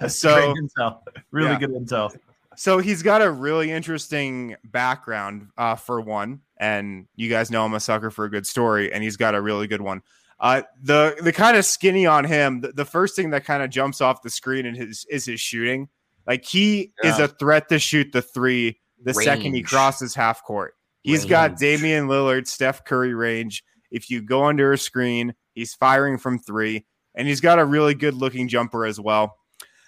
So 0.08 0.56
intel. 0.56 1.02
really 1.30 1.52
yeah. 1.52 1.60
good 1.60 1.70
intel. 1.70 2.16
So 2.56 2.80
he's 2.80 3.04
got 3.04 3.22
a 3.22 3.30
really 3.30 3.72
interesting 3.72 4.56
background 4.64 5.50
uh, 5.56 5.76
for 5.76 6.02
one, 6.02 6.42
and 6.58 7.06
you 7.16 7.30
guys 7.30 7.52
know 7.52 7.64
I'm 7.64 7.76
a 7.76 7.80
sucker 7.80 8.10
for 8.10 8.26
a 8.26 8.30
good 8.30 8.48
story, 8.48 8.92
and 8.92 9.04
he's 9.04 9.18
got 9.18 9.36
a 9.36 9.42
really 9.42 9.68
good 9.68 9.82
one. 9.82 10.02
Uh, 10.40 10.64
the 10.82 11.16
the 11.22 11.32
kind 11.32 11.58
of 11.58 11.66
skinny 11.66 12.08
on 12.08 12.26
him, 12.26 12.62
the, 12.62 12.72
the 12.72 12.86
first 12.86 13.16
thing 13.16 13.30
that 13.30 13.46
kind 13.46 13.62
of 13.62 13.70
jumps 13.70 14.02
off 14.02 14.24
the 14.24 14.32
screen 14.32 14.66
in 14.66 14.74
his 14.74 15.06
is 15.10 15.26
his 15.26 15.40
shooting. 15.40 15.90
Like 16.26 16.44
he 16.44 16.92
is 17.04 17.20
a 17.20 17.28
threat 17.28 17.70
to 17.70 17.80
shoot 17.80 18.12
the 18.12 18.22
three 18.22 18.80
the 19.04 19.14
second 19.14 19.54
he 19.54 19.62
crosses 19.62 20.14
crosses 20.14 20.16
half 20.16 20.44
court. 20.44 20.76
He's 21.08 21.26
got 21.26 21.58
Damian 21.58 22.08
Lillard, 22.08 22.48
Steph 22.48 22.84
Curry 22.84 23.14
range. 23.14 23.64
If 23.92 24.10
you 24.10 24.22
go 24.22 24.44
under 24.44 24.74
a 24.74 24.78
screen, 24.78 25.34
he's 25.54 25.74
firing 25.74 26.18
from 26.18 26.38
three, 26.38 26.86
and 27.16 27.28
he's 27.28 27.40
got 27.40 27.60
a 27.60 27.66
really 27.66 27.94
good 27.94 28.14
looking 28.14 28.48
jumper 28.50 28.86
as 28.86 29.00
well. 29.00 29.38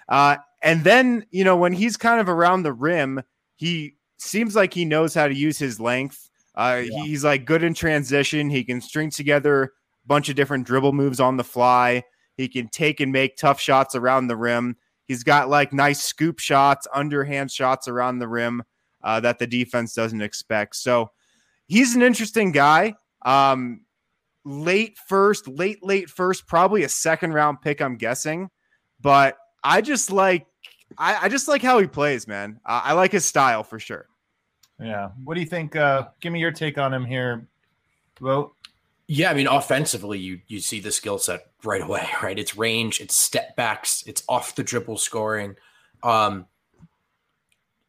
Uh, 0.08 0.38
and 0.64 0.84
then, 0.84 1.26
you 1.32 1.44
know, 1.44 1.58
when 1.58 1.74
he's 1.74 1.98
kind 1.98 2.22
of 2.22 2.30
around 2.30 2.64
the 2.64 2.74
rim, 2.74 3.22
he 3.56 3.96
seems 4.18 4.56
like 4.56 4.74
he 4.74 4.86
knows 4.86 5.14
how 5.14 5.28
to 5.28 5.36
use 5.36 5.60
his 5.60 5.80
length. 5.80 6.30
Uh, 6.56 6.84
Yeah. 6.86 7.04
He's 7.04 7.24
like 7.24 7.46
good 7.46 7.64
in 7.64 7.74
transition. 7.74 8.50
He 8.50 8.64
can 8.64 8.82
string 8.82 9.10
together 9.10 9.64
a 9.64 9.70
bunch 10.08 10.30
of 10.30 10.36
different 10.36 10.66
dribble 10.66 10.94
moves 10.94 11.20
on 11.20 11.38
the 11.38 11.44
fly. 11.44 12.04
He 12.36 12.48
can 12.48 12.70
take 12.70 13.02
and 13.02 13.12
make 13.12 13.36
tough 13.36 13.60
shots 13.60 13.96
around 13.96 14.28
the 14.28 14.38
rim. 14.38 14.78
He's 15.06 15.24
got 15.24 15.50
like 15.50 15.74
nice 15.74 16.02
scoop 16.02 16.40
shots, 16.40 16.88
underhand 16.94 17.52
shots 17.52 17.88
around 17.88 18.20
the 18.20 18.28
rim 18.28 18.64
uh, 19.04 19.20
that 19.22 19.40
the 19.40 19.48
defense 19.48 19.94
doesn't 19.94 20.22
expect. 20.22 20.76
So 20.76 21.12
he's 21.68 21.96
an 21.96 22.02
interesting 22.02 22.52
guy. 22.52 22.96
Um, 23.24 23.82
late 24.46 24.98
first, 25.08 25.48
late, 25.48 25.84
late 25.84 26.10
first, 26.10 26.48
probably 26.48 26.84
a 26.84 26.90
second 26.90 27.34
round 27.34 27.62
pick, 27.62 27.82
I'm 27.82 27.98
guessing. 27.98 28.50
But 29.02 29.38
I 29.64 29.82
just 29.82 30.12
like 30.12 30.46
I, 30.98 31.26
I 31.26 31.30
just 31.30 31.48
like 31.48 31.62
how 31.62 31.80
he 31.80 31.88
plays, 31.88 32.28
man. 32.28 32.60
I, 32.66 32.82
I 32.86 32.94
like 32.94 33.12
his 33.12 33.26
style 33.26 33.64
for 33.64 33.80
sure. 33.80 34.08
Yeah. 34.80 35.10
What 35.24 35.36
do 35.36 35.42
you 35.42 35.46
think? 35.46 35.76
Uh, 35.76 36.08
give 36.22 36.34
me 36.34 36.40
your 36.40 36.52
take 36.52 36.78
on 36.78 36.94
him 36.94 37.06
here. 37.06 37.48
Vogt. 38.20 38.56
Yeah, 39.08 39.32
I 39.32 39.34
mean, 39.34 39.48
offensively, 39.48 40.20
you 40.20 40.40
you 40.48 40.60
see 40.60 40.80
the 40.80 40.92
skill 40.92 41.18
set 41.18 41.48
right 41.64 41.82
away, 41.82 42.08
right? 42.24 42.38
It's 42.38 42.56
range, 42.56 43.02
it's 43.02 43.18
step 43.18 43.56
backs, 43.56 44.04
it's 44.06 44.24
off 44.30 44.56
the 44.56 44.64
dribble 44.64 44.98
scoring. 44.98 45.56
Um, 46.04 46.46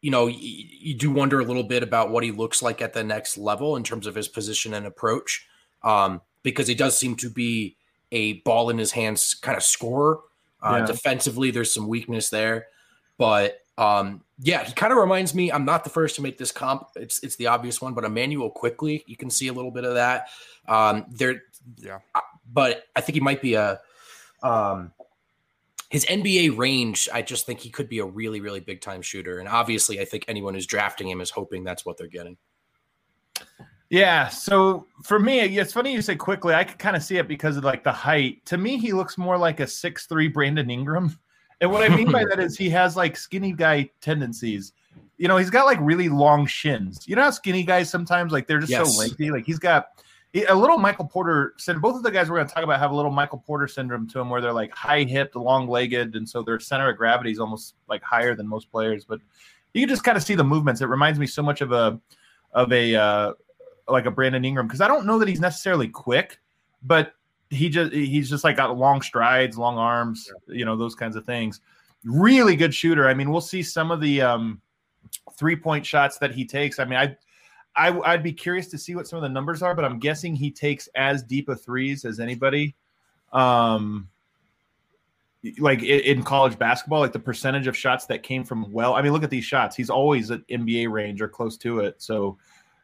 you 0.00 0.10
know, 0.10 0.26
you 0.26 0.94
do 0.94 1.10
wonder 1.10 1.40
a 1.40 1.44
little 1.44 1.62
bit 1.62 1.82
about 1.82 2.10
what 2.10 2.24
he 2.24 2.30
looks 2.30 2.62
like 2.62 2.80
at 2.80 2.92
the 2.92 3.04
next 3.04 3.36
level 3.36 3.76
in 3.76 3.82
terms 3.84 4.06
of 4.06 4.14
his 4.14 4.28
position 4.28 4.74
and 4.74 4.86
approach, 4.86 5.46
um, 5.82 6.20
because 6.42 6.66
he 6.66 6.74
does 6.74 6.98
seem 6.98 7.16
to 7.16 7.28
be 7.28 7.76
a 8.12 8.34
ball 8.40 8.70
in 8.70 8.78
his 8.78 8.92
hands 8.92 9.34
kind 9.34 9.56
of 9.56 9.62
scorer. 9.62 10.20
Uh, 10.62 10.78
Yeah. 10.80 10.86
Defensively, 10.86 11.50
there's 11.50 11.72
some 11.72 11.86
weakness 11.86 12.30
there, 12.30 12.66
but 13.18 13.58
um, 13.78 14.22
yeah, 14.38 14.62
he 14.64 14.72
kind 14.74 14.92
of 14.92 14.98
reminds 14.98 15.34
me. 15.34 15.50
I'm 15.50 15.64
not 15.64 15.84
the 15.84 15.90
first 15.90 16.16
to 16.16 16.22
make 16.22 16.36
this 16.36 16.52
comp. 16.52 16.88
It's 16.96 17.22
it's 17.22 17.36
the 17.36 17.46
obvious 17.46 17.80
one, 17.80 17.94
but 17.94 18.04
Immanuel 18.04 18.50
Quickley, 18.50 19.04
you 19.06 19.16
can 19.16 19.30
see 19.30 19.48
a 19.48 19.52
little 19.52 19.70
bit 19.70 19.84
of 19.84 19.94
that. 19.94 20.28
Um, 20.68 21.06
there, 21.10 21.42
Yeah. 21.76 21.98
but 22.52 22.84
I 22.94 23.00
think 23.00 23.14
he 23.14 23.20
might 23.20 23.40
be 23.40 23.54
a 23.54 23.80
um 24.42 24.92
his 25.90 26.06
NBA 26.06 26.56
range. 26.56 27.08
I 27.12 27.20
just 27.20 27.44
think 27.44 27.60
he 27.60 27.68
could 27.68 27.88
be 27.88 27.98
a 27.98 28.04
really, 28.04 28.40
really 28.40 28.60
big 28.60 28.80
time 28.80 29.02
shooter, 29.02 29.40
and 29.40 29.48
obviously, 29.48 30.00
I 30.00 30.04
think 30.06 30.24
anyone 30.26 30.54
who's 30.54 30.66
drafting 30.66 31.08
him 31.08 31.20
is 31.20 31.30
hoping 31.30 31.62
that's 31.62 31.84
what 31.84 31.98
they're 31.98 32.06
getting. 32.06 32.38
Yeah. 33.90 34.28
So 34.28 34.86
for 35.02 35.18
me, 35.18 35.40
it's 35.40 35.72
funny 35.72 35.92
you 35.92 36.00
say 36.00 36.14
Quickley. 36.14 36.54
I 36.54 36.62
could 36.62 36.78
kind 36.78 36.94
of 36.94 37.02
see 37.02 37.16
it 37.16 37.26
because 37.26 37.56
of 37.56 37.64
like 37.64 37.82
the 37.82 37.92
height. 37.92 38.44
To 38.46 38.56
me, 38.56 38.78
he 38.78 38.92
looks 38.92 39.18
more 39.18 39.36
like 39.36 39.58
a 39.58 39.66
six 39.66 40.06
three 40.06 40.28
Brandon 40.28 40.70
Ingram. 40.70 41.18
And 41.60 41.70
what 41.70 41.82
I 41.82 41.94
mean 41.94 42.10
by 42.10 42.24
that 42.24 42.38
is 42.38 42.56
he 42.56 42.70
has 42.70 42.96
like 42.96 43.16
skinny 43.16 43.52
guy 43.52 43.90
tendencies. 44.00 44.72
You 45.18 45.28
know, 45.28 45.36
he's 45.36 45.50
got 45.50 45.66
like 45.66 45.78
really 45.82 46.08
long 46.08 46.46
shins. 46.46 47.06
You 47.06 47.16
know 47.16 47.22
how 47.22 47.30
skinny 47.32 47.64
guys 47.64 47.90
sometimes 47.90 48.32
like 48.32 48.46
they're 48.46 48.60
just 48.60 48.70
Yes. 48.70 48.94
so 48.94 48.98
lengthy. 49.00 49.30
Like 49.30 49.44
he's 49.44 49.58
got 49.58 49.88
a 50.48 50.54
little 50.54 50.78
Michael 50.78 51.06
Porter 51.06 51.54
syndrome. 51.58 51.82
Both 51.82 51.96
of 51.96 52.02
the 52.02 52.10
guys 52.10 52.30
we're 52.30 52.36
going 52.36 52.48
to 52.48 52.54
talk 52.54 52.62
about 52.62 52.78
have 52.78 52.92
a 52.92 52.94
little 52.94 53.10
Michael 53.10 53.38
Porter 53.38 53.66
syndrome 53.66 54.06
to 54.08 54.18
them, 54.18 54.30
where 54.30 54.40
they're 54.40 54.52
like 54.52 54.72
high 54.72 55.02
hipped, 55.02 55.34
long 55.34 55.66
legged, 55.68 56.14
and 56.14 56.28
so 56.28 56.42
their 56.42 56.60
center 56.60 56.88
of 56.88 56.96
gravity 56.96 57.32
is 57.32 57.40
almost 57.40 57.74
like 57.88 58.02
higher 58.02 58.34
than 58.34 58.46
most 58.46 58.70
players. 58.70 59.04
But 59.04 59.20
you 59.74 59.82
can 59.82 59.88
just 59.88 60.04
kind 60.04 60.16
of 60.16 60.22
see 60.22 60.34
the 60.34 60.44
movements. 60.44 60.80
It 60.80 60.86
reminds 60.86 61.18
me 61.18 61.26
so 61.26 61.42
much 61.42 61.60
of 61.60 61.72
a 61.72 62.00
of 62.52 62.72
a 62.72 62.94
uh, 62.94 63.32
like 63.88 64.06
a 64.06 64.10
Brandon 64.10 64.44
Ingram 64.44 64.66
because 64.66 64.80
I 64.80 64.88
don't 64.88 65.04
know 65.04 65.18
that 65.18 65.28
he's 65.28 65.40
necessarily 65.40 65.88
quick, 65.88 66.38
but 66.82 67.14
he 67.50 67.68
just 67.68 67.92
he's 67.92 68.30
just 68.30 68.44
like 68.44 68.56
got 68.56 68.76
long 68.76 69.02
strides, 69.02 69.58
long 69.58 69.78
arms, 69.78 70.30
you 70.46 70.64
know, 70.64 70.76
those 70.76 70.94
kinds 70.94 71.16
of 71.16 71.26
things. 71.26 71.60
Really 72.04 72.54
good 72.54 72.74
shooter. 72.74 73.08
I 73.08 73.14
mean, 73.14 73.30
we'll 73.30 73.40
see 73.40 73.62
some 73.62 73.90
of 73.90 74.00
the 74.00 74.22
um, 74.22 74.60
three 75.34 75.56
point 75.56 75.84
shots 75.84 76.18
that 76.18 76.32
he 76.32 76.44
takes. 76.44 76.78
I 76.78 76.84
mean, 76.84 76.98
I. 76.98 77.16
I, 77.80 78.12
I'd 78.12 78.22
be 78.22 78.32
curious 78.32 78.66
to 78.68 78.78
see 78.78 78.94
what 78.94 79.08
some 79.08 79.16
of 79.16 79.22
the 79.22 79.28
numbers 79.30 79.62
are, 79.62 79.74
but 79.74 79.86
I'm 79.86 79.98
guessing 79.98 80.36
he 80.36 80.50
takes 80.50 80.88
as 80.94 81.22
deep 81.22 81.48
a 81.48 81.56
threes 81.56 82.04
as 82.04 82.20
anybody. 82.20 82.74
Um, 83.32 84.08
like 85.58 85.82
in 85.82 86.22
college 86.22 86.58
basketball, 86.58 87.00
like 87.00 87.12
the 87.12 87.18
percentage 87.18 87.66
of 87.66 87.74
shots 87.74 88.04
that 88.06 88.22
came 88.22 88.44
from 88.44 88.70
well, 88.70 88.94
I 88.94 89.00
mean, 89.00 89.12
look 89.12 89.22
at 89.22 89.30
these 89.30 89.46
shots. 89.46 89.74
He's 89.74 89.88
always 89.88 90.30
at 90.30 90.46
NBA 90.48 90.90
range 90.90 91.22
or 91.22 91.28
close 91.28 91.56
to 91.58 91.80
it. 91.80 92.02
So 92.02 92.36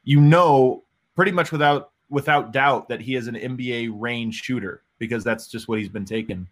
you 0.05 0.21
know 0.21 0.85
pretty 1.15 1.33
much 1.33 1.53
without 1.53 1.91
without 2.09 2.53
doubt 2.53 2.89
that 2.89 3.03
he 3.03 3.17
is 3.17 3.27
an 3.27 3.35
NBA 3.35 3.91
range 3.93 4.43
shooter 4.43 4.83
because 4.99 5.23
that's 5.23 5.49
just 5.49 5.69
what 5.69 5.79
he's 5.79 5.91
been 5.91 6.07
taking. 6.07 6.47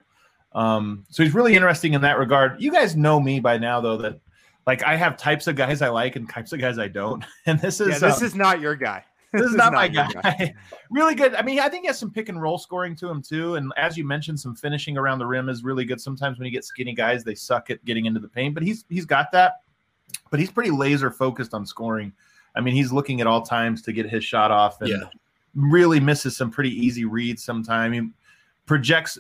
Um, 0.53 1.07
so 1.09 1.23
he's 1.23 1.35
really 1.35 1.55
interesting 1.55 1.95
in 1.95 2.03
that 2.03 2.19
regard. 2.19 2.61
You 2.61 2.71
guys 2.71 2.95
know 2.95 3.19
me 3.19 3.41
by 3.41 3.57
now 3.57 3.81
though 3.81 3.97
that 3.99 4.21
like 4.67 4.83
I 4.83 4.97
have 4.97 5.17
types 5.17 5.47
of 5.47 5.57
guys 5.57 5.83
I 5.83 5.89
like 5.89 6.17
and 6.17 6.29
types 6.29 6.53
of 6.53 6.61
guys 6.61 6.79
I 6.79 6.89
don't. 6.89 7.25
And 7.47 7.61
this 7.61 7.81
is 7.81 7.89
Yeah, 7.89 7.99
this 7.99 8.21
um, 8.21 8.27
is 8.27 8.35
not 8.35 8.61
your 8.61 8.77
guy. 8.77 9.05
this 9.35 9.51
is 9.51 9.55
not 9.57 9.73
my 9.73 9.87
your 9.87 10.07
guy. 10.23 10.55
really 10.91 11.15
good. 11.17 11.35
I 11.35 11.43
mean, 11.43 11.59
I 11.59 11.69
think 11.69 11.83
he 11.83 11.87
has 11.89 11.99
some 11.99 12.11
pick 12.13 12.29
and 12.29 12.41
roll 12.41 12.57
scoring 12.57 12.95
to 12.97 13.09
him 13.09 13.21
too. 13.21 13.57
And 13.57 13.73
as 13.77 13.97
you 13.99 14.05
mentioned, 14.05 14.39
some 14.39 14.55
finishing 14.55 14.97
around 14.97 15.19
the 15.19 15.27
rim 15.27 15.49
is 15.49 15.65
really 15.65 15.85
good. 15.85 16.01
Sometimes 16.01 16.39
when 16.39 16.47
you 16.47 16.53
get 16.53 16.65
skinny 16.65 16.95
guys, 16.95 17.25
they 17.25 17.35
suck 17.35 17.69
at 17.71 17.85
getting 17.85 18.07
into 18.07 18.21
the 18.21 18.29
paint, 18.29 18.55
but 18.55 18.63
he's 18.63 18.85
he's 18.89 19.05
got 19.05 19.33
that. 19.33 19.63
But 20.31 20.39
he's 20.39 20.51
pretty 20.51 20.71
laser 20.71 21.11
focused 21.11 21.53
on 21.53 21.67
scoring. 21.67 22.13
I 22.55 22.61
mean, 22.61 22.75
he's 22.75 22.93
looking 22.93 23.21
at 23.21 23.27
all 23.27 23.43
times 23.43 23.83
to 23.83 23.93
get 23.93 24.09
his 24.09 24.25
shot 24.25 24.53
off 24.53 24.81
and 24.81 24.91
Yeah. 24.91 25.09
really 25.57 25.99
misses 25.99 26.37
some 26.37 26.51
pretty 26.53 26.71
easy 26.71 27.05
reads 27.05 27.43
sometime. 27.43 27.93
He 27.93 28.09
projects 28.67 29.19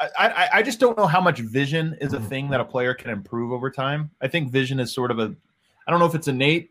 I, 0.00 0.48
I, 0.54 0.62
just 0.62 0.80
don't 0.80 0.96
know 0.96 1.06
how 1.06 1.20
much 1.20 1.40
vision 1.40 1.96
is 2.00 2.14
a 2.14 2.20
thing 2.20 2.48
that 2.50 2.60
a 2.60 2.64
player 2.64 2.94
can 2.94 3.10
improve 3.10 3.52
over 3.52 3.70
time. 3.70 4.10
I 4.22 4.28
think 4.28 4.50
vision 4.50 4.80
is 4.80 4.92
sort 4.92 5.10
of 5.10 5.18
a 5.18 5.34
I 5.86 5.90
don't 5.90 6.00
know 6.00 6.06
if 6.06 6.14
it's 6.14 6.28
innate, 6.28 6.70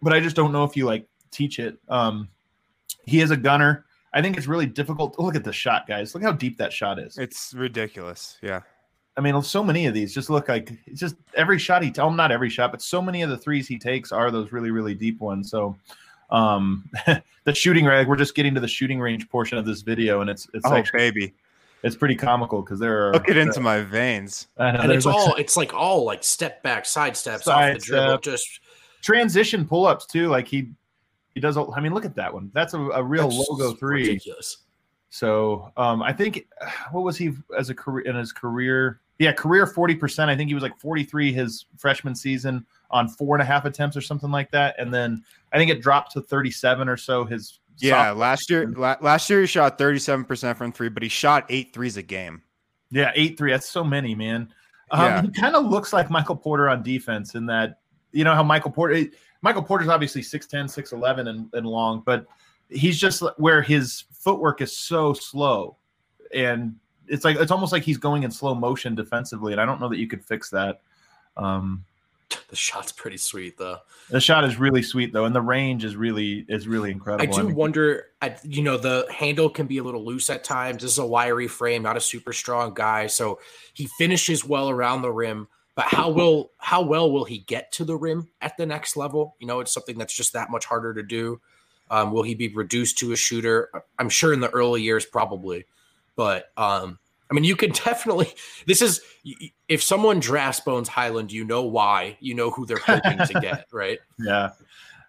but 0.00 0.12
I 0.12 0.20
just 0.20 0.36
don't 0.36 0.52
know 0.52 0.64
if 0.64 0.76
you 0.76 0.84
like 0.84 1.06
teach 1.30 1.58
it. 1.58 1.76
Um, 1.88 2.28
he 3.04 3.20
is 3.20 3.30
a 3.30 3.36
gunner. 3.36 3.84
I 4.12 4.20
think 4.20 4.36
it's 4.36 4.46
really 4.46 4.66
difficult. 4.66 5.18
Look 5.18 5.34
at 5.34 5.44
the 5.44 5.52
shot, 5.52 5.86
guys. 5.86 6.14
Look 6.14 6.22
how 6.22 6.32
deep 6.32 6.58
that 6.58 6.72
shot 6.72 6.98
is. 6.98 7.18
It's 7.18 7.54
ridiculous. 7.54 8.38
Yeah. 8.42 8.60
I 9.16 9.20
mean, 9.20 9.40
so 9.42 9.62
many 9.62 9.86
of 9.86 9.94
these 9.94 10.14
just 10.14 10.30
look 10.30 10.48
like 10.48 10.72
it's 10.86 11.00
just 11.00 11.16
every 11.34 11.58
shot 11.58 11.82
he. 11.82 11.92
Oh, 11.98 12.10
not 12.10 12.32
every 12.32 12.48
shot, 12.48 12.70
but 12.70 12.80
so 12.80 13.02
many 13.02 13.22
of 13.22 13.30
the 13.30 13.36
threes 13.36 13.68
he 13.68 13.78
takes 13.78 14.12
are 14.12 14.30
those 14.30 14.52
really, 14.52 14.70
really 14.70 14.94
deep 14.94 15.20
ones. 15.20 15.50
So, 15.50 15.76
um, 16.30 16.88
the 17.44 17.54
shooting 17.54 17.84
range. 17.84 18.08
We're 18.08 18.16
just 18.16 18.34
getting 18.34 18.54
to 18.54 18.60
the 18.60 18.68
shooting 18.68 19.00
range 19.00 19.28
portion 19.28 19.58
of 19.58 19.66
this 19.66 19.82
video, 19.82 20.20
and 20.20 20.30
it's 20.30 20.48
it's 20.54 20.64
Oh, 20.66 20.74
actually 20.74 20.98
baby. 20.98 21.34
It's 21.82 21.96
pretty 21.96 22.14
comical 22.14 22.62
because 22.62 22.78
there 22.78 23.08
are 23.08 23.12
Look 23.12 23.28
it 23.28 23.36
into 23.36 23.60
my 23.60 23.80
veins. 23.80 24.46
I 24.58 24.72
know, 24.72 24.80
And 24.80 24.92
it's 24.92 25.06
like 25.06 25.14
all 25.14 25.34
it's 25.34 25.56
like 25.56 25.74
all 25.74 26.04
like 26.04 26.22
step 26.24 26.62
back, 26.62 26.86
side 26.86 27.16
steps 27.16 27.46
off 27.48 27.74
the 27.74 27.78
dribble. 27.80 28.08
step. 28.08 28.22
Just 28.22 28.60
transition 29.02 29.66
pull 29.66 29.86
ups 29.86 30.06
too. 30.06 30.28
Like 30.28 30.46
he 30.48 30.70
he 31.34 31.40
does. 31.40 31.56
a- 31.56 31.66
I 31.74 31.80
mean, 31.80 31.94
look 31.94 32.04
at 32.04 32.14
that 32.16 32.32
one. 32.32 32.50
That's 32.54 32.74
a, 32.74 32.78
a 32.80 33.02
real 33.02 33.28
that's 33.30 33.48
logo 33.50 33.72
three. 33.74 34.02
Ridiculous. 34.02 34.58
So 35.10 35.70
um, 35.76 36.02
I 36.02 36.12
think 36.12 36.46
what 36.90 37.02
was 37.04 37.16
he 37.18 37.32
as 37.58 37.68
a 37.70 37.74
career 37.74 38.06
in 38.06 38.16
his 38.16 38.32
career? 38.32 39.00
Yeah, 39.18 39.32
career 39.32 39.66
forty 39.66 39.94
percent. 39.94 40.30
I 40.30 40.36
think 40.36 40.48
he 40.48 40.54
was 40.54 40.62
like 40.62 40.78
forty 40.78 41.04
three 41.04 41.32
his 41.32 41.66
freshman 41.78 42.14
season 42.14 42.64
on 42.90 43.08
four 43.08 43.34
and 43.36 43.42
a 43.42 43.44
half 43.44 43.64
attempts 43.64 43.96
or 43.96 44.00
something 44.00 44.30
like 44.30 44.50
that, 44.52 44.74
and 44.78 44.92
then 44.92 45.22
I 45.52 45.58
think 45.58 45.70
it 45.70 45.80
dropped 45.82 46.12
to 46.12 46.22
thirty 46.22 46.50
seven 46.50 46.88
or 46.88 46.96
so 46.96 47.24
his. 47.24 47.58
Yeah, 47.78 48.10
last 48.12 48.50
year 48.50 48.68
la- 48.68 48.96
last 49.00 49.28
year 49.30 49.40
he 49.40 49.46
shot 49.46 49.78
37% 49.78 50.56
from 50.56 50.72
3, 50.72 50.88
but 50.88 51.02
he 51.02 51.08
shot 51.08 51.46
8 51.48 51.72
threes 51.72 51.96
a 51.96 52.02
game. 52.02 52.42
Yeah, 52.92 53.10
eight 53.14 53.38
three. 53.38 53.50
That's 53.50 53.68
so 53.68 53.82
many, 53.82 54.14
man. 54.14 54.52
Um, 54.90 55.00
Yeah. 55.00 55.22
He 55.22 55.28
kind 55.28 55.56
of 55.56 55.64
looks 55.64 55.92
like 55.92 56.10
Michael 56.10 56.36
Porter 56.36 56.68
on 56.68 56.82
defense 56.82 57.34
in 57.34 57.46
that 57.46 57.80
you 58.12 58.22
know 58.22 58.34
how 58.34 58.42
Michael 58.42 58.70
Porter. 58.70 59.06
Michael 59.40 59.62
Porter's 59.62 59.88
obviously 59.88 60.20
6'10", 60.20 60.66
6'11", 60.66 61.28
and, 61.28 61.48
and 61.52 61.66
long, 61.66 62.02
but 62.06 62.26
he's 62.68 63.00
just 63.00 63.24
where 63.38 63.60
his 63.60 64.04
footwork 64.12 64.60
is 64.60 64.76
so 64.76 65.12
slow, 65.14 65.78
and 66.32 66.76
it's 67.08 67.24
like 67.24 67.36
it's 67.38 67.50
almost 67.50 67.72
like 67.72 67.82
he's 67.82 67.98
going 67.98 68.22
in 68.22 68.30
slow 68.30 68.54
motion 68.54 68.94
defensively, 68.94 69.52
and 69.52 69.60
I 69.60 69.64
don't 69.64 69.80
know 69.80 69.88
that 69.88 69.98
you 69.98 70.06
could 70.06 70.22
fix 70.22 70.50
that. 70.50 70.82
Um, 71.36 71.84
The 72.48 72.56
shot's 72.56 72.92
pretty 72.92 73.16
sweet 73.16 73.56
though. 73.56 73.78
The 74.10 74.20
shot 74.20 74.44
is 74.44 74.58
really 74.58 74.82
sweet 74.82 75.12
though, 75.12 75.24
and 75.24 75.34
the 75.34 75.40
range 75.40 75.84
is 75.84 75.96
really 75.96 76.44
is 76.48 76.68
really 76.68 76.90
incredible. 76.90 77.34
I 77.34 77.38
do 77.38 77.46
mean, 77.46 77.56
wonder, 77.56 78.06
I, 78.20 78.36
you 78.44 78.62
know, 78.62 78.76
the 78.76 79.06
handle 79.10 79.48
can 79.48 79.66
be 79.66 79.78
a 79.78 79.82
little 79.82 80.04
loose 80.04 80.28
at 80.28 80.44
times. 80.44 80.82
This 80.82 80.92
is 80.92 80.98
a 80.98 81.06
wiry 81.06 81.48
frame, 81.48 81.82
not 81.82 81.96
a 81.96 82.00
super 82.00 82.32
strong 82.32 82.74
guy, 82.74 83.06
so 83.06 83.40
he 83.72 83.86
finishes 83.98 84.44
well 84.44 84.68
around 84.68 85.02
the 85.02 85.10
rim. 85.10 85.48
But 85.74 85.86
how 85.86 86.10
will 86.10 86.52
how 86.58 86.82
well 86.82 87.10
will 87.10 87.24
he 87.24 87.38
get 87.38 87.72
to 87.72 87.84
the 87.84 87.96
rim 87.96 88.28
at 88.42 88.56
the 88.58 88.66
next 88.66 88.96
level? 88.96 89.36
You 89.38 89.46
know, 89.46 89.60
it's 89.60 89.72
something 89.72 89.96
that's 89.96 90.14
just 90.14 90.34
that 90.34 90.50
much 90.50 90.66
harder 90.66 90.92
to 90.92 91.02
do. 91.02 91.40
Um, 91.90 92.12
will 92.12 92.22
he 92.22 92.34
be 92.34 92.48
reduced 92.48 92.98
to 92.98 93.12
a 93.12 93.16
shooter? 93.16 93.70
I'm 93.98 94.10
sure 94.10 94.32
in 94.32 94.40
the 94.40 94.50
early 94.50 94.82
years, 94.82 95.06
probably. 95.06 95.64
But 96.16 96.50
um, 96.56 96.98
I 97.30 97.34
mean, 97.34 97.44
you 97.44 97.56
can 97.56 97.70
definitely. 97.84 98.32
This 98.66 98.82
is 98.82 99.00
if 99.68 99.82
someone 99.82 100.20
drafts 100.20 100.60
Bones 100.60 100.88
Hyland, 100.88 101.32
you 101.32 101.44
know 101.44 101.62
why. 101.62 102.16
You 102.20 102.34
know 102.34 102.50
who 102.50 102.66
they're 102.66 102.76
hoping 102.78 103.18
to 103.18 103.40
get, 103.40 103.66
right? 103.72 103.98
Yeah. 104.18 104.50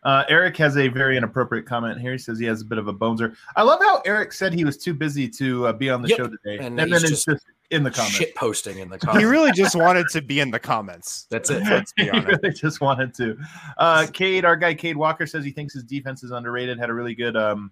Uh, 0.03 0.25
Eric 0.27 0.57
has 0.57 0.75
a 0.77 0.89
very 0.89 1.15
inappropriate 1.15 1.65
comment 1.65 1.97
here. 1.99 2.11
He 2.11 2.17
says 2.17 2.37
he 2.37 2.45
has 2.47 2.59
a 2.61 2.65
bit 2.65 2.77
of 2.77 2.89
a 2.89 2.93
boneser. 2.93 3.35
I 3.55 3.61
love 3.63 3.79
how 3.81 4.01
Eric 4.05 4.33
said 4.33 4.53
he 4.53 4.65
was 4.65 4.77
too 4.77 4.93
busy 4.93 5.29
to 5.29 5.67
uh, 5.67 5.73
be 5.73 5.89
on 5.89 6.01
the 6.01 6.09
Yep. 6.09 6.17
show 6.17 6.27
today, 6.27 6.57
And 6.57 6.77
and, 6.77 6.91
then 6.91 6.99
just 6.99 7.05
it's 7.05 7.23
just 7.23 7.45
in 7.71 7.83
the 7.83 7.89
comments. 7.91 8.17
Shit 8.17 8.35
posting 8.35 8.79
in 8.79 8.89
the 8.89 8.99
comments. 8.99 9.23
He 9.23 9.25
really 9.25 9.53
just 9.53 9.77
wanted 9.77 10.05
to 10.11 10.21
be 10.21 10.41
in 10.41 10.51
the 10.51 10.59
comments. 10.59 11.25
That's 11.31 11.49
it. 11.49 11.63
Let's 11.63 11.93
be 11.93 12.03
he 12.03 12.19
really 12.19 12.51
just 12.51 12.81
wanted 12.81 13.13
to. 13.15 13.37
Uh, 13.77 14.05
Cade, 14.11 14.43
our 14.43 14.57
guy 14.57 14.73
Cade 14.73 14.97
Walker 14.97 15.25
says 15.25 15.45
he 15.45 15.51
thinks 15.51 15.73
his 15.73 15.85
defense 15.85 16.21
is 16.21 16.31
underrated. 16.31 16.77
Had 16.77 16.89
a 16.89 16.93
really 16.93 17.15
good 17.15 17.37
um, 17.37 17.71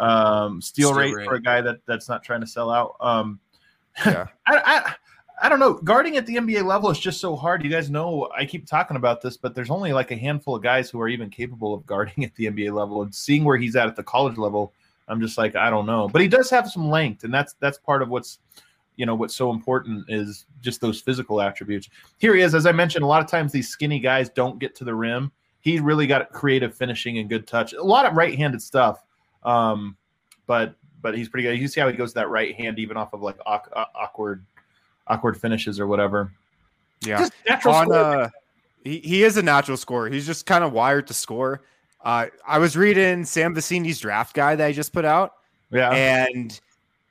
um, 0.00 0.60
steal, 0.60 0.88
Steal 0.90 0.98
rate, 1.00 1.14
rate. 1.14 1.26
for 1.26 1.36
a 1.36 1.40
guy 1.42 1.62
that 1.62 1.78
that's 1.86 2.10
not 2.10 2.22
trying 2.22 2.42
to 2.42 2.46
sell 2.46 2.70
out. 2.70 2.96
Um, 3.00 3.40
Yeah. 4.04 4.26
I, 4.46 4.60
I 4.64 4.94
I 5.42 5.48
don't 5.48 5.58
know. 5.58 5.74
Guarding 5.74 6.16
at 6.16 6.26
the 6.26 6.36
NBA 6.36 6.64
level 6.64 6.90
is 6.90 6.98
just 6.98 7.20
so 7.20 7.34
hard. 7.34 7.64
You 7.64 7.70
guys 7.70 7.90
know 7.90 8.30
I 8.36 8.44
keep 8.44 8.66
talking 8.66 8.96
about 8.96 9.20
this, 9.20 9.36
but 9.36 9.54
there's 9.54 9.70
only 9.70 9.92
like 9.92 10.10
a 10.10 10.16
handful 10.16 10.56
of 10.56 10.62
guys 10.62 10.90
who 10.90 11.00
are 11.00 11.08
even 11.08 11.28
capable 11.28 11.74
of 11.74 11.84
guarding 11.86 12.24
at 12.24 12.34
the 12.36 12.46
NBA 12.46 12.72
level. 12.72 13.02
And 13.02 13.14
seeing 13.14 13.44
where 13.44 13.56
he's 13.56 13.76
at 13.76 13.88
at 13.88 13.96
the 13.96 14.02
college 14.02 14.38
level, 14.38 14.72
I'm 15.08 15.20
just 15.20 15.36
like 15.36 15.56
I 15.56 15.70
don't 15.70 15.86
know. 15.86 16.08
But 16.08 16.22
he 16.22 16.28
does 16.28 16.50
have 16.50 16.70
some 16.70 16.88
length, 16.88 17.24
and 17.24 17.34
that's 17.34 17.54
that's 17.60 17.78
part 17.78 18.00
of 18.00 18.08
what's 18.08 18.38
you 18.96 19.06
know 19.06 19.14
what's 19.14 19.34
so 19.34 19.50
important 19.50 20.04
is 20.08 20.46
just 20.60 20.80
those 20.80 21.00
physical 21.00 21.40
attributes. 21.40 21.88
Here 22.18 22.34
he 22.34 22.42
is, 22.42 22.54
as 22.54 22.64
I 22.64 22.72
mentioned. 22.72 23.02
A 23.02 23.08
lot 23.08 23.22
of 23.22 23.28
times 23.28 23.52
these 23.52 23.68
skinny 23.68 23.98
guys 23.98 24.28
don't 24.28 24.58
get 24.58 24.74
to 24.76 24.84
the 24.84 24.94
rim. 24.94 25.32
He 25.60 25.80
really 25.80 26.06
got 26.06 26.30
creative 26.30 26.74
finishing 26.74 27.18
and 27.18 27.28
good 27.28 27.46
touch. 27.46 27.72
A 27.72 27.82
lot 27.82 28.06
of 28.06 28.14
right-handed 28.14 28.62
stuff, 28.62 29.02
um, 29.44 29.96
but 30.46 30.76
but 31.04 31.16
he's 31.16 31.28
pretty 31.28 31.46
good. 31.46 31.60
You 31.60 31.68
see 31.68 31.80
how 31.82 31.88
he 31.88 31.96
goes 31.96 32.12
to 32.12 32.14
that 32.14 32.30
right 32.30 32.54
hand 32.56 32.78
even 32.78 32.96
off 32.96 33.12
of 33.12 33.20
like 33.20 33.36
uh, 33.44 33.58
awkward 33.94 34.42
awkward 35.06 35.36
finishes 35.36 35.78
or 35.78 35.86
whatever. 35.86 36.32
Yeah. 37.02 37.18
Just 37.18 37.32
natural 37.46 37.74
on 37.74 37.86
scorer. 37.86 38.20
uh 38.22 38.28
he, 38.82 38.98
he 39.00 39.22
is 39.22 39.36
a 39.36 39.42
natural 39.42 39.76
scorer. 39.76 40.08
He's 40.08 40.26
just 40.26 40.46
kind 40.46 40.64
of 40.64 40.72
wired 40.72 41.06
to 41.08 41.14
score. 41.14 41.62
Uh 42.02 42.28
I 42.46 42.58
was 42.58 42.74
reading 42.74 43.26
Sam 43.26 43.54
Vecenie's 43.54 44.00
draft 44.00 44.34
guide 44.34 44.58
that 44.58 44.66
I 44.66 44.72
just 44.72 44.94
put 44.94 45.04
out, 45.04 45.32
yeah. 45.70 45.90
and 45.90 46.58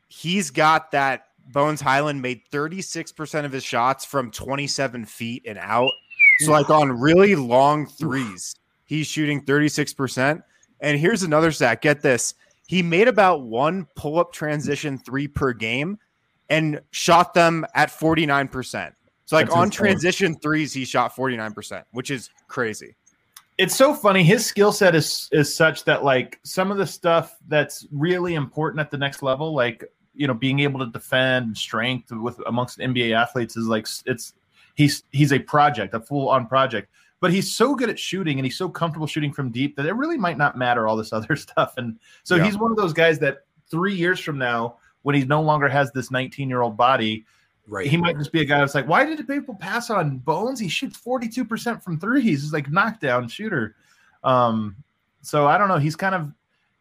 he's 0.07 0.49
got 0.49 0.89
that 0.91 1.27
Bones 1.51 1.79
Hyland 1.79 2.21
made 2.21 2.41
36% 2.51 3.45
of 3.45 3.51
his 3.51 3.63
shots 3.63 4.05
from 4.05 4.31
27 4.31 5.05
feet 5.05 5.43
and 5.45 5.59
out. 5.59 5.91
So 6.39 6.51
like 6.51 6.71
on 6.71 6.99
really 6.99 7.35
long 7.35 7.85
threes, 7.85 8.55
he's 8.85 9.05
shooting 9.05 9.43
36%. 9.43 10.41
And 10.79 10.99
here's 10.99 11.21
another 11.21 11.51
stat. 11.51 11.81
Get 11.81 12.01
this. 12.01 12.33
He 12.67 12.81
made 12.81 13.07
about 13.07 13.43
one 13.43 13.87
pull-up 13.95 14.31
transition 14.33 14.97
three 14.97 15.27
per 15.27 15.53
game 15.53 15.99
and 16.49 16.81
shot 16.91 17.33
them 17.33 17.65
at 17.75 17.89
49%. 17.89 18.93
So 19.25 19.35
like 19.35 19.47
That's 19.47 19.55
on 19.55 19.63
insane. 19.65 19.77
transition 19.77 20.35
threes, 20.35 20.73
he 20.73 20.85
shot 20.85 21.15
49%, 21.15 21.83
which 21.91 22.11
is 22.11 22.29
crazy. 22.47 22.95
it's 23.57 23.75
so 23.75 23.93
funny. 23.93 24.23
His 24.23 24.45
skill 24.45 24.71
set 24.71 24.95
is 24.95 25.29
is 25.31 25.55
such 25.55 25.83
that 25.85 26.03
like 26.03 26.39
some 26.43 26.71
of 26.71 26.77
the 26.77 26.87
stuff 26.87 27.37
that's 27.47 27.85
really 27.91 28.35
important 28.35 28.79
at 28.79 28.91
the 28.91 28.97
next 28.97 29.21
level, 29.23 29.53
like 29.53 29.83
you 30.15 30.27
know, 30.27 30.33
being 30.33 30.59
able 30.59 30.79
to 30.79 30.87
defend 30.87 31.57
strength 31.57 32.11
with 32.11 32.39
amongst 32.47 32.79
NBA 32.79 33.15
athletes 33.15 33.55
is 33.57 33.67
like 33.67 33.87
it's 34.05 34.33
he's 34.75 35.03
he's 35.11 35.31
a 35.31 35.39
project, 35.39 35.93
a 35.93 35.99
full 35.99 36.29
on 36.29 36.47
project. 36.47 36.89
But 37.23 37.31
he's 37.31 37.55
so 37.55 37.73
good 37.73 37.89
at 37.89 37.97
shooting 37.97 38.37
and 38.37 38.45
he's 38.45 38.57
so 38.57 38.67
comfortable 38.67 39.07
shooting 39.07 39.31
from 39.31 39.49
deep 39.49 39.77
that 39.77 39.85
it 39.85 39.93
really 39.93 40.17
might 40.17 40.37
not 40.37 40.57
matter 40.57 40.89
all 40.89 40.97
this 40.97 41.13
other 41.13 41.37
stuff. 41.37 41.75
And 41.77 41.97
so 42.23 42.35
Yeah. 42.35 42.43
he's 42.43 42.57
one 42.57 42.69
of 42.69 42.75
those 42.75 42.91
guys 42.91 43.17
that 43.19 43.45
three 43.71 43.95
years 43.95 44.19
from 44.19 44.37
now, 44.37 44.75
when 45.03 45.15
he 45.15 45.23
no 45.23 45.41
longer 45.41 45.69
has 45.69 45.89
this 45.93 46.11
19 46.11 46.49
year 46.49 46.59
old 46.59 46.75
body, 46.75 47.25
Right. 47.65 47.87
he 47.87 47.95
might 47.95 48.17
just 48.17 48.33
be 48.33 48.41
a 48.41 48.45
guy 48.45 48.59
that's 48.59 48.75
like, 48.75 48.89
why 48.89 49.05
did 49.05 49.25
people 49.25 49.55
pass 49.55 49.89
on 49.89 50.17
Bones? 50.17 50.59
He 50.59 50.67
shoots 50.67 50.99
42% 50.99 51.81
from 51.81 51.97
threes. 51.97 52.41
He's 52.41 52.51
like 52.51 52.69
knockdown 52.69 53.29
shooter. 53.29 53.77
Um, 54.25 54.75
so 55.21 55.47
I 55.47 55.57
don't 55.57 55.69
know. 55.69 55.77
He's 55.77 55.95
kind 55.95 56.15
of 56.15 56.29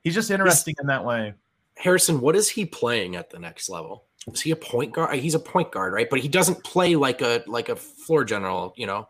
he's 0.02 0.14
just 0.14 0.32
interesting 0.32 0.74
in 0.80 0.88
that 0.88 1.04
way. 1.04 1.34
Harrison, 1.76 2.20
what 2.20 2.34
is 2.34 2.48
he 2.48 2.66
playing 2.66 3.14
at 3.14 3.30
the 3.30 3.38
next 3.38 3.68
level? 3.68 4.06
Is 4.26 4.40
he 4.40 4.50
a 4.50 4.56
point 4.56 4.92
guard? 4.92 5.14
He's 5.14 5.36
a 5.36 5.38
point 5.38 5.70
guard, 5.70 5.92
right? 5.92 6.10
But 6.10 6.18
he 6.18 6.26
doesn't 6.26 6.64
play 6.64 6.96
like 6.96 7.22
a 7.22 7.44
like 7.46 7.68
a 7.68 7.76
floor 7.76 8.24
general, 8.24 8.74
you 8.76 8.88
know. 8.88 9.06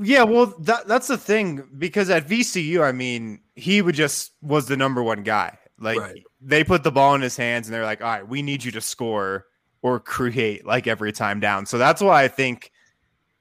Yeah, 0.00 0.22
well, 0.22 0.46
that 0.60 0.86
that's 0.86 1.08
the 1.08 1.18
thing 1.18 1.68
because 1.78 2.10
at 2.10 2.26
VCU, 2.28 2.82
I 2.82 2.92
mean, 2.92 3.40
he 3.54 3.82
would 3.82 3.94
just 3.94 4.32
was 4.42 4.66
the 4.66 4.76
number 4.76 5.02
one 5.02 5.22
guy. 5.22 5.58
Like 5.80 5.98
Right. 5.98 6.22
they 6.40 6.64
put 6.64 6.82
the 6.82 6.90
ball 6.92 7.14
in 7.14 7.20
his 7.20 7.36
hands 7.36 7.66
and 7.68 7.74
they're 7.74 7.84
like, 7.84 8.00
"All 8.02 8.08
right, 8.08 8.26
we 8.28 8.42
need 8.42 8.64
you 8.64 8.72
to 8.72 8.80
score 8.80 9.46
or 9.82 10.00
create 10.00 10.66
like 10.66 10.86
every 10.86 11.12
time 11.12 11.40
down." 11.40 11.66
So 11.66 11.78
that's 11.78 12.00
why 12.02 12.22
I 12.24 12.28
think 12.28 12.70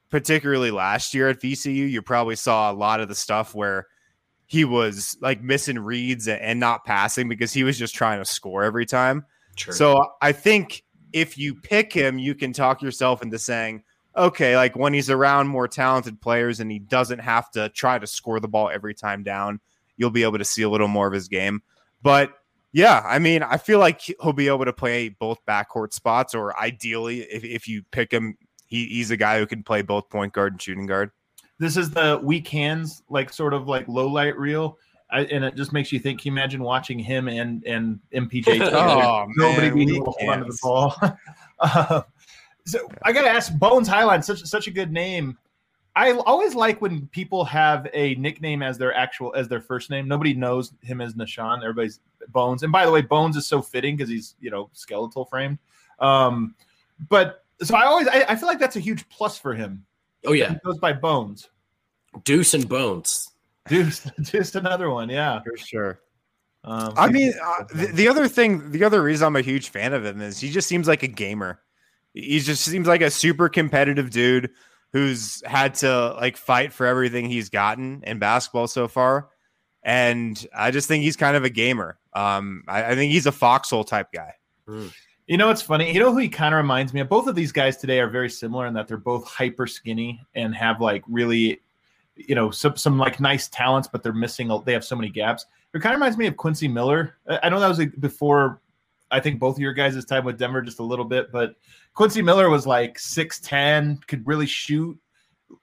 particularly 0.09 0.71
last 0.71 1.13
year 1.13 1.29
at 1.29 1.41
VCU, 1.41 1.89
you 1.89 2.01
probably 2.01 2.35
saw 2.35 2.71
a 2.71 2.73
lot 2.73 2.99
of 2.99 3.07
the 3.07 3.15
stuff 3.15 3.53
where 3.53 3.87
he 4.45 4.63
was 4.63 5.17
like 5.21 5.41
missing 5.41 5.77
reads 5.79 6.27
and- 6.27 6.59
not 6.59 6.85
passing 6.85 7.27
because 7.27 7.51
he 7.51 7.63
was 7.63 7.77
just 7.77 7.93
trying 7.93 8.19
to 8.19 8.25
score 8.25 8.63
every 8.63 8.85
time. 8.85 9.25
Sure. 9.57 9.73
So 9.73 10.05
I 10.21 10.31
think 10.31 10.83
if 11.11 11.37
you 11.37 11.55
pick 11.55 11.91
him, 11.91 12.17
you 12.19 12.33
can 12.35 12.53
talk 12.53 12.81
yourself 12.81 13.21
into 13.21 13.37
saying, 13.39 13.83
okay, 14.17 14.55
like 14.57 14.75
when 14.75 14.93
he's 14.93 15.09
around 15.09 15.47
more 15.47 15.67
talented 15.67 16.19
players 16.19 16.59
and 16.59 16.71
he 16.71 16.79
doesn't 16.79 17.19
have 17.19 17.49
to 17.51 17.69
try 17.69 17.99
to 17.99 18.07
score 18.07 18.39
the 18.39 18.47
ball 18.47 18.69
every 18.69 18.93
time 18.93 19.23
down, 19.23 19.59
you'll 19.95 20.09
be 20.09 20.23
able 20.23 20.37
to 20.37 20.45
see 20.45 20.63
a 20.63 20.69
little 20.69 20.87
more 20.87 21.07
of 21.07 21.13
his 21.13 21.27
game. 21.27 21.61
But 22.01 22.33
yeah, 22.71 23.01
I 23.05 23.19
mean, 23.19 23.43
I 23.43 23.57
feel 23.57 23.79
like 23.79 24.01
he'll 24.01 24.33
be 24.33 24.47
able 24.47 24.65
to 24.65 24.73
play 24.73 25.09
both 25.09 25.39
backcourt 25.47 25.93
spots, 25.93 26.35
or 26.35 26.57
ideally, 26.59 27.21
if, 27.21 27.43
if 27.43 27.67
you 27.67 27.83
pick 27.91 28.11
him, 28.11 28.37
he, 28.65 28.85
he's 28.87 29.11
a 29.11 29.17
guy 29.17 29.39
who 29.39 29.45
can 29.45 29.63
play 29.63 29.81
both 29.81 30.09
point 30.09 30.33
guard 30.33 30.53
and 30.53 30.61
shooting 30.61 30.85
guard. 30.85 31.11
This 31.59 31.77
is 31.77 31.89
the 31.89 32.19
weak 32.21 32.47
hands, 32.47 33.01
like 33.09 33.31
sort 33.33 33.53
of 33.53 33.67
like 33.67 33.87
low 33.87 34.07
light 34.07 34.37
reel. 34.37 34.77
I, 35.09 35.21
and 35.21 35.43
it 35.45 35.55
just 35.55 35.71
makes 35.71 35.91
you 35.91 35.99
think. 35.99 36.21
Can 36.21 36.33
you 36.33 36.33
imagine 36.33 36.61
watching 36.61 36.99
him 36.99 37.29
and 37.29 37.63
and 37.65 37.99
MPJ? 38.13 38.59
Oh, 38.73 39.25
Nobody 39.35 39.67
man, 39.67 39.75
being 39.75 39.95
able 39.95 40.13
to 40.13 40.19
hold 40.19 40.29
onto 40.29 40.51
the 40.51 40.57
ball. 40.61 40.95
Uh, 41.59 42.01
so 42.67 42.89
I 43.03 43.13
got 43.13 43.21
to 43.21 43.29
ask, 43.29 43.53
Bones 43.57 43.87
Hyland, 43.87 44.23
such 44.23 44.43
such 44.43 44.67
a 44.67 44.71
good 44.71 44.91
name. 44.91 45.37
I 45.95 46.11
always 46.11 46.53
like 46.53 46.79
when 46.79 47.07
people 47.07 47.43
have 47.45 47.87
a 47.93 48.13
nickname 48.15 48.61
as 48.61 48.77
their 48.77 48.93
actual 48.93 49.33
as 49.35 49.47
their 49.47 49.61
first 49.61 49.89
name. 49.89 50.07
Nobody 50.07 50.33
knows 50.33 50.73
him 50.83 51.01
as 51.01 51.15
Nah'Shon. 51.15 51.63
Everybody's 51.63 52.01
Bones. 52.29 52.61
And 52.63 52.71
by 52.71 52.85
the 52.85 52.91
way, 52.91 53.01
Bones 53.01 53.37
is 53.37 53.47
so 53.47 53.61
fitting 53.61 53.95
because 53.95 54.09
he's 54.09 54.35
you 54.39 54.51
know 54.51 54.69
skeletal 54.73 55.25
framed. 55.25 55.57
Um, 55.99 56.55
but 57.09 57.45
so 57.63 57.75
I 57.75 57.85
always 57.85 58.07
I, 58.07 58.25
I 58.29 58.35
feel 58.35 58.47
like 58.47 58.59
that's 58.59 58.75
a 58.75 58.81
huge 58.81 59.07
plus 59.09 59.39
for 59.39 59.53
him. 59.53 59.85
oh 60.25 60.33
yeah, 60.33 60.49
He 60.49 60.55
goes 60.63 60.77
by 60.77 60.93
Bones. 60.93 61.49
Deuce 62.23 62.53
and 62.53 62.67
Bones. 62.67 63.31
Deuce, 63.67 64.09
just 64.21 64.55
another 64.55 64.89
one, 64.89 65.09
yeah. 65.09 65.41
For 65.41 65.57
sure. 65.57 65.99
Um, 66.63 66.93
I 66.97 67.09
mean, 67.09 67.33
uh, 67.41 67.63
the, 67.73 67.87
the 67.87 68.07
other 68.07 68.27
thing, 68.27 68.71
the 68.71 68.83
other 68.83 69.01
reason 69.01 69.25
I'm 69.25 69.35
a 69.35 69.41
huge 69.41 69.69
fan 69.69 69.93
of 69.93 70.03
him 70.03 70.21
is 70.21 70.39
he 70.39 70.51
just 70.51 70.67
seems 70.67 70.87
like 70.87 71.01
a 71.01 71.07
gamer. 71.07 71.61
He 72.17 72.39
just 72.39 72.63
seems 72.63 72.87
like 72.87 73.01
a 73.01 73.11
super 73.11 73.47
competitive 73.49 74.09
dude 74.09 74.49
who's 74.93 75.43
had 75.45 75.75
to 75.75 76.13
like 76.15 76.37
fight 76.37 76.73
for 76.73 76.85
everything 76.85 77.29
he's 77.29 77.49
gotten 77.49 78.03
in 78.05 78.19
basketball 78.19 78.67
so 78.67 78.87
far. 78.87 79.29
And 79.83 80.45
I 80.55 80.71
just 80.71 80.87
think 80.87 81.03
he's 81.03 81.15
kind 81.15 81.37
of 81.37 81.43
a 81.43 81.49
gamer. 81.49 81.99
Um, 82.13 82.63
I, 82.67 82.91
I 82.91 82.95
think 82.95 83.11
he's 83.11 83.25
a 83.25 83.31
foxhole 83.31 83.83
type 83.83 84.11
guy. 84.11 84.33
You 85.27 85.37
know 85.37 85.47
what's 85.47 85.61
funny? 85.61 85.93
You 85.93 85.99
know 85.99 86.11
who 86.11 86.17
he 86.17 86.29
kind 86.29 86.55
of 86.55 86.57
reminds 86.57 86.93
me 86.93 87.01
of? 87.01 87.09
Both 87.09 87.27
of 87.27 87.35
these 87.35 87.51
guys 87.51 87.77
today 87.77 87.99
are 87.99 88.09
very 88.09 88.29
similar 88.29 88.65
in 88.65 88.73
that 88.73 88.87
they're 88.87 88.97
both 88.97 89.27
hyper 89.27 89.67
skinny 89.67 90.21
and 90.35 90.55
have 90.55 90.81
like 90.81 91.03
really, 91.07 91.61
you 92.15 92.33
know, 92.33 92.49
some 92.49 92.75
some 92.75 92.97
like 92.97 93.19
nice 93.19 93.47
talents, 93.49 93.87
but 93.91 94.03
they're 94.03 94.13
missing. 94.13 94.49
They 94.65 94.73
have 94.73 94.85
so 94.85 94.95
many 94.95 95.09
gaps. 95.09 95.45
It 95.73 95.81
kind 95.81 95.93
of 95.93 95.99
reminds 95.99 96.17
me 96.17 96.27
of 96.27 96.37
Quincy 96.37 96.67
Miller. 96.67 97.17
I 97.43 97.49
know 97.49 97.59
that 97.59 97.67
was 97.67 97.77
like 97.77 97.99
before. 97.99 98.61
I 99.09 99.19
think 99.19 99.39
both 99.39 99.55
of 99.55 99.59
your 99.59 99.73
guys' 99.73 100.03
time 100.05 100.25
with 100.25 100.37
Denver 100.37 100.61
just 100.61 100.79
a 100.79 100.83
little 100.83 101.05
bit, 101.05 101.31
but 101.31 101.55
Quincy 101.93 102.21
Miller 102.21 102.49
was 102.49 102.67
like 102.67 102.99
six 102.99 103.39
ten, 103.39 103.99
could 104.07 104.25
really 104.27 104.45
shoot. 104.45 104.97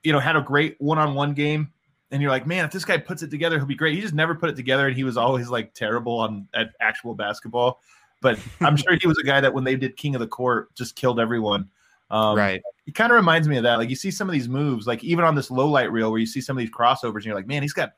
You 0.03 0.13
know, 0.13 0.19
had 0.19 0.37
a 0.37 0.41
great 0.41 0.77
one 0.79 0.99
on 0.99 1.15
one 1.15 1.35
game. 1.35 1.71
And 2.11 2.23
you're 2.23 2.31
like, 2.31 2.47
man, 2.47 2.65
if 2.65 2.71
this 2.71 2.85
guy 2.85 2.97
puts 2.97 3.23
it 3.23 3.31
together, 3.31 3.59
he'll 3.59 3.67
be 3.67 3.75
great. 3.75 3.95
He 3.97 4.01
just 4.01 4.15
never 4.15 4.35
put 4.35 4.49
it 4.49 4.57
together, 4.57 4.87
and 4.87 4.97
he 4.97 5.05
was 5.05 5.17
always 5.17 5.49
like 5.49 5.75
terrible 5.75 6.19
on 6.21 6.49
at 6.55 6.71
actual 6.81 7.15
basketball 7.15 7.81
but 8.25 8.39
I'm 8.63 8.75
sure 8.77 8.97
he 8.99 9.07
was 9.07 9.19
a 9.19 9.23
guy 9.23 9.43
that 9.43 9.53
when 9.53 9.65
they 9.65 9.77
did 9.77 9.99
King 9.99 10.15
of 10.15 10.21
the 10.21 10.27
Court 10.27 10.75
just 10.75 10.97
killed 10.97 11.21
everyone. 11.21 11.69
Um, 12.11 12.37
right. 12.37 12.63
It 12.87 12.95
kind 12.95 13.13
of 13.13 13.17
reminds 13.17 13.47
me 13.49 13.59
of 13.59 13.65
that. 13.65 13.77
Like 13.77 13.91
you 13.91 13.97
see 13.97 14.11
some 14.11 14.29
of 14.29 14.33
these 14.33 14.49
moves, 14.49 14.87
like 14.87 15.05
even 15.05 15.27
on 15.27 15.35
this 15.35 15.51
low 15.51 15.69
light 15.69 15.93
reel, 15.93 16.11
where 16.11 16.19
you 16.19 16.27
see 16.27 16.41
some 16.41 16.57
of 16.57 16.61
these 16.61 16.71
crossovers, 16.71 17.17
and 17.17 17.27
you're 17.27 17.35
like, 17.35 17.47
man, 17.47 17.61
he's 17.61 17.75
got 17.75 17.93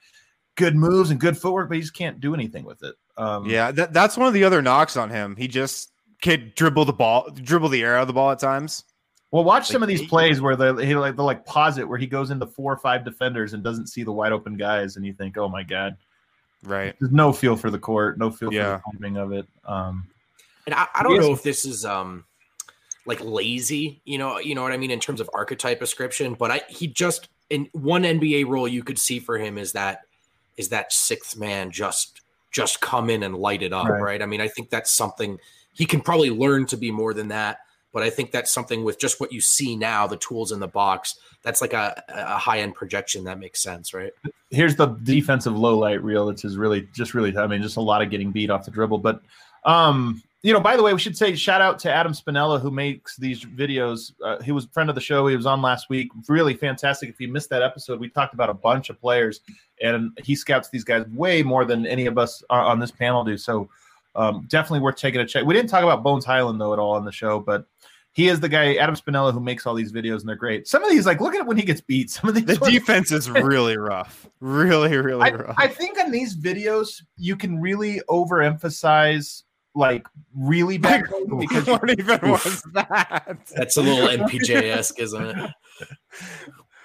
good 0.57 0.75
moves 0.75 1.11
and 1.11 1.21
good 1.21 1.39
footwork, 1.39 1.69
but 1.69 1.77
he 1.77 1.81
just 1.81 1.95
can't 1.95 2.21
do 2.21 2.35
anything 2.35 2.65
with 2.65 2.83
it. 2.83 2.95
Um, 3.17 3.47
Yeah, 3.47 3.71
that, 3.73 3.93
that's 3.93 4.17
one 4.17 4.27
of 4.27 4.35
the 4.35 4.45
other 4.45 4.61
knocks 4.63 4.97
on 4.97 5.11
him. 5.11 5.37
He 5.37 5.49
just 5.49 5.93
can't 6.21 6.55
dribble 6.57 6.87
the 6.87 6.93
ball, 6.93 7.31
dribble 7.31 7.69
the 7.69 7.83
air 7.83 7.97
out 7.97 8.03
of 8.03 8.07
the 8.09 8.15
ball 8.15 8.31
at 8.31 8.39
times. 8.39 8.85
Well, 9.31 9.45
watch 9.45 9.67
some 9.69 9.83
of 9.83 9.89
these 9.89 10.07
plays 10.07 10.41
where 10.41 10.57
they 10.57 10.87
he 10.87 10.95
like 10.95 11.17
they'll 11.17 11.27
like 11.27 11.45
pause 11.45 11.79
it 11.79 11.87
where 11.87 11.99
he 11.99 12.07
goes 12.07 12.31
into 12.31 12.47
four 12.47 12.73
or 12.73 12.79
five 12.79 13.05
defenders 13.05 13.53
and 13.53 13.63
doesn't 13.63 13.89
see 13.89 14.03
the 14.03 14.13
wide 14.13 14.33
open 14.33 14.57
guys, 14.57 14.97
and 14.97 15.05
you 15.05 15.13
think, 15.13 15.37
oh 15.37 15.49
my 15.49 15.63
god, 15.63 15.97
Right. 16.63 16.95
there's 17.01 17.13
no 17.13 17.33
feel 17.33 17.57
for 17.57 17.71
the 17.71 17.79
court, 17.79 18.19
no 18.19 18.31
feel 18.31 18.53
Yeah. 18.53 18.79
for 18.79 18.83
the 18.93 18.99
timing 18.99 19.19
of 19.19 19.33
it. 19.33 19.47
Um, 19.65 20.09
And 20.65 20.75
I, 20.75 20.87
I 20.95 21.03
don't 21.03 21.19
know 21.21 21.33
if 21.33 21.43
this 21.43 21.65
is 21.67 21.85
um 21.85 22.25
like 23.05 23.21
lazy, 23.23 24.01
you 24.05 24.17
know, 24.17 24.39
you 24.39 24.55
know 24.55 24.63
what 24.63 24.73
I 24.73 24.77
mean 24.79 24.91
in 24.91 25.01
terms 25.01 25.21
of 25.21 25.29
archetype 25.35 25.81
description, 25.81 26.35
but 26.35 26.51
I 26.51 26.63
he 26.69 26.87
just 26.87 27.29
in 27.51 27.69
one 27.73 28.05
NBA 28.05 28.47
role 28.47 28.67
you 28.67 28.83
could 28.83 28.99
see 28.99 29.19
for 29.19 29.37
him 29.39 29.59
is 29.59 29.73
that 29.73 30.03
is 30.57 30.69
that 30.71 30.93
sixth 30.93 31.37
man 31.37 31.71
just 31.71 32.23
just 32.53 32.81
come 32.81 33.11
in 33.11 33.23
and 33.23 33.37
light 33.37 33.63
it 33.63 33.73
up, 33.73 33.87
Right. 33.87 34.01
right? 34.01 34.23
I 34.23 34.27
mean, 34.27 34.41
I 34.41 34.49
think 34.49 34.71
that's 34.71 34.91
something 34.91 35.39
he 35.73 35.85
can 35.85 36.01
probably 36.01 36.31
learn 36.31 36.65
to 36.67 36.77
be 36.77 36.91
more 36.91 37.13
than 37.13 37.29
that, 37.29 37.59
but 37.93 38.03
I 38.03 38.09
think 38.09 38.31
that's 38.31 38.51
something 38.51 38.83
with 38.83 38.99
just 38.99 39.21
what 39.21 39.31
you 39.31 39.43
see 39.43 39.77
now, 39.77 40.07
the 40.07 40.17
tools 40.17 40.53
in 40.53 40.61
the 40.61 40.69
box, 40.69 41.19
that's 41.43 41.61
like 41.61 41.75
a, 41.75 42.03
a 42.09 42.39
high 42.39 42.61
end 42.61 42.75
projection 42.75 43.25
that 43.25 43.39
makes 43.39 43.63
sense, 43.63 43.93
right? 43.93 44.13
here's 44.51 44.77
the 44.77 44.87
defensive 45.03 45.57
low 45.59 45.77
light 45.77 46.03
reel, 46.03 46.27
which 46.27 46.45
is 46.45 46.57
really 46.57 46.89
just 46.95 47.15
really, 47.15 47.37
I 47.37 47.47
mean, 47.47 47.61
just 47.63 47.77
a 47.77 47.81
lot 47.81 48.01
of 48.01 48.11
getting 48.11 48.31
beat 48.31 48.49
off 48.49 48.65
the 48.65 48.71
dribble. 48.71 48.99
But, 48.99 49.21
um, 49.65 50.23
you 50.43 50.53
know, 50.53 50.61
by 50.61 50.77
the 50.77 50.83
way, 50.83 50.93
we 50.93 51.01
should 51.01 51.17
say 51.17 51.35
shout 51.35 51.61
out 51.61 51.79
to 51.81 51.93
Adam 51.93 52.13
Spinella 52.13 52.61
who 52.61 52.71
makes 52.71 53.17
these 53.17 53.45
videos. 53.45 54.13
Uh, 54.23 54.41
he 54.43 54.53
was 54.53 54.65
a 54.65 54.69
friend 54.69 54.89
of 54.89 54.95
the 54.95 55.01
show. 55.01 55.27
He 55.27 55.37
was 55.37 55.47
on 55.47 55.63
last 55.63 55.89
week. 55.89 56.09
Really 56.29 56.55
fantastic. 56.55 57.09
If 57.09 57.21
you 57.21 57.29
missed 57.29 57.51
that 57.51 57.63
episode, 57.63 57.99
we 57.99 58.09
talked 58.09 58.35
about 58.35 58.51
a 58.51 58.55
bunch 58.55 58.91
of 58.91 59.01
players, 59.01 59.41
and 59.83 60.17
he 60.23 60.35
scouts 60.35 60.69
these 60.69 60.85
guys 60.85 61.07
way 61.09 61.43
more 61.43 61.65
than 61.65 61.87
any 61.87 62.07
of 62.07 62.19
us 62.19 62.43
on 62.51 62.79
this 62.79 62.91
panel 62.91 63.25
do. 63.25 63.37
So, 63.37 63.69
um, 64.15 64.47
definitely 64.49 64.81
worth 64.81 64.97
taking 64.97 65.21
a 65.21 65.27
check. 65.27 65.45
We 65.45 65.55
didn't 65.55 65.71
talk 65.71 65.83
about 65.83 66.03
Bones 66.03 66.25
Hyland 66.25 66.61
though 66.61 66.73
at 66.73 66.79
all 66.79 66.93
on 66.93 67.05
the 67.05 67.13
show, 67.13 67.41
but 67.41 67.67
he 68.17 68.29
is 68.29 68.41
the 68.41 68.49
guy, 68.49 68.77
Adam 68.77 68.95
Spinella, 68.95 69.31
who 69.31 69.41
makes 69.41 69.67
all 69.67 69.75
these 69.75 69.93
videos, 69.93 70.21
and 70.21 70.29
they're 70.29 70.37
great. 70.37 70.67
Some 70.67 70.83
of 70.83 70.91
these, 70.91 71.05
like, 71.05 71.21
look 71.21 71.35
at 71.35 71.41
it 71.41 71.47
when 71.47 71.59
he 71.59 71.63
gets 71.63 71.83
beat. 71.83 72.09
Some 72.09 72.31
of 72.31 72.35
these, 72.35 72.47
The 72.47 72.57
defense 72.57 73.13
is 73.13 73.29
really 73.31 73.77
rough. 73.77 74.27
Really, 74.41 74.97
really 74.97 75.31
I, 75.31 75.35
rough. 75.35 75.55
I 75.59 75.69
think 75.69 75.99
on 75.99 76.11
these 76.11 76.35
videos 76.35 77.03
you 77.19 77.37
can 77.37 77.61
really 77.61 78.01
overemphasize 78.09 79.43
like 79.77 80.07
really 80.35 80.79
bad 80.79 81.05
because 81.39 81.67
what 81.67 81.89
even 81.91 82.31
was 82.31 82.63
that? 82.73 83.39
That's 83.55 83.77
a 83.77 83.83
little 83.83 84.09
MPJ 84.09 84.63
esque, 84.75 84.99
isn't 84.99 85.25
it? 85.25 85.51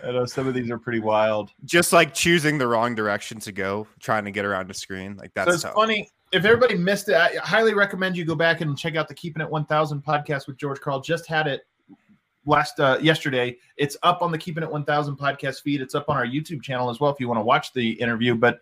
I 0.03 0.11
know 0.11 0.25
some 0.25 0.47
of 0.47 0.53
these 0.53 0.69
are 0.71 0.79
pretty 0.79 0.99
wild. 0.99 1.51
Just 1.63 1.93
like 1.93 2.13
choosing 2.13 2.57
the 2.57 2.67
wrong 2.67 2.95
direction 2.95 3.39
to 3.41 3.51
go, 3.51 3.87
trying 3.99 4.25
to 4.25 4.31
get 4.31 4.45
around 4.45 4.69
a 4.71 4.73
screen. 4.73 5.15
Like 5.15 5.31
that's 5.35 5.49
so 5.49 5.53
it's 5.53 5.63
tough. 5.63 5.75
funny. 5.75 6.09
If 6.31 6.43
everybody 6.43 6.75
missed 6.75 7.09
it, 7.09 7.15
I 7.15 7.35
highly 7.43 7.73
recommend 7.73 8.17
you 8.17 8.25
go 8.25 8.35
back 8.35 8.61
and 8.61 8.77
check 8.77 8.95
out 8.95 9.07
the 9.07 9.13
Keeping 9.13 9.41
It 9.41 9.49
1000 9.49 10.03
podcast 10.03 10.47
with 10.47 10.57
George 10.57 10.79
Karl. 10.79 11.01
Just 11.01 11.27
had 11.27 11.45
it 11.45 11.61
last 12.45 12.79
uh, 12.79 12.97
yesterday. 13.01 13.57
It's 13.77 13.95
up 14.01 14.21
on 14.21 14.31
the 14.31 14.37
Keeping 14.37 14.63
It 14.63 14.71
1000 14.71 15.17
podcast 15.17 15.61
feed. 15.61 15.81
It's 15.81 15.93
up 15.93 16.09
on 16.09 16.17
our 16.17 16.25
YouTube 16.25 16.63
channel 16.63 16.89
as 16.89 16.99
well 16.99 17.11
if 17.11 17.19
you 17.19 17.27
want 17.27 17.37
to 17.37 17.43
watch 17.43 17.71
the 17.73 17.91
interview. 17.91 18.33
But 18.33 18.61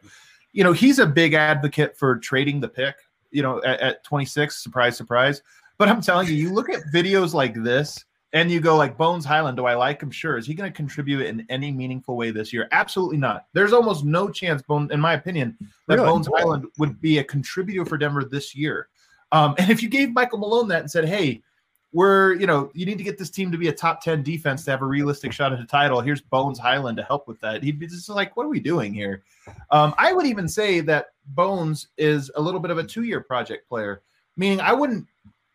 you 0.52 0.64
know, 0.64 0.74
he's 0.74 1.00
a 1.00 1.06
big 1.06 1.36
advocate 1.36 1.96
for 1.98 2.18
trading 2.18 2.60
the 2.60 2.68
pick. 2.68 2.96
You 3.32 3.44
know, 3.44 3.62
at, 3.64 3.80
at 3.80 4.04
26, 4.04 4.62
surprise, 4.62 4.98
surprise. 4.98 5.42
But 5.78 5.88
I'm 5.88 6.02
telling 6.02 6.28
you, 6.28 6.34
you 6.34 6.54
look 6.54 6.70
at 6.70 6.82
videos 6.94 7.34
like 7.34 7.54
this 7.54 8.04
and 8.34 8.52
you 8.52 8.60
go 8.60 8.76
like 8.76 8.98
Bones 8.98 9.26
Hyland. 9.26 9.58
Do 9.58 9.66
I 9.66 9.76
like 9.76 10.02
him? 10.02 10.12
Sure. 10.12 10.38
Is 10.38 10.46
he 10.46 10.54
going 10.54 10.72
to 10.72 10.76
contribute 10.76 11.26
in 11.26 11.46
any 11.50 11.72
meaningful 11.72 12.16
way 12.16 12.32
this 12.32 12.52
year? 12.54 12.68
Absolutely 12.72 13.18
not. 13.18 13.46
There's 13.54 13.74
almost 13.74 14.04
no 14.04 14.30
chance, 14.30 14.62
Bone, 14.62 14.90
in 14.92 15.00
my 15.00 15.14
opinion, 15.14 15.58
that 15.88 15.96
Really? 15.96 16.08
Bones 16.08 16.28
Hyland 16.28 16.66
would 16.78 17.00
be 17.02 17.20
a 17.20 17.24
contributor 17.24 17.86
for 17.86 17.98
Denver 17.98 18.24
this 18.24 18.56
year. 18.56 18.90
Um, 19.32 19.56
and 19.58 19.70
if 19.70 19.82
you 19.82 19.90
gave 19.90 20.14
Michael 20.14 20.40
Malone 20.40 20.68
that 20.70 20.82
and 20.82 20.92
said, 20.92 21.06
"Hey, 21.06 21.44
we're 21.92 22.34
you 22.36 22.46
know 22.46 22.72
you 22.74 22.86
need 22.86 22.98
to 22.98 23.04
get 23.04 23.18
this 23.18 23.30
team 23.30 23.52
to 23.52 23.58
be 23.58 23.68
a 23.68 23.74
top 23.74 24.02
ten 24.02 24.22
defense 24.22 24.64
to 24.66 24.72
have 24.72 24.82
a 24.82 24.86
realistic 24.86 25.32
shot 25.32 25.54
at 25.54 25.60
a 25.60 25.66
title," 25.66 26.02
here's 26.02 26.22
Bones 26.22 26.60
Hyland 26.60 26.98
to 26.98 27.04
help 27.04 27.28
with 27.28 27.40
that. 27.42 27.64
He'd 27.64 27.80
be 27.80 27.88
just 27.88 28.10
like, 28.10 28.36
"What 28.38 28.46
are 28.46 28.50
we 28.50 28.60
doing 28.60 28.94
here?" 28.94 29.24
Um, 29.72 29.96
I 29.98 30.14
would 30.14 30.26
even 30.26 30.48
say 30.48 30.82
that 30.82 31.08
Bones 31.28 31.88
is 31.98 32.32
a 32.36 32.42
little 32.42 32.60
bit 32.60 32.72
of 32.72 32.78
a 32.78 32.84
two 32.84 33.04
year 33.04 33.22
project 33.22 33.68
player, 33.68 34.04
meaning 34.38 34.62
I 34.62 34.74
wouldn't 34.74 35.08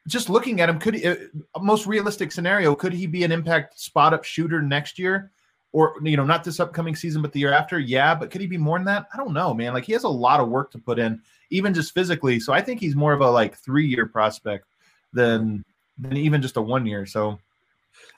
just 0.09 0.29
looking 0.29 0.61
at 0.61 0.69
him. 0.69 0.79
Could 0.79 1.05
uh, 1.05 1.17
most 1.61 1.87
realistic 1.87 2.33
scenario 2.33 2.75
could 2.75 2.93
he 2.93 3.07
be 3.07 3.25
an 3.25 3.33
impact 3.33 3.79
spot 3.79 4.13
up 4.13 4.25
shooter 4.25 4.61
next 4.61 4.99
year? 4.99 5.31
Or 5.73 5.95
you 6.03 6.17
know, 6.17 6.25
not 6.25 6.45
this 6.45 6.61
upcoming 6.61 6.95
season, 6.95 7.21
but 7.21 7.33
the 7.33 7.41
year 7.41 7.53
after, 7.53 7.81
yeah. 7.81 8.15
But 8.15 8.31
could 8.31 8.41
he 8.41 8.47
be 8.47 8.59
more 8.59 8.79
than 8.79 8.85
that? 8.87 9.07
I 9.13 9.17
don't 9.17 9.33
know, 9.33 9.53
man. 9.53 9.75
Like 9.75 9.85
he 9.85 9.93
has 9.93 10.05
a 10.05 10.09
lot 10.09 10.39
of 10.39 10.49
work 10.49 10.71
to 10.73 10.79
put 10.79 11.01
in, 11.01 11.21
even 11.51 11.75
just 11.75 11.95
physically. 11.95 12.39
So 12.39 12.53
I 12.53 12.61
think 12.61 12.79
he's 12.79 12.95
more 12.95 13.13
of 13.13 13.21
a 13.21 13.31
like 13.31 13.57
three 13.57 13.87
year 13.87 14.07
prospect 14.07 14.67
than 15.13 15.65
than 15.99 16.17
even 16.17 16.43
just 16.43 16.57
a 16.57 16.63
one 16.63 16.87
year. 16.87 17.07
So 17.07 17.39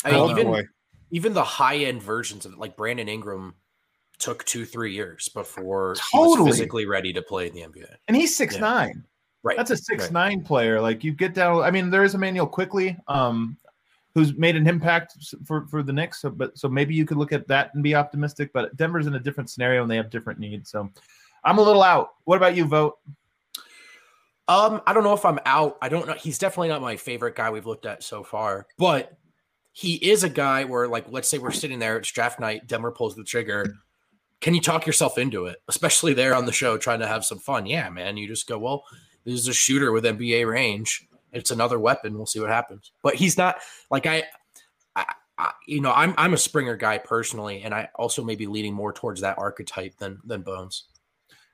I 0.04 0.10
mean, 0.12 0.20
Oh, 0.20 0.30
even 0.30 0.46
boy. 0.46 0.62
even 1.10 1.32
the 1.34 1.44
high 1.44 1.76
end 1.76 2.02
versions 2.02 2.46
of 2.46 2.52
it, 2.54 2.58
like 2.58 2.76
Brandon 2.76 3.08
Ingram, 3.08 3.54
took 4.18 4.44
two 4.44 4.64
three 4.64 4.94
years 4.94 5.28
before 5.28 5.94
he 6.12 6.18
Totally. 6.18 6.46
was 6.48 6.56
physically 6.56 6.86
ready 6.86 7.12
to 7.12 7.20
play 7.22 7.48
in 7.48 7.54
the 7.54 7.62
NBA. 7.62 7.96
and 8.08 8.16
he's 8.16 8.34
six 8.36 8.54
Yeah. 8.54 8.60
nine. 8.60 9.04
Right. 9.42 9.56
That's 9.56 9.70
a 9.70 9.76
six 9.76 10.10
nine 10.10 10.42
player. 10.42 10.80
Like 10.80 11.04
you 11.04 11.12
get 11.12 11.34
down. 11.34 11.62
I 11.62 11.70
mean, 11.70 11.90
there 11.90 12.02
is 12.02 12.14
Immanuel 12.14 12.46
Quickley, 12.48 12.96
um, 13.06 13.56
who's 14.14 14.34
made 14.34 14.56
an 14.56 14.66
impact 14.66 15.16
for 15.44 15.66
for 15.66 15.82
the 15.84 15.92
Knicks. 15.92 16.20
So, 16.22 16.30
but 16.30 16.56
so 16.58 16.68
maybe 16.68 16.94
you 16.94 17.04
could 17.04 17.16
look 17.18 17.32
at 17.32 17.46
that 17.48 17.72
and 17.74 17.82
be 17.82 17.94
optimistic. 17.94 18.50
But 18.52 18.76
Denver's 18.76 19.06
in 19.06 19.14
a 19.14 19.20
different 19.20 19.50
scenario 19.50 19.82
and 19.82 19.90
they 19.90 19.96
have 19.96 20.10
different 20.10 20.40
needs. 20.40 20.70
So 20.70 20.90
I'm 21.44 21.58
a 21.58 21.62
little 21.62 21.82
out. 21.82 22.14
What 22.24 22.36
about 22.38 22.56
you, 22.56 22.64
Vogt? 22.64 22.98
Um, 24.48 24.80
I 24.86 24.92
don't 24.92 25.04
know 25.04 25.12
if 25.12 25.24
I'm 25.24 25.40
out. 25.44 25.76
I 25.82 25.88
don't 25.88 26.06
know. 26.06 26.14
He's 26.14 26.38
definitely 26.38 26.68
not 26.68 26.80
my 26.80 26.96
favorite 26.96 27.34
guy 27.34 27.50
we've 27.50 27.66
looked 27.66 27.86
at 27.86 28.02
so 28.02 28.22
far, 28.22 28.66
but 28.78 29.16
he 29.72 29.94
is 29.96 30.24
a 30.24 30.28
guy 30.28 30.64
where, 30.64 30.88
like, 30.88 31.06
let's 31.10 31.28
say 31.28 31.38
we're 31.38 31.50
sitting 31.50 31.78
there, 31.78 31.98
it's 31.98 32.10
draft 32.10 32.40
night, 32.40 32.66
Denver 32.66 32.92
pulls 32.92 33.14
the 33.14 33.24
trigger. 33.24 33.74
Can 34.40 34.54
you 34.54 34.60
talk 34.60 34.86
yourself 34.86 35.18
into 35.18 35.46
it? 35.46 35.58
Especially 35.68 36.14
there 36.14 36.34
on 36.34 36.46
the 36.46 36.52
show, 36.52 36.78
trying 36.78 37.00
to 37.00 37.06
have 37.06 37.24
some 37.24 37.38
fun. 37.38 37.66
Yeah, 37.66 37.90
man. 37.90 38.16
You 38.16 38.28
just 38.28 38.46
go, 38.46 38.58
well, 38.58 38.84
this 39.24 39.34
is 39.34 39.48
a 39.48 39.52
shooter 39.52 39.92
with 39.92 40.04
NBA 40.04 40.48
range. 40.48 41.06
It's 41.32 41.50
another 41.50 41.78
weapon. 41.78 42.16
We'll 42.16 42.26
see 42.26 42.40
what 42.40 42.48
happens. 42.48 42.92
But 43.02 43.16
he's 43.16 43.36
not 43.36 43.58
like 43.90 44.06
I, 44.06 44.22
I, 44.94 45.12
I 45.36 45.52
you 45.66 45.80
know, 45.80 45.92
I'm 45.92 46.14
I'm 46.16 46.32
a 46.32 46.38
Springer 46.38 46.76
guy 46.76 46.96
personally, 46.96 47.62
and 47.62 47.74
I 47.74 47.90
also 47.96 48.24
may 48.24 48.36
be 48.36 48.46
leaning 48.46 48.72
more 48.72 48.92
towards 48.92 49.20
that 49.20 49.36
archetype 49.36 49.98
than 49.98 50.20
than 50.24 50.40
Bones. 50.42 50.84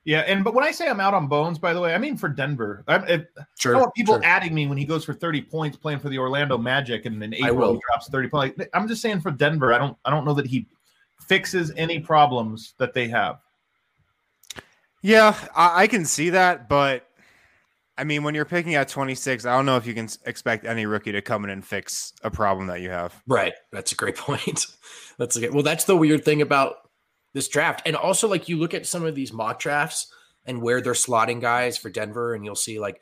Yeah, 0.05 0.19
and 0.21 0.43
but 0.43 0.53
when 0.53 0.65
I 0.65 0.71
say 0.71 0.87
I'm 0.89 0.99
out 0.99 1.13
on 1.13 1.27
Bones, 1.27 1.57
by 1.57 1.73
the 1.73 1.79
way, 1.79 1.93
I 1.93 1.97
mean 1.97 2.17
for 2.17 2.27
Denver. 2.27 2.83
I, 2.87 2.95
I, 2.95 3.13
I 3.13 3.25
Sure. 3.57 3.71
don't 3.73 3.81
want 3.83 3.93
people 3.93 4.15
sure. 4.15 4.23
adding 4.25 4.53
me 4.53 4.67
when 4.67 4.77
he 4.77 4.83
goes 4.83 5.05
for 5.05 5.13
30 5.13 5.41
points 5.43 5.77
playing 5.77 5.99
for 5.99 6.09
the 6.09 6.17
Orlando 6.17 6.57
Magic, 6.57 7.05
and 7.05 7.21
then 7.21 7.33
I 7.41 7.47
April 7.47 7.55
will. 7.57 7.73
he 7.75 7.79
drops 7.89 8.09
30 8.09 8.27
points. 8.27 8.57
Like, 8.59 8.69
I'm 8.73 8.87
just 8.87 9.01
saying 9.01 9.21
for 9.21 9.31
Denver, 9.31 9.73
I 9.73 9.77
don't 9.77 9.97
I 10.03 10.09
don't 10.09 10.25
know 10.25 10.33
that 10.33 10.45
he 10.45 10.67
fixes 11.21 11.71
any 11.77 11.99
problems 11.99 12.73
that 12.79 12.93
they 12.93 13.07
have. 13.07 13.39
Yeah, 15.01 15.35
I, 15.55 15.83
I 15.83 15.87
can 15.87 16.05
see 16.05 16.31
that, 16.31 16.67
but 16.69 17.07
I 17.97 18.03
mean, 18.03 18.23
when 18.23 18.35
you're 18.35 18.45
picking 18.45 18.75
at 18.75 18.87
26, 18.89 19.45
I 19.45 19.55
don't 19.55 19.65
know 19.65 19.77
if 19.77 19.85
you 19.85 19.93
can 19.93 20.09
expect 20.25 20.65
any 20.65 20.85
rookie 20.85 21.11
to 21.11 21.21
come 21.21 21.43
in 21.43 21.49
and 21.49 21.63
fix 21.63 22.13
a 22.23 22.31
problem 22.31 22.67
that 22.67 22.81
you 22.81 22.89
have. 22.89 23.13
Right. 23.27 23.53
That's 23.71 23.91
a 23.91 23.95
great 23.95 24.15
point. 24.17 24.65
That's 25.17 25.35
a 25.35 25.41
good. 25.41 25.53
Well, 25.53 25.63
that's 25.63 25.85
the 25.85 25.95
weird 25.95 26.25
thing 26.25 26.41
about 26.41 26.82
this 27.33 27.47
draft. 27.47 27.81
And 27.85 27.95
also, 27.95 28.27
like, 28.27 28.47
you 28.49 28.57
look 28.57 28.73
at 28.73 28.85
some 28.85 29.05
of 29.05 29.15
these 29.15 29.33
mock 29.33 29.59
drafts 29.59 30.11
and 30.45 30.61
where 30.61 30.81
they're 30.81 30.93
slotting 30.93 31.41
guys 31.41 31.77
for 31.77 31.89
Denver, 31.89 32.33
and 32.33 32.43
you'll 32.45 32.55
see, 32.55 32.79
like, 32.79 33.01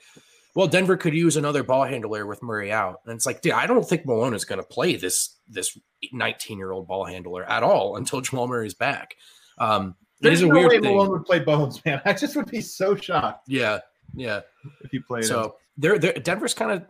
well, 0.55 0.67
Denver 0.67 0.97
could 0.97 1.13
use 1.13 1.37
another 1.37 1.63
ball 1.63 1.85
handler 1.85 2.25
with 2.25 2.43
Murray 2.43 2.71
out. 2.71 2.99
And 3.05 3.15
it's 3.15 3.25
like, 3.25 3.41
dude, 3.41 3.53
I 3.53 3.67
don't 3.67 3.87
think 3.87 4.05
Malone 4.05 4.33
is 4.33 4.43
going 4.45 4.59
to 4.59 4.67
play 4.67 4.95
this 4.97 5.37
this 5.47 5.77
19 6.11 6.57
year 6.57 6.71
old 6.71 6.87
ball 6.87 7.05
handler 7.05 7.43
at 7.49 7.63
all 7.63 7.95
until 7.95 8.19
Jamal 8.21 8.47
Murray's 8.47 8.73
back. 8.73 9.15
Um, 9.59 9.95
There's 10.19 10.39
is 10.39 10.43
a 10.43 10.47
no 10.47 10.55
way 10.55 10.65
weird 10.67 10.83
thing. 10.83 10.93
Malone 10.95 11.11
would 11.11 11.25
play 11.25 11.39
Bones, 11.39 11.83
man. 11.85 12.01
I 12.05 12.13
just 12.13 12.35
would 12.35 12.51
be 12.51 12.61
so 12.61 12.95
shocked 12.95 13.47
Yeah. 13.47 13.79
Yeah. 14.13 14.41
if 14.83 14.91
he 14.91 14.99
played. 14.99 15.23
So 15.25 15.55
they're 15.77 15.97
Denver's 15.97 16.53
kind 16.53 16.71
of. 16.71 16.85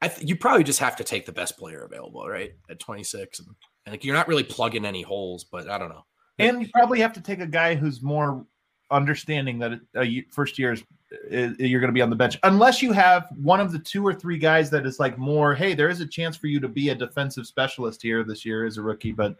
I 0.00 0.08
th- 0.08 0.26
you 0.28 0.36
probably 0.36 0.64
just 0.64 0.80
have 0.80 0.96
to 0.96 1.04
take 1.04 1.26
the 1.26 1.32
best 1.32 1.58
player 1.58 1.82
available, 1.84 2.26
right? 2.26 2.52
At 2.68 2.78
26, 2.80 3.38
and, 3.40 3.48
and 3.86 3.92
like, 3.92 4.04
you're 4.04 4.14
not 4.14 4.28
really 4.28 4.42
plugging 4.42 4.84
any 4.84 5.02
holes, 5.02 5.44
but 5.44 5.68
I 5.68 5.78
don't 5.78 5.88
know. 5.88 6.04
And 6.38 6.60
you 6.60 6.68
probably 6.72 7.00
have 7.00 7.12
to 7.14 7.20
take 7.20 7.40
a 7.40 7.46
guy 7.46 7.74
who's 7.74 8.02
more 8.02 8.44
understanding 8.90 9.58
that 9.58 9.80
a 9.96 10.22
first 10.30 10.58
year 10.58 10.72
is, 10.72 10.82
you're 11.30 11.80
going 11.80 11.88
to 11.88 11.94
be 11.94 12.02
on 12.02 12.10
the 12.10 12.16
bench, 12.16 12.38
unless 12.42 12.82
you 12.82 12.92
have 12.92 13.28
one 13.40 13.60
of 13.60 13.70
the 13.70 13.78
two 13.78 14.04
or 14.04 14.12
three 14.12 14.38
guys 14.38 14.68
that 14.70 14.84
is 14.84 14.98
like 14.98 15.16
more. 15.16 15.54
Hey, 15.54 15.74
there 15.74 15.88
is 15.88 16.00
a 16.00 16.06
chance 16.06 16.36
for 16.36 16.48
you 16.48 16.58
to 16.60 16.68
be 16.68 16.88
a 16.88 16.94
defensive 16.94 17.46
specialist 17.46 18.02
here 18.02 18.24
this 18.24 18.44
year 18.44 18.66
as 18.66 18.78
a 18.78 18.82
rookie, 18.82 19.12
but 19.12 19.36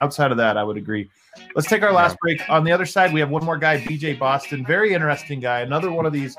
outside 0.00 0.30
of 0.30 0.36
that, 0.38 0.56
I 0.56 0.64
would 0.64 0.76
agree. 0.76 1.10
Let's 1.54 1.68
take 1.68 1.82
our 1.82 1.92
last 1.92 2.16
break. 2.20 2.48
On 2.48 2.64
the 2.64 2.72
other 2.72 2.86
side, 2.86 3.12
we 3.12 3.20
have 3.20 3.30
one 3.30 3.44
more 3.44 3.58
guy, 3.58 3.78
BJ 3.78 4.18
Boston, 4.18 4.64
very 4.64 4.94
interesting 4.94 5.40
guy, 5.40 5.60
another 5.60 5.92
one 5.92 6.06
of 6.06 6.12
these 6.12 6.36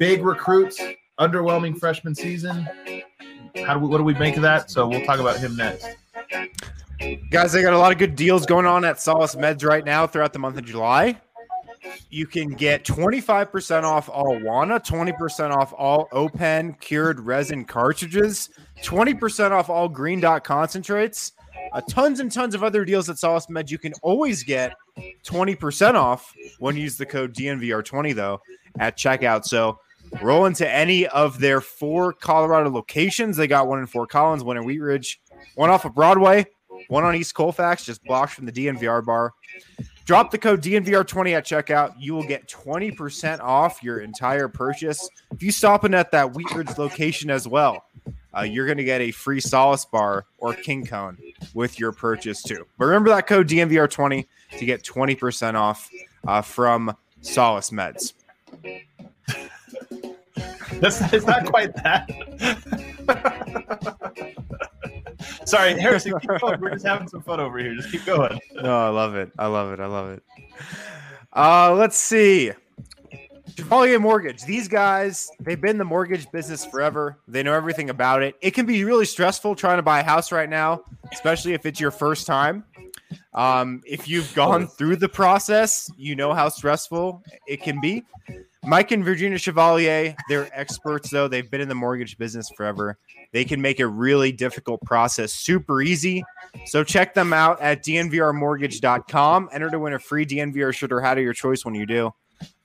big 0.00 0.24
recruits, 0.24 0.80
underwhelming 1.20 1.78
freshman 1.78 2.14
season. 2.14 2.68
how 3.64 3.74
do 3.74 3.80
we, 3.80 3.88
what 3.88 3.98
do 3.98 4.04
we 4.04 4.14
make 4.14 4.36
of 4.36 4.42
that? 4.42 4.70
So 4.70 4.88
we'll 4.88 5.04
talk 5.04 5.20
about 5.20 5.38
him 5.38 5.56
next. 5.56 5.86
Guys, 7.30 7.52
they 7.52 7.62
got 7.62 7.74
a 7.74 7.78
lot 7.78 7.92
of 7.92 7.98
good 7.98 8.16
deals 8.16 8.44
going 8.44 8.66
on 8.66 8.84
at 8.84 9.00
Solace 9.00 9.36
Meds 9.36 9.64
right 9.64 9.84
now 9.84 10.06
throughout 10.06 10.32
the 10.32 10.38
month 10.38 10.58
of 10.58 10.64
July. 10.64 11.20
You 12.10 12.26
can 12.26 12.54
get 12.54 12.84
25% 12.84 13.84
off 13.84 14.08
all 14.08 14.36
Wana, 14.40 14.84
20% 14.84 15.54
off 15.54 15.72
all 15.76 16.08
Open 16.10 16.74
cured 16.74 17.20
resin 17.20 17.64
cartridges, 17.64 18.50
20% 18.82 19.52
off 19.52 19.70
all 19.70 19.88
green 19.88 20.18
dot 20.18 20.42
concentrates, 20.42 21.32
uh, 21.72 21.80
tons 21.88 22.18
and 22.18 22.32
tons 22.32 22.54
of 22.54 22.64
other 22.64 22.84
deals 22.84 23.08
at 23.08 23.18
Solace 23.18 23.46
Meds. 23.46 23.70
You 23.70 23.78
can 23.78 23.92
always 24.02 24.42
get 24.42 24.74
20% 25.24 25.94
off 25.94 26.34
when 26.58 26.76
you 26.76 26.82
use 26.82 26.96
the 26.96 27.06
code 27.06 27.32
DNVR20, 27.32 28.14
though, 28.14 28.40
at 28.80 28.98
checkout. 28.98 29.44
So 29.44 29.78
roll 30.20 30.46
into 30.46 30.68
any 30.68 31.06
of 31.06 31.38
their 31.38 31.60
four 31.60 32.12
Colorado 32.12 32.70
locations. 32.70 33.36
They 33.36 33.46
got 33.46 33.68
one 33.68 33.78
in 33.78 33.86
Fort 33.86 34.10
Collins, 34.10 34.42
one 34.42 34.56
in 34.56 34.64
Wheat 34.64 34.80
Ridge, 34.80 35.20
one 35.54 35.70
off 35.70 35.84
of 35.84 35.94
Broadway, 35.94 36.46
one 36.88 37.04
on 37.04 37.14
East 37.14 37.34
Colfax, 37.34 37.84
just 37.84 38.02
blocks 38.04 38.34
from 38.34 38.46
the 38.46 38.52
DNVR 38.52 39.04
bar. 39.04 39.32
Drop 40.04 40.30
the 40.30 40.38
code 40.38 40.62
DNVR20 40.62 41.32
at 41.32 41.44
checkout. 41.44 41.94
You 41.98 42.14
will 42.14 42.26
get 42.26 42.48
20% 42.48 43.40
off 43.40 43.82
your 43.82 44.00
entire 44.00 44.48
purchase. 44.48 45.06
If 45.32 45.42
you 45.42 45.52
stop 45.52 45.84
in 45.84 45.92
at 45.92 46.10
that 46.12 46.34
Wheat 46.34 46.50
Ridge 46.54 46.78
location 46.78 47.30
as 47.30 47.46
well, 47.46 47.84
uh, 48.36 48.42
you're 48.42 48.64
going 48.64 48.78
to 48.78 48.84
get 48.84 49.02
a 49.02 49.10
free 49.10 49.40
Solace 49.40 49.84
bar 49.84 50.24
or 50.38 50.54
King 50.54 50.86
Cone 50.86 51.18
with 51.52 51.78
your 51.78 51.92
purchase 51.92 52.42
too. 52.42 52.64
But 52.78 52.86
remember 52.86 53.10
that 53.10 53.26
code 53.26 53.48
DNVR20 53.48 54.26
to 54.58 54.64
get 54.64 54.82
20% 54.82 55.54
off 55.54 55.90
uh, 56.26 56.40
from 56.40 56.96
Solace 57.20 57.68
Meds. 57.70 58.14
That's 60.80 61.12
it's 61.12 61.26
not 61.26 61.44
quite 61.46 61.74
that. 61.82 62.08
Sorry, 65.48 65.80
Harrison, 65.80 66.12
keep 66.20 66.40
going. 66.40 66.60
We're 66.60 66.70
just 66.70 66.84
having 66.84 67.08
some 67.08 67.22
fun 67.22 67.40
over 67.40 67.58
here. 67.58 67.74
Just 67.74 67.90
keep 67.90 68.04
going. 68.04 68.38
No, 68.54 68.78
I 68.78 68.90
love 68.90 69.14
it. 69.14 69.32
I 69.38 69.46
love 69.46 69.72
it. 69.72 69.80
I 69.80 69.86
love 69.86 70.10
it. 70.10 70.22
Uh, 71.32 71.74
let's 71.74 71.96
see. 71.96 72.52
Chevalier 73.56 73.98
Mortgage. 73.98 74.44
These 74.44 74.68
guys, 74.68 75.30
they've 75.40 75.60
been 75.60 75.70
in 75.70 75.78
the 75.78 75.84
mortgage 75.84 76.30
business 76.30 76.66
forever. 76.66 77.18
They 77.26 77.42
know 77.42 77.54
everything 77.54 77.88
about 77.88 78.22
it. 78.22 78.36
It 78.42 78.50
can 78.50 78.66
be 78.66 78.84
really 78.84 79.06
stressful 79.06 79.54
trying 79.54 79.78
to 79.78 79.82
buy 79.82 80.00
a 80.00 80.04
house 80.04 80.30
right 80.30 80.50
now, 80.50 80.82
especially 81.12 81.54
if 81.54 81.64
it's 81.64 81.80
your 81.80 81.90
first 81.90 82.26
time. 82.26 82.64
Um, 83.32 83.82
if 83.86 84.06
you've 84.06 84.32
gone 84.34 84.66
through 84.66 84.96
the 84.96 85.08
process, 85.08 85.90
you 85.96 86.14
know 86.14 86.34
how 86.34 86.50
stressful 86.50 87.22
it 87.46 87.62
can 87.62 87.80
be. 87.80 88.04
Mike 88.64 88.90
and 88.90 89.02
Virginia 89.02 89.38
Chevalier, 89.38 90.14
they're 90.28 90.50
experts 90.52 91.08
though. 91.08 91.26
They've 91.26 91.50
been 91.50 91.62
in 91.62 91.68
the 91.68 91.74
mortgage 91.74 92.18
business 92.18 92.50
forever. 92.50 92.98
They 93.32 93.44
can 93.44 93.60
make 93.60 93.80
a 93.80 93.86
really 93.86 94.32
difficult 94.32 94.80
process 94.82 95.32
super 95.32 95.82
easy. 95.82 96.24
So 96.66 96.82
check 96.82 97.14
them 97.14 97.32
out 97.32 97.60
at 97.60 97.84
dnvrmortgage.com. 97.84 99.50
Enter 99.52 99.70
to 99.70 99.78
win 99.78 99.92
a 99.92 99.98
free 99.98 100.24
DNVR 100.24 100.74
shirt 100.74 100.92
or 100.92 101.00
hat 101.00 101.18
of 101.18 101.24
your 101.24 101.34
choice 101.34 101.64
when 101.64 101.74
you 101.74 101.86
do. 101.86 102.12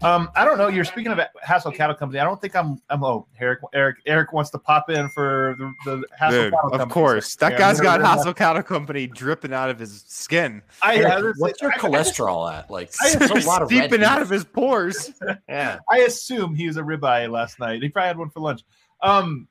Um, 0.03 0.29
I 0.35 0.45
don't 0.45 0.57
know. 0.59 0.67
You're 0.67 0.83
speaking 0.85 1.11
of 1.11 1.19
Hassel 1.41 1.71
Cattle 1.71 1.95
Company. 1.95 2.19
I 2.19 2.23
don't 2.23 2.39
think 2.39 2.55
I'm. 2.55 2.79
I'm. 2.89 3.03
Oh, 3.03 3.25
Eric. 3.39 3.59
Eric. 3.73 3.97
Eric 4.05 4.31
wants 4.33 4.49
to 4.51 4.59
pop 4.59 4.89
in 4.91 5.09
for 5.09 5.55
the, 5.57 5.73
the 5.85 6.03
Hassel 6.17 6.43
Dude, 6.43 6.53
Cattle 6.53 6.59
of 6.67 6.71
Company. 6.71 6.83
Of 6.83 6.89
course. 6.89 7.35
That 7.37 7.53
Yeah, 7.53 7.57
guy's 7.57 7.77
we're- 7.79 7.83
got 7.85 7.99
we're- 8.01 8.09
Hassel 8.09 8.33
Cattle 8.33 8.63
Company 8.63 9.07
dripping 9.07 9.53
out 9.53 9.69
of 9.69 9.79
his 9.79 10.03
skin. 10.07 10.61
I, 10.83 11.03
I, 11.03 11.21
What's 11.37 11.61
your 11.61 11.71
I- 11.71 11.77
cholesterol 11.77 12.53
at? 12.53 12.69
Like, 12.69 12.91
I- 13.01 13.15
there's 13.15 13.31
a 13.45 13.47
lot 13.47 13.61
of 13.63 13.71
red 13.71 13.89
Steeping 13.89 14.03
out 14.05 14.21
of 14.21 14.29
his 14.29 14.43
pores. 14.43 15.11
Yeah. 15.49 15.79
I 15.89 15.99
assume 15.99 16.53
he 16.53 16.67
was 16.67 16.77
a 16.77 16.81
ribeye 16.81 17.31
last 17.31 17.59
night. 17.59 17.81
He 17.81 17.89
probably 17.89 18.07
had 18.07 18.17
one 18.17 18.29
for 18.29 18.41
lunch. 18.41 18.61
Um, 19.01 19.47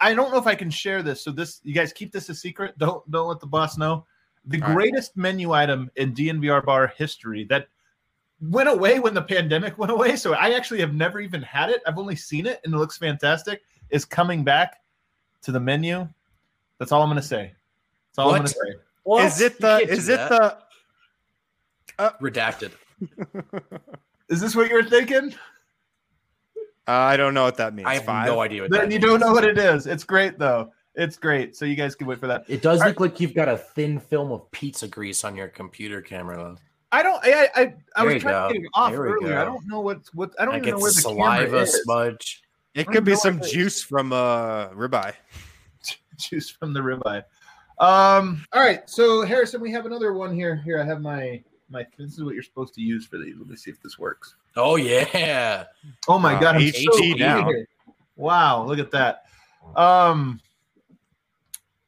I 0.00 0.14
don't 0.14 0.30
know 0.30 0.38
if 0.38 0.46
I 0.46 0.54
can 0.54 0.70
share 0.70 1.02
this. 1.02 1.22
So 1.22 1.30
this, 1.30 1.60
you 1.64 1.74
guys 1.74 1.92
keep 1.92 2.12
this 2.12 2.28
a 2.28 2.34
secret. 2.34 2.76
Don't 2.78 3.08
don't 3.10 3.28
let 3.28 3.40
the 3.40 3.46
boss 3.46 3.76
know. 3.76 4.06
The 4.46 4.60
All 4.60 4.68
right. 4.68 4.74
greatest 4.74 5.16
menu 5.16 5.52
item 5.52 5.90
in 5.96 6.14
DNVR 6.14 6.64
bar 6.64 6.92
history 6.96 7.44
that 7.44 7.68
went 8.40 8.68
away 8.68 9.00
when 9.00 9.14
the 9.14 9.22
pandemic 9.22 9.78
went 9.78 9.92
away. 9.92 10.16
So 10.16 10.34
I 10.34 10.50
actually 10.50 10.80
have 10.80 10.94
never 10.94 11.20
even 11.20 11.42
had 11.42 11.70
it. 11.70 11.82
I've 11.86 11.98
only 11.98 12.16
seen 12.16 12.46
it, 12.46 12.60
and 12.64 12.74
it 12.74 12.76
looks 12.76 12.98
fantastic. 12.98 13.62
Is 13.90 14.04
coming 14.04 14.44
back 14.44 14.82
to 15.42 15.52
the 15.52 15.60
menu. 15.60 16.08
That's 16.78 16.92
all 16.92 17.02
I'm 17.02 17.08
going 17.08 17.20
to 17.20 17.26
say. 17.26 17.52
That's 18.10 18.18
all 18.18 18.30
I'm 18.30 18.36
going 18.36 18.48
to 18.48 18.48
say. 18.48 18.78
Well, 19.04 19.26
is 19.26 19.40
it 19.40 19.60
the 19.60 19.78
is 19.78 20.08
it 20.08 20.16
that. 20.16 20.30
the 20.30 20.58
uh, 21.98 22.10
redacted? 22.20 22.72
Is 24.28 24.40
this 24.40 24.56
what 24.56 24.68
you 24.68 24.74
were 24.74 24.82
thinking? 24.82 25.34
Uh, 26.86 26.92
I 26.92 27.16
don't 27.16 27.32
know 27.34 27.44
what 27.44 27.56
that 27.56 27.74
means. 27.74 27.88
I 27.88 27.94
have 27.94 28.04
Five? 28.04 28.26
no 28.26 28.40
idea 28.40 28.62
what 28.62 28.70
Then 28.70 28.80
that 28.88 28.94
you 28.94 29.00
means. 29.00 29.04
don't 29.04 29.20
know 29.20 29.32
what 29.32 29.44
it 29.44 29.58
is. 29.58 29.86
It's 29.86 30.04
great 30.04 30.38
though. 30.38 30.72
It's 30.94 31.16
great. 31.16 31.56
So 31.56 31.64
you 31.64 31.74
guys 31.74 31.94
can 31.94 32.06
wait 32.06 32.20
for 32.20 32.26
that. 32.28 32.44
It 32.48 32.62
does 32.62 32.80
All 32.80 32.88
look 32.88 33.00
like 33.00 33.18
you've 33.20 33.34
got 33.34 33.48
a 33.48 33.56
thin 33.56 33.98
film 33.98 34.30
of 34.32 34.48
pizza 34.52 34.86
grease 34.86 35.24
on 35.24 35.34
your 35.34 35.48
computer 35.48 36.00
camera. 36.02 36.36
Though. 36.36 36.56
I 36.92 37.02
don't. 37.02 37.20
I 37.24 37.32
I, 37.56 37.62
I, 37.62 37.74
I 37.96 38.04
was 38.04 38.14
you 38.14 38.20
trying 38.20 38.34
go. 38.34 38.48
to 38.48 38.54
get 38.54 38.62
it 38.64 38.70
off 38.74 38.92
There 38.92 39.02
we 39.02 39.08
earlier. 39.08 39.38
I 39.38 39.44
don't 39.44 39.66
know 39.66 39.80
what's 39.80 40.12
what. 40.14 40.32
I 40.38 40.44
don't 40.44 40.54
Like 40.54 40.62
even 40.62 40.74
know 40.74 40.80
where 40.80 40.88
it's 40.90 41.02
the 41.02 41.08
camera 41.08 41.36
saliva 41.48 41.56
is. 41.62 41.82
smudge. 41.82 42.42
It 42.74 42.86
could 42.86 43.04
be 43.04 43.14
some 43.16 43.38
what 43.38 43.44
it 43.44 43.48
is. 43.48 43.52
juice 43.52 43.82
from 43.82 44.12
uh 44.12 44.68
ribeye. 44.68 45.14
Juice 46.18 46.48
from 46.50 46.72
the 46.74 46.80
ribeye. 46.80 47.24
Um. 47.78 48.44
All 48.52 48.62
right. 48.62 48.88
So 48.88 49.22
Harrison, 49.24 49.60
we 49.60 49.72
have 49.72 49.86
another 49.86 50.12
one 50.12 50.32
here. 50.34 50.54
Here, 50.56 50.80
I 50.80 50.84
have 50.84 51.00
my 51.00 51.42
my. 51.68 51.84
This 51.98 52.12
is 52.14 52.22
what 52.24 52.34
you're 52.34 52.42
supposed 52.42 52.74
to 52.74 52.80
use 52.80 53.06
for 53.06 53.18
these. 53.18 53.34
Let 53.38 53.48
me 53.48 53.56
see 53.56 53.70
if 53.70 53.80
this 53.82 53.98
works. 53.98 54.34
Oh 54.56 54.76
yeah. 54.76 55.64
Oh 56.08 56.18
my 56.18 56.34
Uh, 56.34 56.40
god! 56.40 56.56
I'm 56.56 56.62
HT 56.62 56.84
so 56.92 57.16
now. 57.16 57.38
excited. 57.40 57.66
Wow! 58.16 58.64
Look 58.64 58.78
at 58.78 58.90
that. 58.92 59.24
Um. 59.76 60.40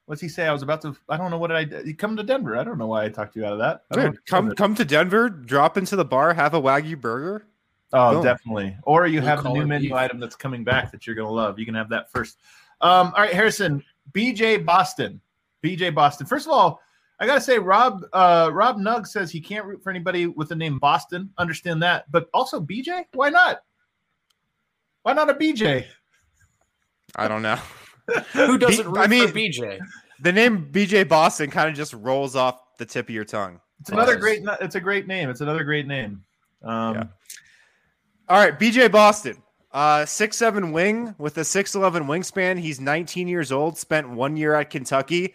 What's 0.07 0.21
he 0.21 0.29
say? 0.29 0.47
I 0.47 0.53
was 0.53 0.63
about 0.63 0.83
to. 0.83 0.97
I 1.09 1.17
don't 1.17 1.31
know 1.33 1.39
what 1.39 1.51
I. 1.51 1.61
You 1.85 1.95
come 1.97 2.17
to 2.17 2.23
Denver. 2.23 2.57
I 2.57 2.63
don't 2.65 2.79
know 2.79 2.87
why 2.87 3.05
I 3.05 3.09
talked 3.09 3.35
you 3.35 3.45
out 3.45 3.53
of 3.53 3.59
that. 3.59 3.83
I 3.91 3.95
don't 3.97 4.05
know 4.05 4.11
Dude, 4.13 4.27
come 4.27 4.51
come 4.53 4.75
to 4.77 4.85
Denver, 4.85 5.29
drop 5.29 5.77
into 5.77 5.97
the 5.97 6.05
bar, 6.05 6.33
have 6.33 6.55
a 6.55 6.61
wagyu 6.61 7.01
burger. 7.01 7.47
Oh, 7.93 8.15
Boom. 8.15 8.25
definitely. 8.25 8.77
Or 8.85 9.07
you 9.07 9.21
Blue 9.21 9.29
have 9.29 9.43
the 9.43 9.53
new 9.53 9.67
menu 9.67 9.91
beef. 9.91 9.97
item 9.97 10.19
that's 10.21 10.35
coming 10.37 10.65
back 10.65 10.91
that 10.93 11.07
you're 11.07 11.15
going 11.17 11.27
to 11.29 11.33
love. 11.33 11.59
You 11.59 11.65
can 11.65 11.75
have 11.75 11.89
that 11.91 12.11
first. 12.11 12.39
Um, 12.81 13.13
all 13.17 13.23
right, 13.23 13.33
Harrison, 13.33 13.83
BJ 14.13 14.65
Boston. 14.65 15.21
BJ 15.63 15.95
Boston. 15.95 16.27
First 16.27 16.47
of 16.47 16.53
all, 16.53 16.81
I 17.19 17.27
got 17.27 17.35
to 17.37 17.41
say, 17.41 17.59
Rob 17.59 18.03
uh, 18.13 18.51
Rob 18.53 18.77
Nugg 18.79 19.07
says 19.07 19.31
he 19.31 19.41
can't 19.41 19.65
root 19.65 19.83
for 19.83 19.91
anybody 19.91 20.27
with 20.27 20.49
the 20.51 20.55
name 20.57 20.79
Boston. 20.79 21.31
Understand 21.39 21.83
that. 21.83 22.11
But 22.11 22.29
also, 22.35 22.61
BJ? 22.61 23.05
Why 23.15 23.31
not? 23.31 23.61
Why 25.03 25.13
not 25.15 25.31
a 25.31 25.35
BJ? 25.35 25.87
I 27.15 27.29
don't 27.29 27.43
know. 27.43 27.57
Who 28.33 28.59
doesn't 28.59 28.85
B- 28.85 28.89
root 28.91 28.99
I 28.99 29.07
mean- 29.07 29.29
for 29.29 29.35
BJ? 29.35 29.79
the 30.23 30.33
name 30.33 30.69
BJ 30.73 31.07
Boston 31.09 31.51
kind 31.51 31.69
of 31.69 31.75
just 31.75 31.93
rolls 31.95 32.37
off 32.37 32.61
the 32.79 32.85
tip 32.87 33.09
of 33.09 33.15
your 33.15 33.25
tongue. 33.25 33.61
It's 33.81 33.91
another 33.91 34.13
Yes. 34.13 34.21
great. 34.21 34.43
It's 34.61 34.75
a 34.75 34.81
great 34.81 35.07
name. 35.07 35.29
It's 35.31 35.41
another 35.43 35.65
great 35.65 35.87
name. 35.87 36.23
Um, 36.63 36.95
Yeah. 36.95 37.05
All 38.29 38.39
right, 38.39 38.59
BJ 38.59 38.91
Boston, 38.91 39.41
uh, 39.73 40.05
six 40.05 40.37
seven 40.37 40.73
wing 40.73 41.15
with 41.19 41.39
a 41.39 41.45
six 41.45 41.75
eleven 41.75 42.05
wingspan. 42.05 42.59
He's 42.59 42.81
19 42.81 43.29
years 43.29 43.53
old. 43.53 43.79
Spent 43.79 44.09
one 44.11 44.37
year 44.37 44.55
at 44.55 44.71
Kentucky. 44.71 45.35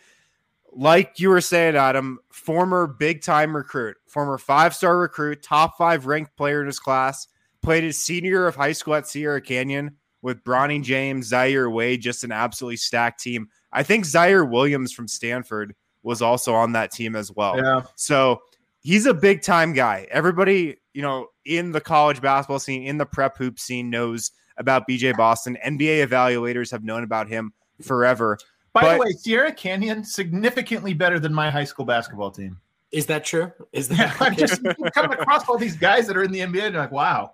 Like 0.73 1.19
you 1.19 1.29
were 1.29 1.41
saying, 1.41 1.75
Adam, 1.75 2.19
former 2.31 2.87
big 2.87 3.21
time 3.21 3.55
recruit, 3.55 3.97
former 4.07 4.37
five 4.37 4.73
star 4.73 4.97
recruit, 4.97 5.43
top 5.43 5.77
five 5.77 6.05
ranked 6.05 6.35
player 6.37 6.61
in 6.61 6.67
his 6.67 6.79
class. 6.79 7.27
Played 7.61 7.83
his 7.83 8.01
senior 8.01 8.47
of 8.47 8.55
high 8.55 8.71
school 8.71 8.95
at 8.95 9.07
Sierra 9.07 9.41
Canyon 9.41 9.97
with 10.21 10.43
Bronny 10.43 10.81
James, 10.81 11.27
Zaire 11.27 11.69
Wade, 11.69 12.01
just 12.01 12.23
an 12.23 12.31
absolutely 12.31 12.77
stacked 12.77 13.21
team. 13.21 13.49
I 13.71 13.83
think 13.83 14.05
Ziaire 14.05 14.49
Williams 14.49 14.91
from 14.91 15.07
Stanford 15.07 15.75
was 16.03 16.21
also 16.21 16.53
on 16.53 16.71
that 16.73 16.91
team 16.91 17.15
as 17.15 17.31
well. 17.31 17.57
yeah. 17.57 17.83
So 17.95 18.41
he's 18.81 19.05
a 19.05 19.13
big 19.13 19.41
time 19.41 19.73
guy. 19.73 20.07
Everybody, 20.11 20.77
you 20.93 21.01
know, 21.01 21.27
in 21.45 21.71
the 21.71 21.81
college 21.81 22.21
basketball 22.21 22.59
scene, 22.59 22.83
in 22.83 22.97
the 22.97 23.05
prep 23.05 23.37
hoop 23.37 23.59
scene, 23.59 23.89
knows 23.89 24.31
about 24.57 24.87
BJ 24.87 25.15
Boston. 25.15 25.57
NBA 25.65 26.07
evaluators 26.07 26.71
have 26.71 26.83
known 26.83 27.03
about 27.03 27.27
him 27.27 27.53
forever. 27.81 28.37
By 28.73 28.81
But- 28.81 28.93
the 28.93 28.99
way, 28.99 29.11
Sierra 29.11 29.51
Canyon 29.51 30.03
significantly 30.03 30.93
better 30.93 31.19
than 31.19 31.33
my 31.33 31.49
high 31.49 31.63
school 31.65 31.85
basketball 31.85 32.31
team. 32.31 32.57
Is 32.91 33.05
that 33.07 33.23
true? 33.25 33.51
Is 33.71 33.87
that 33.89 33.97
Yeah, 33.99 34.15
I'm 34.19 34.35
just 34.35 34.61
coming 34.93 35.13
across 35.13 35.47
all 35.47 35.57
these 35.57 35.77
guys 35.77 36.07
that 36.07 36.17
are 36.17 36.23
in 36.23 36.31
the 36.31 36.39
NBA, 36.39 36.67
and 36.67 36.75
like, 36.75 36.91
wow. 36.91 37.33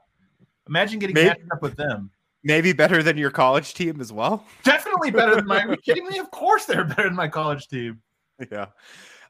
Imagine 0.68 1.00
getting 1.00 1.14
Maybe- 1.14 1.30
matched 1.30 1.42
up 1.52 1.62
with 1.62 1.76
them. 1.78 2.12
Maybe 2.44 2.72
better 2.72 3.02
than 3.04 3.18
your 3.18 3.32
college 3.32 3.74
team 3.74 4.00
as 4.00 4.14
well. 4.14 4.46
Definitely 4.64 5.12
better 5.12 5.36
than 5.36 5.48
my. 5.48 5.64
Are 5.64 5.72
you 5.72 5.78
kidding 5.86 6.08
me? 6.08 6.18
Of 6.20 6.30
course, 6.32 6.66
they're 6.66 6.86
better 6.86 7.04
than 7.04 7.16
my 7.16 7.28
college 7.28 7.68
team. 7.68 8.02
Yeah. 8.52 8.68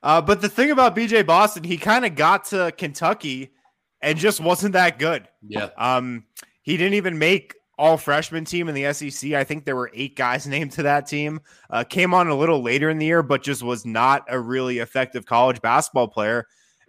Uh, 0.03 0.21
but 0.21 0.41
the 0.41 0.49
thing 0.49 0.69
about 0.71 0.95
BJ 0.95 1.25
Boston, 1.25 1.63
he 1.63 1.77
kind 1.77 2.05
of 2.05 2.13
got 2.15 2.45
to 2.45 2.71
Kentucky 2.77 3.53
and 4.01 4.17
just 4.19 4.39
wasn't 4.39 4.73
that 4.73 4.99
good. 4.99 5.27
yeah. 5.47 5.69
Um, 5.77 6.25
he 6.61 6.77
didn't 6.77 6.93
even 6.95 7.17
make 7.17 7.55
all 7.77 7.97
freshman 7.97 8.45
team 8.45 8.69
in 8.69 8.75
the 8.75 8.91
SEC. 8.93 9.33
I 9.33 9.43
think 9.43 9.65
there 9.65 9.75
were 9.75 9.91
eight 9.93 10.15
guys 10.15 10.47
named 10.47 10.71
to 10.73 10.83
that 10.83 11.07
team. 11.07 11.39
Uh, 11.69 11.83
came 11.83 12.13
on 12.13 12.27
a 12.27 12.35
little 12.35 12.61
later 12.61 12.89
in 12.89 12.97
the 12.97 13.05
year, 13.05 13.23
but 13.23 13.43
just 13.43 13.63
was 13.63 13.85
not 13.85 14.25
a 14.27 14.39
really 14.39 14.79
effective 14.79 15.25
college 15.25 15.61
basketball 15.61 16.07
player. 16.07 16.45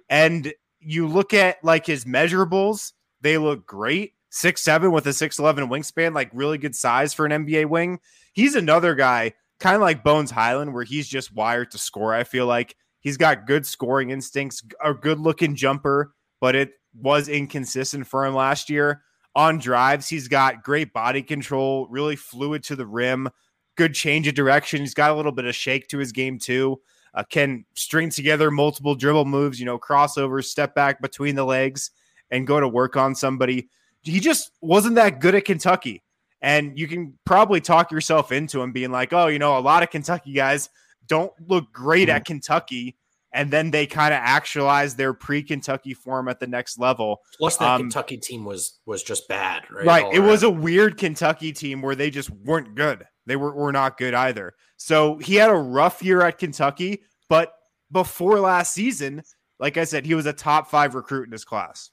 And 0.09 0.53
you 0.80 1.07
look 1.07 1.34
at 1.34 1.62
like 1.62 1.86
his 1.86 2.05
measurables, 2.05 2.93
they 3.20 3.39
look 3.39 3.66
great. 3.66 4.14
Six 4.30 4.61
seven 4.62 4.93
with 4.93 5.07
a 5.07 5.12
six 5.12 5.39
eleven 5.39 5.68
wingspan, 5.68 6.14
like 6.14 6.30
really 6.34 6.59
good 6.59 6.76
size 6.76 7.14
for 7.14 7.24
an 7.24 7.47
NBA 7.47 7.66
wing. 7.66 7.99
He's 8.34 8.55
another 8.55 8.95
guy, 8.95 9.32
kind 9.59 9.74
of 9.74 9.80
like 9.80 10.05
Bones 10.05 10.30
Hyland, 10.30 10.74
where 10.74 10.84
he's 10.84 11.09
just 11.09 11.34
wired 11.34 11.70
to 11.70 11.78
score. 11.78 12.14
I 12.14 12.24
feel 12.24 12.45
like 12.45 12.76
he's 13.01 13.16
got 13.16 13.47
good 13.47 13.64
scoring 13.64 14.11
instincts, 14.11 14.62
a 14.84 14.93
good 14.93 15.18
looking 15.18 15.57
jumper, 15.57 16.12
but 16.43 16.55
it 16.55 16.72
was 16.95 17.28
inconsistent 17.28 18.07
for 18.07 18.26
him 18.26 18.34
last 18.34 18.68
year. 18.68 19.03
On 19.39 19.59
drives, 19.59 20.09
he's 20.09 20.26
got 20.26 20.64
great 20.64 20.93
body 20.93 21.22
control, 21.22 21.86
really 21.91 22.16
fluid 22.16 22.64
to 22.64 22.74
the 22.74 22.84
rim, 22.84 23.28
good 23.76 23.95
change 23.95 24.26
of 24.26 24.34
direction. 24.34 24.80
He's 24.80 24.95
got 24.95 25.12
a 25.12 25.14
little 25.14 25.30
bit 25.30 25.45
of 25.45 25.55
shake 25.55 25.86
to 25.89 25.99
his 25.99 26.11
game 26.11 26.41
too. 26.41 26.80
Uh, 27.14 27.22
can 27.22 27.64
string 27.74 28.11
together 28.11 28.51
multiple 28.51 28.97
dribble 28.97 29.26
moves, 29.26 29.61
you 29.61 29.64
know, 29.64 29.78
crossovers, 29.78 30.47
step 30.47 30.74
back 30.74 31.01
between 31.01 31.36
the 31.36 31.45
legs, 31.45 31.93
and 32.32 32.49
go 32.49 32.59
to 32.59 32.66
work 32.66 32.97
on 32.97 33.14
somebody. 33.14 33.68
He 34.03 34.18
just 34.18 34.51
wasn't 34.61 34.97
that 34.97 35.20
good 35.20 35.36
at 35.36 35.45
Kentucky. 35.45 36.03
And 36.43 36.76
you 36.76 36.89
can 36.89 37.16
probably 37.24 37.61
talk 37.61 37.93
yourself 37.93 38.32
into 38.32 38.61
him 38.61 38.72
being 38.72 38.91
like, 38.91 39.12
oh, 39.12 39.28
you 39.28 39.39
know, 39.39 39.57
a 39.57 39.61
lot 39.61 39.84
of 39.84 39.91
Kentucky 39.91 40.32
guys 40.32 40.68
don't 41.07 41.32
look 41.47 41.72
great 41.72 42.09
at 42.09 42.24
Kentucky. 42.24 42.97
And 43.33 43.51
then 43.51 43.70
they 43.70 43.87
kind 43.87 44.14
of 44.14 44.20
actualize 44.22 44.95
their 44.95 45.12
pre 45.12 45.43
Kentucky 45.43 45.95
form 45.95 46.29
at 46.29 46.41
the 46.41 46.47
next 46.47 46.79
level. 46.79 47.20
Plus 47.37 47.57
that 47.59 47.74
Um, 47.74 47.83
Kentucky 47.83 48.16
team 48.16 48.45
was 48.45 48.81
was 48.87 49.03
just 49.03 49.29
bad, 49.29 49.64
right? 49.70 49.87
Right. 49.87 50.05
All 50.05 50.14
It 50.14 50.20
was 50.20 50.43
a 50.43 50.51
weird 50.51 50.97
Kentucky 50.97 51.53
team 51.53 51.83
where 51.83 51.95
they 51.95 52.11
just 52.11 52.31
weren't 52.31 52.74
good. 52.74 53.05
They 53.26 53.37
were, 53.37 53.55
were 53.55 53.72
not 53.72 53.99
good 53.99 54.14
either. 54.14 54.55
So 54.79 55.18
he 55.18 55.35
had 55.35 55.51
a 55.51 55.55
rough 55.55 56.03
year 56.03 56.22
at 56.22 56.39
Kentucky, 56.39 57.03
but 57.29 57.53
before 57.93 58.41
last 58.41 58.72
season, 58.72 59.22
like 59.59 59.76
I 59.76 59.85
said, 59.85 60.07
he 60.07 60.14
was 60.14 60.26
a 60.26 60.33
top 60.33 60.70
five 60.70 60.95
recruit 60.95 61.26
in 61.26 61.33
his 61.33 61.45
class. 61.45 61.91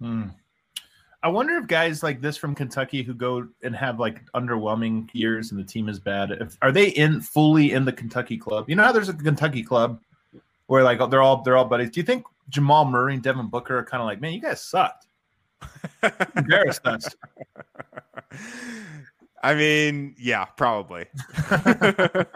Hmm. 0.00 0.28
I 1.22 1.28
wonder 1.28 1.56
if 1.56 1.66
guys 1.66 2.02
like 2.02 2.22
this 2.22 2.38
from 2.38 2.54
Kentucky 2.54 3.02
who 3.02 3.12
go 3.12 3.46
and 3.62 3.76
have 3.76 4.00
like 4.00 4.24
underwhelming 4.34 5.10
years 5.12 5.50
and 5.50 5.60
the 5.60 5.64
team 5.64 5.88
is 5.88 6.00
bad, 6.00 6.30
if 6.30 6.56
are 6.62 6.72
they 6.72 6.88
in 6.88 7.20
fully 7.20 7.72
in 7.72 7.84
the 7.84 7.92
Kentucky 7.92 8.38
club? 8.38 8.68
You 8.68 8.76
know 8.76 8.84
how 8.84 8.92
there's 8.92 9.10
a 9.10 9.14
Kentucky 9.14 9.62
club 9.62 10.00
where 10.70 10.84
like 10.84 11.00
they're 11.10 11.20
all 11.20 11.42
they're 11.42 11.56
all 11.56 11.64
buddies. 11.64 11.90
Do 11.90 11.98
you 11.98 12.06
think 12.06 12.24
Jamal 12.48 12.84
Murray 12.84 13.14
and 13.14 13.22
Devin 13.24 13.48
Booker 13.48 13.78
are 13.78 13.84
kind 13.84 14.00
of 14.00 14.06
like, 14.06 14.20
man, 14.20 14.32
you 14.32 14.40
guys 14.40 14.62
sucked. 14.62 15.08
Embarrassed 16.36 16.86
us. 16.86 17.08
I 19.42 19.56
mean, 19.56 20.14
yeah, 20.16 20.44
probably. 20.44 21.06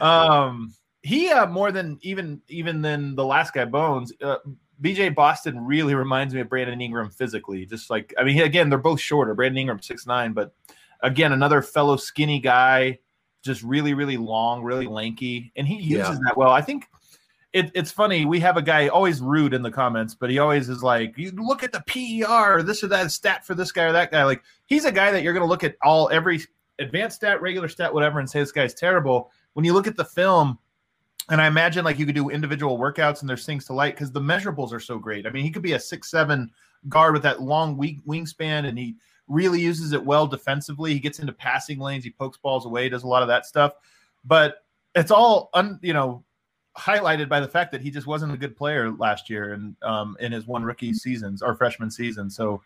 Um, 0.00 0.74
he 1.02 1.28
uh, 1.28 1.46
more 1.46 1.70
than 1.70 1.98
even 2.00 2.40
even 2.48 2.82
than 2.82 3.14
the 3.14 3.24
last 3.24 3.52
guy, 3.52 3.66
Bones. 3.66 4.12
Uh, 4.20 4.38
BJ 4.82 5.14
Boston 5.14 5.64
really 5.64 5.94
reminds 5.94 6.34
me 6.34 6.40
of 6.40 6.48
Brandon 6.48 6.80
Ingram 6.80 7.10
physically. 7.10 7.66
Just 7.66 7.90
like 7.90 8.12
I 8.18 8.24
mean, 8.24 8.40
again, 8.40 8.70
they're 8.70 8.78
both 8.78 9.00
shorter. 9.00 9.34
Brandon 9.34 9.58
Ingram 9.58 9.82
six 9.82 10.06
nine, 10.06 10.32
but 10.32 10.54
again, 11.02 11.32
another 11.32 11.62
fellow 11.62 11.96
skinny 11.96 12.40
guy, 12.40 12.98
just 13.44 13.62
really 13.62 13.94
really 13.94 14.16
long, 14.16 14.62
really 14.62 14.86
lanky, 14.86 15.52
and 15.56 15.66
he 15.66 15.76
uses 15.76 16.08
Yeah. 16.08 16.18
that 16.26 16.36
well. 16.36 16.50
I 16.50 16.60
think. 16.60 16.88
It, 17.52 17.70
it's 17.72 17.92
funny. 17.92 18.24
We 18.24 18.40
have 18.40 18.56
a 18.56 18.62
guy 18.62 18.88
always 18.88 19.20
rude 19.20 19.54
in 19.54 19.62
the 19.62 19.70
comments, 19.70 20.12
but 20.12 20.28
he 20.28 20.40
always 20.40 20.68
is 20.68 20.82
like, 20.82 21.16
"You 21.16 21.30
look 21.30 21.62
at 21.62 21.70
the 21.70 21.84
PER 21.86 22.56
or 22.56 22.62
this 22.64 22.82
or 22.82 22.88
that 22.88 23.12
stat 23.12 23.46
for 23.46 23.54
this 23.54 23.70
guy 23.70 23.84
or 23.84 23.92
that 23.92 24.10
guy." 24.10 24.24
Like 24.24 24.42
he's 24.66 24.86
a 24.86 24.90
guy 24.90 25.12
that 25.12 25.22
you're 25.22 25.32
going 25.32 25.46
to 25.46 25.48
look 25.48 25.62
at 25.62 25.76
all 25.80 26.10
every 26.10 26.40
advanced 26.80 27.14
stat, 27.14 27.40
regular 27.40 27.68
stat, 27.68 27.94
whatever, 27.94 28.18
and 28.18 28.28
say 28.28 28.40
this 28.40 28.50
guy's 28.50 28.74
terrible. 28.74 29.30
When 29.52 29.64
you 29.64 29.72
look 29.72 29.86
at 29.86 29.96
the 29.96 30.04
film, 30.04 30.58
and 31.30 31.40
I 31.40 31.46
imagine 31.46 31.84
like 31.84 31.96
you 31.96 32.06
could 32.06 32.16
do 32.16 32.28
individual 32.28 32.76
workouts 32.76 33.20
and 33.20 33.30
there's 33.30 33.46
things 33.46 33.66
to 33.66 33.72
like 33.72 33.94
because 33.94 34.10
the 34.10 34.20
measurables 34.20 34.72
are 34.72 34.80
so 34.80 34.98
great. 34.98 35.24
I 35.24 35.30
mean, 35.30 35.44
he 35.44 35.50
could 35.52 35.62
be 35.62 35.74
a 35.74 35.78
six 35.80 36.10
seven 36.10 36.50
guard 36.88 37.12
with 37.14 37.22
that 37.22 37.40
long 37.40 37.76
weak 37.76 38.04
wingspan, 38.04 38.66
and 38.66 38.76
he 38.76 38.96
really 39.28 39.60
uses 39.60 39.92
it 39.92 40.04
well 40.04 40.26
defensively. 40.26 40.92
He 40.92 41.00
gets 41.00 41.18
into 41.18 41.32
passing 41.32 41.78
lanes, 41.78 42.04
he 42.04 42.10
pokes 42.10 42.38
balls 42.38 42.66
away, 42.66 42.88
does 42.88 43.04
a 43.04 43.08
lot 43.08 43.22
of 43.22 43.28
that 43.28 43.46
stuff. 43.46 43.74
But 44.24 44.64
it's 44.94 45.10
all 45.10 45.50
un, 45.54 45.78
you 45.82 45.92
know 45.92 46.24
highlighted 46.76 47.28
by 47.28 47.40
the 47.40 47.48
fact 47.48 47.70
that 47.72 47.80
he 47.80 47.90
just 47.90 48.06
wasn't 48.06 48.32
a 48.32 48.36
good 48.36 48.56
player 48.56 48.90
last 48.90 49.30
year 49.30 49.52
and 49.52 49.76
um, 49.82 50.16
in 50.20 50.32
his 50.32 50.46
one 50.46 50.64
rookie 50.64 50.92
seasons 50.92 51.40
or 51.40 51.54
freshman 51.54 51.90
season. 51.90 52.28
So 52.28 52.62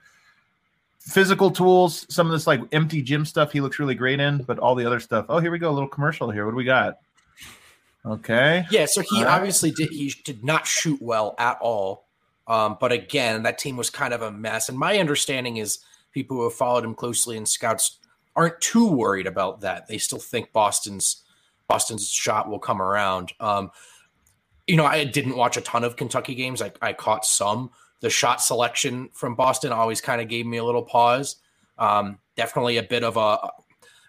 physical 0.98 1.50
tools, 1.50 2.06
some 2.09 2.26
of 2.26 2.32
this 2.32 2.46
like 2.46 2.61
empty 2.72 3.02
gym 3.02 3.24
stuff, 3.24 3.52
he 3.52 3.61
looks 3.61 3.78
really 3.78 3.94
great 3.94 4.20
in. 4.20 4.42
But 4.42 4.59
all 4.59 4.74
the 4.74 4.86
other 4.86 5.00
stuff, 5.00 5.26
oh, 5.28 5.40
here 5.40 5.50
we 5.50 5.59
go, 5.59 5.70
a 5.70 5.72
little 5.72 5.88
commercial 5.88 6.30
here. 6.30 6.46
What 6.46 6.52
do 6.52 6.56
we 6.56 6.64
got? 6.64 6.98
Okay. 8.06 8.64
Yeah, 8.70 8.86
so 8.86 9.02
he 9.02 9.22
right. 9.22 9.34
obviously 9.34 9.70
did 9.70 9.90
he 9.90 10.14
did 10.24 10.42
not 10.42 10.66
shoot 10.66 11.00
well 11.02 11.34
at 11.38 11.59
all. 11.61 12.04
Um, 12.46 12.78
but 12.80 12.92
again, 12.92 13.42
that 13.42 13.59
team 13.59 13.76
was 13.76 13.90
kind 13.90 14.14
of 14.14 14.22
a 14.22 14.30
mess. 14.30 14.70
And 14.70 14.78
my 14.78 14.98
understanding 14.98 15.59
is 15.59 15.80
people 16.18 16.38
who 16.38 16.42
have 16.42 16.54
followed 16.54 16.84
him 16.84 16.96
closely 16.96 17.36
and 17.36 17.48
scouts 17.48 18.00
aren't 18.34 18.60
too 18.60 18.90
worried 18.90 19.28
about 19.28 19.60
that. 19.60 19.86
They 19.86 19.98
still 19.98 20.18
think 20.18 20.52
Boston's 20.52 21.22
Boston's 21.68 22.08
shot 22.08 22.50
will 22.50 22.58
come 22.58 22.82
around. 22.82 23.32
Um, 23.38 23.70
you 24.66 24.76
know, 24.76 24.84
I 24.84 25.04
didn't 25.04 25.36
watch 25.36 25.56
a 25.56 25.60
ton 25.60 25.84
of 25.84 25.94
Kentucky 25.94 26.34
games. 26.34 26.60
I, 26.60 26.72
I 26.82 26.92
caught 26.92 27.24
some. 27.24 27.70
The 28.00 28.10
shot 28.10 28.42
selection 28.42 29.10
from 29.12 29.36
Boston 29.36 29.70
always 29.70 30.00
kind 30.00 30.20
of 30.20 30.28
gave 30.28 30.44
me 30.44 30.56
a 30.56 30.64
little 30.64 30.82
pause. 30.82 31.36
Um, 31.78 32.18
definitely 32.36 32.78
a 32.78 32.82
bit 32.82 33.04
of 33.04 33.16
a 33.16 33.50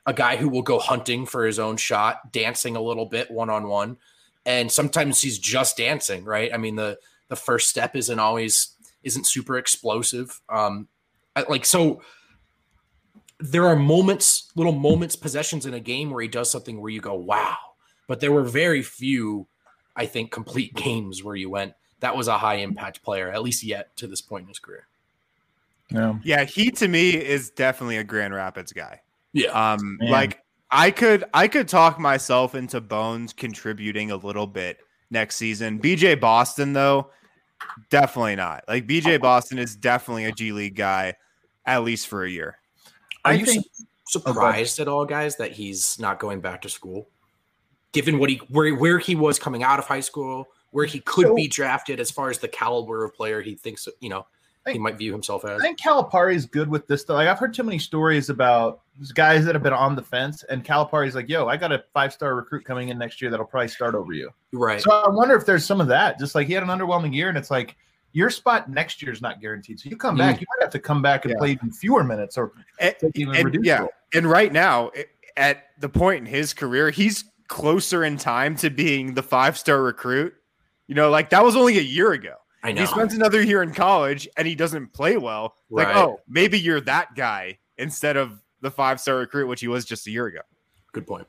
a 0.07 0.13
guy 0.13 0.35
who 0.35 0.49
will 0.49 0.63
go 0.63 0.79
hunting 0.79 1.27
for 1.27 1.45
his 1.45 1.59
own 1.59 1.77
shot, 1.77 2.31
dancing 2.31 2.75
a 2.75 2.81
little 2.81 3.05
bit 3.05 3.29
one 3.29 3.51
on 3.51 3.67
one, 3.67 3.97
and 4.47 4.71
sometimes 4.71 5.21
he's 5.21 5.37
just 5.37 5.77
dancing. 5.77 6.23
Right? 6.23 6.51
I 6.51 6.57
mean 6.57 6.75
the 6.75 6.97
the 7.27 7.35
first 7.35 7.69
step 7.69 7.95
isn't 7.95 8.19
always 8.19 8.75
isn't 9.03 9.27
super 9.27 9.59
explosive. 9.59 10.41
Um, 10.49 10.87
like 11.47 11.65
so. 11.65 12.01
There 13.41 13.65
are 13.67 13.75
moments, 13.75 14.51
little 14.55 14.73
moments, 14.73 15.15
possessions 15.15 15.65
in 15.65 15.73
a 15.73 15.79
game 15.79 16.09
where 16.09 16.21
he 16.21 16.27
does 16.27 16.51
something 16.51 16.81
where 16.81 16.91
you 16.91 16.99
go, 16.99 17.13
"Wow!" 17.15 17.57
But 18.07 18.19
there 18.19 18.31
were 18.31 18.43
very 18.43 18.81
few, 18.81 19.47
I 19.95 20.05
think, 20.05 20.31
complete 20.31 20.73
games 20.75 21.23
where 21.23 21.35
you 21.35 21.49
went, 21.49 21.73
"That 22.01 22.17
was 22.17 22.27
a 22.27 22.37
high 22.37 22.55
impact 22.55 23.01
player," 23.01 23.29
at 23.31 23.41
least 23.41 23.63
yet 23.63 23.95
to 23.97 24.07
this 24.07 24.21
point 24.21 24.43
in 24.43 24.47
his 24.49 24.59
career. 24.59 24.87
Yeah. 25.89 26.15
Yeah, 26.23 26.43
he 26.43 26.69
to 26.71 26.87
me 26.87 27.11
is 27.11 27.49
definitely 27.49 27.97
a 27.97 28.03
Grand 28.03 28.33
Rapids 28.33 28.73
guy. 28.73 29.01
Yeah, 29.33 29.51
Um, 29.73 29.97
Man. 29.99 30.11
like 30.11 30.43
I 30.71 30.91
could 30.91 31.23
I 31.33 31.47
could 31.47 31.67
talk 31.67 31.99
myself 31.99 32.55
into 32.55 32.81
Bones 32.81 33.33
contributing 33.33 34.11
a 34.11 34.15
little 34.15 34.47
bit 34.47 34.79
next 35.09 35.37
season. 35.37 35.79
BJ 35.79 36.19
Boston 36.19 36.73
though, 36.73 37.09
definitely 37.89 38.35
not. 38.35 38.63
Like 38.67 38.87
BJ 38.87 39.15
oh. 39.15 39.19
Boston 39.19 39.59
is 39.59 39.75
definitely 39.75 40.25
a 40.25 40.31
G 40.31 40.51
League 40.51 40.75
guy, 40.75 41.15
at 41.65 41.83
least 41.83 42.07
for 42.07 42.23
a 42.23 42.29
year. 42.29 42.57
Are 43.25 43.31
I 43.31 43.35
you 43.35 43.45
think 43.45 43.65
su- 44.05 44.19
surprised 44.21 44.79
at 44.79 44.87
all, 44.87 45.05
guys, 45.05 45.35
that 45.37 45.51
he's 45.51 45.99
not 45.99 46.19
going 46.19 46.41
back 46.41 46.61
to 46.63 46.69
school? 46.69 47.07
given 47.91 48.19
what 48.19 48.29
he 48.29 48.37
where 48.49 48.75
where 48.75 48.99
he 48.99 49.15
was 49.15 49.39
coming 49.39 49.63
out 49.63 49.79
of 49.79 49.85
high 49.85 49.99
school, 49.99 50.47
where 50.71 50.85
he 50.85 50.99
could 50.99 51.27
So- 51.27 51.35
be 51.35 51.47
drafted 51.47 51.99
as 51.99 52.11
far 52.11 52.29
as 52.29 52.39
the 52.39 52.47
caliber 52.47 53.03
of 53.03 53.13
player 53.15 53.41
he 53.41 53.55
thinks 53.55 53.87
you 53.99 54.09
know 54.09 54.25
he 54.67 54.77
might 54.77 54.97
view 54.97 55.11
himself 55.11 55.45
as. 55.45 55.59
I 55.59 55.63
think 55.63 55.79
Calipari 55.79 56.35
is 56.35 56.45
good 56.45 56.69
with 56.69 56.87
this 56.87 57.01
stuff. 57.01 57.15
Like 57.15 57.27
I've 57.27 57.39
heard 57.39 57.53
too 57.53 57.63
many 57.63 57.79
stories 57.79 58.29
about 58.29 58.81
these 58.97 59.11
guys 59.11 59.45
that 59.45 59.55
have 59.55 59.63
been 59.63 59.73
on 59.73 59.95
the 59.95 60.03
fence, 60.03 60.43
and 60.43 60.63
Calipari's 60.63 61.15
like, 61.15 61.29
"Yo, 61.29 61.47
I 61.47 61.57
got 61.57 61.71
a 61.71 61.83
five 61.93 62.13
star 62.13 62.35
recruit 62.35 62.65
coming 62.65 62.89
in 62.89 62.97
next 62.97 63.21
year 63.21 63.31
that'll 63.31 63.45
probably 63.45 63.69
start 63.69 63.95
over 63.95 64.13
you." 64.13 64.29
Right. 64.51 64.81
So 64.81 64.91
I 64.91 65.09
wonder 65.09 65.35
if 65.35 65.45
there's 65.45 65.65
some 65.65 65.81
of 65.81 65.87
that. 65.87 66.19
Just 66.19 66.35
like 66.35 66.47
he 66.47 66.53
had 66.53 66.63
an 66.63 66.69
underwhelming 66.69 67.13
year, 67.13 67.29
and 67.29 67.37
it's 67.37 67.51
like 67.51 67.75
your 68.11 68.29
spot 68.29 68.69
next 68.69 69.01
year 69.01 69.11
is 69.11 69.21
not 69.21 69.39
guaranteed. 69.39 69.79
So 69.79 69.89
you 69.89 69.95
come 69.95 70.15
mm. 70.15 70.19
back, 70.19 70.41
you 70.41 70.47
might 70.57 70.63
have 70.63 70.71
to 70.71 70.79
come 70.79 71.01
back 71.01 71.25
and 71.25 71.31
Yeah. 71.31 71.37
play 71.39 71.51
even 71.51 71.71
fewer 71.71 72.03
minutes 72.03 72.37
or 72.37 72.53
And, 72.79 72.95
even 73.15 73.35
a 73.35 73.39
and- 73.39 73.65
yeah, 73.65 73.79
role. 73.81 73.89
and 74.13 74.29
right 74.29 74.51
now, 74.51 74.91
at 75.37 75.65
the 75.79 75.89
point 75.89 76.19
in 76.19 76.25
his 76.25 76.53
career, 76.53 76.89
he's 76.89 77.23
closer 77.47 78.03
in 78.03 78.17
time 78.17 78.55
to 78.57 78.69
being 78.69 79.13
the 79.13 79.23
five 79.23 79.57
star 79.57 79.81
recruit. 79.81 80.33
You 80.87 80.95
know, 80.95 81.09
like 81.09 81.29
that 81.29 81.43
was 81.43 81.55
only 81.55 81.77
a 81.77 81.83
year 81.83 82.13
ago. 82.13 82.35
I 82.63 82.71
know. 82.71 82.81
He 82.81 82.87
spends 82.87 83.13
another 83.13 83.41
year 83.41 83.63
in 83.63 83.73
college 83.73 84.27
and 84.37 84.47
he 84.47 84.55
doesn't 84.55 84.91
play 84.93 85.17
well. 85.17 85.55
Like, 85.69 85.95
oh, 85.95 86.19
maybe 86.27 86.59
you're 86.59 86.81
that 86.81 87.15
guy 87.15 87.57
instead 87.77 88.17
of 88.17 88.41
the 88.61 88.69
five 88.71 88.99
star 88.99 89.17
recruit, 89.17 89.47
which 89.47 89.61
he 89.61 89.67
was 89.67 89.85
just 89.85 90.07
a 90.07 90.11
year 90.11 90.27
ago. 90.27 90.41
Good 90.91 91.07
point. 91.07 91.27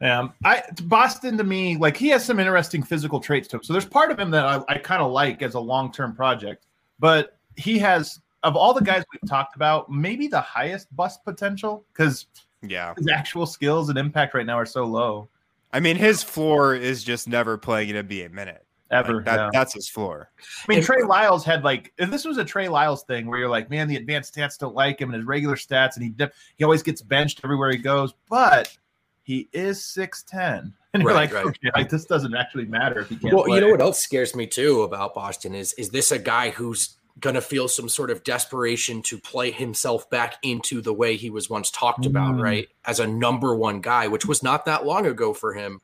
Um, 0.00 0.34
I 0.44 0.62
Boston 0.82 1.38
to 1.38 1.44
me, 1.44 1.76
like 1.76 1.96
he 1.96 2.08
has 2.08 2.24
some 2.24 2.38
interesting 2.38 2.82
physical 2.82 3.18
traits 3.20 3.48
to 3.48 3.56
him. 3.56 3.62
So 3.62 3.72
there's 3.72 3.86
part 3.86 4.10
of 4.10 4.18
him 4.18 4.30
that 4.32 4.44
I, 4.44 4.74
I 4.74 4.78
kind 4.78 5.00
of 5.02 5.10
like 5.10 5.42
as 5.42 5.54
a 5.54 5.60
long 5.60 5.90
term 5.90 6.14
project, 6.14 6.66
but 6.98 7.38
he 7.56 7.78
has 7.78 8.20
of 8.42 8.56
all 8.56 8.74
the 8.74 8.82
guys 8.82 9.04
we've 9.12 9.28
talked 9.28 9.56
about, 9.56 9.90
maybe 9.90 10.28
the 10.28 10.40
highest 10.40 10.94
bust 10.94 11.24
potential 11.24 11.84
because 11.92 12.26
Yeah. 12.62 12.94
his 12.96 13.08
actual 13.08 13.46
skills 13.46 13.88
and 13.88 13.98
impact 13.98 14.34
right 14.34 14.46
now 14.46 14.58
are 14.58 14.66
so 14.66 14.84
low. 14.84 15.28
I 15.72 15.80
mean, 15.80 15.96
his 15.96 16.22
floor 16.22 16.74
is 16.74 17.02
just 17.02 17.26
never 17.28 17.56
playing 17.56 17.90
an 17.90 18.06
NBA 18.06 18.32
minute. 18.32 18.65
Ever, 18.90 19.16
Like, 19.16 19.24
that, 19.24 19.36
yeah. 19.36 19.50
That's 19.52 19.74
his 19.74 19.88
floor. 19.88 20.30
I 20.38 20.64
mean, 20.68 20.78
And- 20.78 20.86
Trey 20.86 21.02
Lyles 21.02 21.44
had 21.44 21.64
like 21.64 21.92
if 21.98 22.08
this 22.10 22.24
was 22.24 22.38
a 22.38 22.44
Trey 22.44 22.68
Lyles 22.68 23.02
thing 23.04 23.26
where 23.26 23.38
you're 23.38 23.48
like, 23.48 23.68
man, 23.68 23.88
the 23.88 23.96
advanced 23.96 24.34
stats 24.34 24.56
don't 24.58 24.74
like 24.74 25.00
him 25.00 25.08
and 25.08 25.16
his 25.16 25.26
regular 25.26 25.56
stats, 25.56 25.96
and 25.96 26.04
he 26.04 26.10
dip, 26.10 26.32
he 26.56 26.64
always 26.64 26.82
gets 26.82 27.02
benched 27.02 27.40
everywhere 27.42 27.70
he 27.70 27.78
goes, 27.78 28.14
but 28.30 28.76
he 29.24 29.48
is 29.52 29.82
six 29.82 30.22
ten, 30.22 30.72
and 30.94 31.02
you're 31.02 31.12
Right, 31.12 31.32
like, 31.32 31.34
right. 31.34 31.46
okay, 31.46 31.70
like 31.74 31.88
this 31.88 32.04
doesn't 32.04 32.34
actually 32.36 32.66
matter 32.66 33.00
if 33.00 33.08
he 33.08 33.16
can't. 33.16 33.34
Well, 33.34 33.44
play. 33.44 33.56
you 33.56 33.60
know 33.60 33.70
what 33.70 33.80
else 33.80 33.98
scares 34.00 34.36
me 34.36 34.46
too 34.46 34.82
about 34.82 35.14
Boston 35.14 35.54
is 35.54 35.72
is 35.74 35.90
this 35.90 36.12
a 36.12 36.18
guy 36.18 36.50
who's 36.50 36.96
gonna 37.18 37.40
feel 37.40 37.66
some 37.66 37.88
sort 37.88 38.10
of 38.10 38.22
desperation 38.24 39.00
to 39.02 39.18
play 39.18 39.50
himself 39.50 40.08
back 40.10 40.34
into 40.42 40.80
the 40.82 40.92
way 40.92 41.16
he 41.16 41.30
was 41.30 41.48
once 41.50 41.70
talked 41.70 42.04
about, 42.06 42.34
Mm. 42.34 42.42
right? 42.42 42.68
As 42.84 43.00
a 43.00 43.06
number 43.06 43.56
one 43.56 43.80
guy, 43.80 44.06
which 44.06 44.26
was 44.26 44.42
not 44.42 44.66
that 44.66 44.84
long 44.86 45.06
ago 45.06 45.32
for 45.32 45.54
him. 45.54 45.80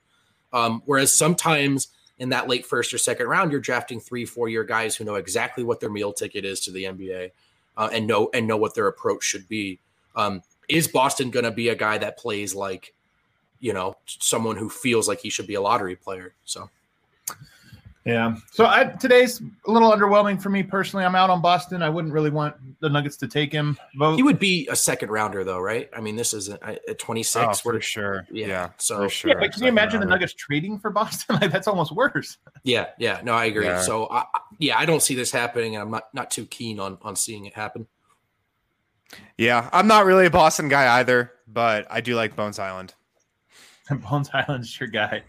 Um, 0.52 0.82
whereas 0.84 1.10
sometimes 1.16 1.88
in 2.22 2.28
that 2.28 2.48
late 2.48 2.64
first 2.64 2.94
or 2.94 2.98
second 2.98 3.26
round, 3.26 3.50
you're 3.50 3.60
drafting 3.60 3.98
three, 3.98 4.24
four 4.24 4.48
year 4.48 4.62
guys 4.62 4.94
who 4.94 5.02
know 5.02 5.16
exactly 5.16 5.64
what 5.64 5.80
their 5.80 5.90
meal 5.90 6.12
ticket 6.12 6.44
is 6.44 6.60
to 6.60 6.70
the 6.70 6.84
NBA 6.84 7.32
uh, 7.76 7.90
and 7.92 8.06
know 8.06 8.30
and 8.32 8.46
know 8.46 8.56
what 8.56 8.76
their 8.76 8.86
approach 8.86 9.24
should 9.24 9.48
be. 9.48 9.80
Um, 10.14 10.40
is 10.68 10.86
Boston 10.86 11.32
going 11.32 11.46
to 11.46 11.50
be 11.50 11.68
a 11.70 11.74
guy 11.74 11.98
that 11.98 12.16
plays 12.16 12.54
like, 12.54 12.94
you 13.58 13.72
know, 13.72 13.96
someone 14.06 14.56
who 14.56 14.70
feels 14.70 15.08
like 15.08 15.18
he 15.18 15.30
should 15.30 15.48
be 15.48 15.54
a 15.54 15.60
lottery 15.60 15.96
player? 15.96 16.32
So 16.44 16.70
Yeah. 18.04 18.34
So 18.50 18.66
I, 18.66 18.84
today's 18.84 19.40
a 19.66 19.70
little 19.70 19.92
underwhelming 19.92 20.42
for 20.42 20.48
me 20.50 20.64
personally. 20.64 21.04
I'm 21.04 21.14
out 21.14 21.30
on 21.30 21.40
Boston. 21.40 21.82
I 21.82 21.88
wouldn't 21.88 22.12
really 22.12 22.30
want 22.30 22.56
the 22.80 22.88
Nuggets 22.88 23.16
to 23.18 23.28
take 23.28 23.52
him. 23.52 23.78
Vogt. 23.96 24.16
he 24.16 24.24
would 24.24 24.40
be 24.40 24.66
a 24.68 24.74
second 24.74 25.10
rounder, 25.10 25.44
though, 25.44 25.60
right? 25.60 25.88
I 25.96 26.00
mean, 26.00 26.16
this 26.16 26.34
is 26.34 26.48
a, 26.48 26.78
a 26.88 26.94
26. 26.94 27.46
Oh, 27.46 27.52
for 27.54 27.80
sure. 27.80 28.26
yeah, 28.32 28.46
Yeah. 28.46 28.70
so- 28.76 29.02
for 29.04 29.08
sure. 29.08 29.28
yeah, 29.30 29.34
but 29.34 29.42
can 29.42 29.46
you 29.50 29.52
Second 29.52 29.68
imagine 29.68 30.00
the. 30.00 30.06
Nuggets 30.06 30.34
trading 30.34 30.80
for 30.80 30.90
Boston? 30.90 31.36
like 31.40 31.52
that's 31.52 31.68
almost 31.68 31.92
worse. 31.92 32.38
yeah, 32.64 32.86
yeah. 32.98 33.20
No, 33.22 33.34
I 33.34 33.44
agree. 33.44 33.66
Yeah. 33.66 33.80
So, 33.80 34.06
I, 34.06 34.20
I- 34.22 34.40
yeah, 34.58 34.78
I 34.78 34.84
don't 34.84 35.00
see 35.02 35.14
this 35.14 35.30
happening, 35.30 35.76
and 35.76 35.82
I'm 35.82 35.90
not 35.90 36.04
not 36.12 36.30
too 36.30 36.44
keen 36.46 36.80
on 36.80 36.98
on 37.02 37.14
seeing 37.14 37.46
it 37.46 37.54
happen. 37.54 37.86
Yeah, 39.38 39.68
I'm 39.72 39.86
not 39.86 40.06
really 40.06 40.26
a 40.26 40.30
Boston 40.30 40.68
guy 40.68 40.98
either, 40.98 41.32
but 41.46 41.86
I 41.90 42.00
do 42.00 42.14
like 42.16 42.34
Bones 42.34 42.58
Island. 42.58 42.94
Bones 44.10 44.28
Island's 44.32 44.78
your 44.80 44.88
guy. 44.88 45.22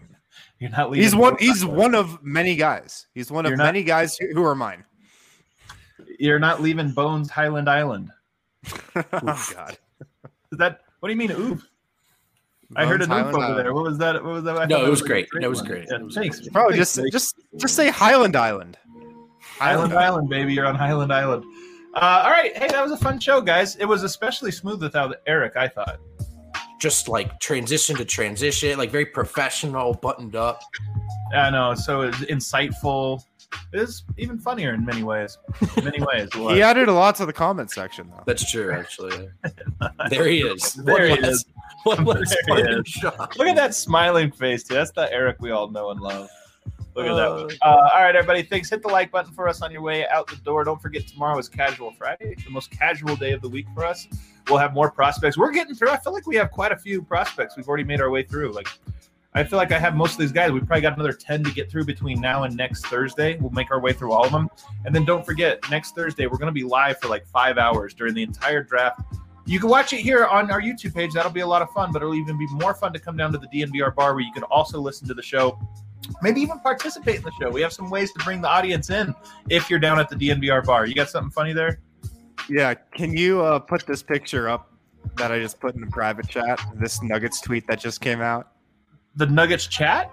You're 0.58 0.70
not 0.70 0.90
leaving. 0.90 1.02
He's 1.04 1.14
one. 1.16 1.36
He's 1.38 1.62
Island. 1.64 1.78
one 1.78 1.94
of 1.94 2.22
many 2.22 2.56
guys. 2.56 3.06
He's 3.14 3.30
one 3.30 3.44
of 3.46 3.50
You're 3.50 3.56
not- 3.58 3.64
many 3.64 3.82
guys 3.84 4.16
who, 4.16 4.28
who 4.34 4.44
are 4.44 4.54
mine. 4.54 4.84
You're 6.18 6.38
not 6.38 6.60
leaving 6.62 6.90
Bones 6.92 7.30
Hyland 7.30 7.68
Island. 7.68 8.10
oh 8.96 9.50
God, 9.54 9.76
Is 10.52 10.58
that 10.58 10.80
what 11.00 11.08
do 11.08 11.12
you 11.12 11.18
mean? 11.18 11.32
Oof. 11.32 11.62
I 12.76 12.86
heard 12.86 13.02
a 13.02 13.06
Bones 13.06 13.28
oof 13.28 13.34
over 13.34 13.44
Island. 13.44 13.58
there. 13.58 13.74
What 13.74 13.84
was 13.84 13.98
that? 13.98 14.14
What 14.24 14.32
was 14.34 14.44
that? 14.44 14.56
I 14.56 14.64
No, 14.66 14.78
it 14.78 14.84
that 14.84 14.90
was 14.90 15.00
like 15.02 15.06
a 15.06 15.08
great. 15.12 15.28
great 15.30 15.44
It 15.44 15.48
was 15.48 15.62
great. 15.62 15.86
Yeah, 15.90 15.96
It 15.96 16.04
was 16.04 16.14
thanks, 16.14 16.40
Bro, 16.48 16.70
Thanks, 16.70 16.94
just 16.94 17.12
just 17.12 17.36
just 17.58 17.74
say 17.76 17.90
Highland 17.90 18.36
Island. 18.36 18.78
Highland 19.40 19.92
Island, 19.92 20.28
baby. 20.28 20.54
You're 20.54 20.66
on 20.66 20.74
Highland 20.74 21.12
Island. 21.12 21.44
Uh, 21.94 22.22
all 22.24 22.30
right. 22.30 22.56
Hey, 22.56 22.66
that 22.68 22.82
was 22.82 22.90
a 22.90 22.96
fun 22.96 23.20
show, 23.20 23.40
guys. 23.40 23.76
It 23.76 23.84
was 23.84 24.02
especially 24.02 24.50
smooth 24.50 24.82
without 24.82 25.14
Eric. 25.26 25.56
I 25.56 25.68
thought. 25.68 26.00
Just 26.80 27.08
like 27.08 27.38
transition 27.40 27.96
to 27.96 28.04
transition, 28.04 28.76
like 28.78 28.90
very 28.90 29.06
professional, 29.06 29.94
buttoned 29.94 30.36
up. 30.36 30.60
I 31.34 31.50
know. 31.50 31.74
So 31.74 32.02
it's 32.02 32.18
insightful. 32.18 33.22
It 33.72 33.80
is 33.80 34.02
even 34.18 34.38
funnier 34.38 34.74
in 34.74 34.84
many 34.84 35.02
ways. 35.04 35.38
In 35.76 35.84
many 35.84 36.00
ways. 36.00 36.28
it. 36.34 36.34
He 36.54 36.60
added 36.62 36.88
a 36.88 36.92
lot 36.92 37.14
to 37.16 37.26
the 37.26 37.32
comment 37.32 37.70
section 37.70 38.10
though. 38.10 38.22
That's 38.26 38.50
true, 38.50 38.72
actually. 38.72 39.28
there 40.10 40.26
he 40.26 40.40
is. 40.42 40.74
There 40.74 40.94
One 40.94 41.02
he 41.16 41.20
less- 41.22 41.34
is. 41.34 41.44
One 41.84 42.04
There 42.04 42.56
he 42.74 42.80
is. 42.80 42.88
shot. 42.88 43.36
Look 43.38 43.46
at 43.46 43.56
that 43.56 43.74
smiling 43.74 44.32
face. 44.32 44.64
Dude. 44.64 44.78
That's 44.78 44.90
the 44.92 45.10
Eric 45.12 45.36
we 45.40 45.50
all 45.52 45.68
know 45.70 45.90
and 45.90 46.00
love. 46.00 46.28
Look 46.94 47.06
at 47.06 47.14
that. 47.14 47.58
Uh, 47.60 47.90
all 47.92 48.02
right, 48.02 48.14
everybody. 48.14 48.42
Thanks. 48.42 48.70
Hit 48.70 48.82
the 48.82 48.88
like 48.88 49.10
button 49.10 49.32
for 49.32 49.48
us 49.48 49.62
on 49.62 49.72
your 49.72 49.82
way 49.82 50.06
out 50.08 50.28
the 50.28 50.36
door. 50.36 50.62
Don't 50.62 50.80
forget 50.80 51.06
tomorrow 51.08 51.36
is 51.38 51.48
Casual 51.48 51.92
Friday, 51.92 52.36
the 52.44 52.50
most 52.50 52.70
casual 52.70 53.16
day 53.16 53.32
of 53.32 53.42
the 53.42 53.48
week 53.48 53.66
for 53.74 53.84
us. 53.84 54.06
We'll 54.48 54.58
have 54.58 54.74
more 54.74 54.90
prospects. 54.90 55.36
We're 55.36 55.50
getting 55.50 55.74
through. 55.74 55.88
I 55.88 55.96
feel 55.96 56.12
like 56.12 56.26
we 56.26 56.36
have 56.36 56.52
quite 56.52 56.70
a 56.70 56.76
few 56.76 57.02
prospects. 57.02 57.56
We've 57.56 57.66
already 57.66 57.84
made 57.84 58.00
our 58.00 58.10
way 58.10 58.22
through. 58.22 58.52
Like, 58.52 58.68
I 59.32 59.42
feel 59.42 59.56
like 59.56 59.72
I 59.72 59.78
have 59.80 59.96
most 59.96 60.12
of 60.12 60.18
these 60.18 60.30
guys. 60.30 60.52
We've 60.52 60.64
probably 60.64 60.82
got 60.82 60.94
another 60.94 61.12
ten 61.12 61.42
to 61.42 61.50
get 61.50 61.68
through 61.68 61.84
between 61.84 62.20
now 62.20 62.44
and 62.44 62.56
next 62.56 62.86
Thursday. 62.86 63.36
We'll 63.38 63.50
make 63.50 63.72
our 63.72 63.80
way 63.80 63.92
through 63.92 64.12
all 64.12 64.24
of 64.24 64.30
them. 64.30 64.48
And 64.84 64.94
then 64.94 65.04
don't 65.04 65.26
forget, 65.26 65.58
next 65.70 65.96
Thursday 65.96 66.26
we're 66.26 66.38
going 66.38 66.46
to 66.46 66.52
be 66.52 66.62
live 66.62 67.00
for 67.00 67.08
like 67.08 67.26
five 67.26 67.58
hours 67.58 67.92
during 67.94 68.14
the 68.14 68.22
entire 68.22 68.62
draft. 68.62 69.00
You 69.46 69.58
can 69.58 69.68
watch 69.68 69.92
it 69.92 70.00
here 70.00 70.24
on 70.26 70.50
our 70.50 70.62
YouTube 70.62 70.94
page. 70.94 71.12
That'll 71.12 71.32
be 71.32 71.40
a 71.40 71.46
lot 71.46 71.60
of 71.60 71.70
fun, 71.70 71.92
but 71.92 72.00
it'll 72.00 72.14
even 72.14 72.38
be 72.38 72.46
more 72.46 72.72
fun 72.72 72.92
to 72.94 72.98
come 72.98 73.16
down 73.16 73.32
to 73.32 73.38
the 73.38 73.48
DNVR 73.48 73.94
bar 73.94 74.14
where 74.14 74.22
you 74.22 74.32
can 74.32 74.44
also 74.44 74.80
listen 74.80 75.06
to 75.08 75.14
the 75.14 75.22
show. 75.22 75.58
Maybe 76.22 76.40
even 76.40 76.58
participate 76.60 77.16
in 77.16 77.22
the 77.22 77.32
show. 77.40 77.50
We 77.50 77.60
have 77.62 77.72
some 77.72 77.90
ways 77.90 78.12
to 78.12 78.24
bring 78.24 78.40
the 78.40 78.48
audience 78.48 78.90
in 78.90 79.14
if 79.50 79.68
you're 79.70 79.78
down 79.78 79.98
at 79.98 80.08
the 80.08 80.16
DNVR 80.16 80.64
bar. 80.64 80.86
You 80.86 80.94
got 80.94 81.08
something 81.10 81.30
funny 81.30 81.52
there? 81.52 81.80
Yeah, 82.48 82.74
can 82.74 83.16
you 83.16 83.40
uh, 83.42 83.58
put 83.58 83.86
this 83.86 84.02
picture 84.02 84.48
up 84.48 84.70
that 85.16 85.32
I 85.32 85.38
just 85.38 85.60
put 85.60 85.74
in 85.74 85.80
the 85.80 85.86
private 85.88 86.28
chat? 86.28 86.60
This 86.74 87.02
Nuggets 87.02 87.40
tweet 87.40 87.66
that 87.68 87.80
just 87.80 88.00
came 88.00 88.20
out. 88.20 88.48
The 89.16 89.26
Nuggets 89.26 89.66
chat? 89.66 90.10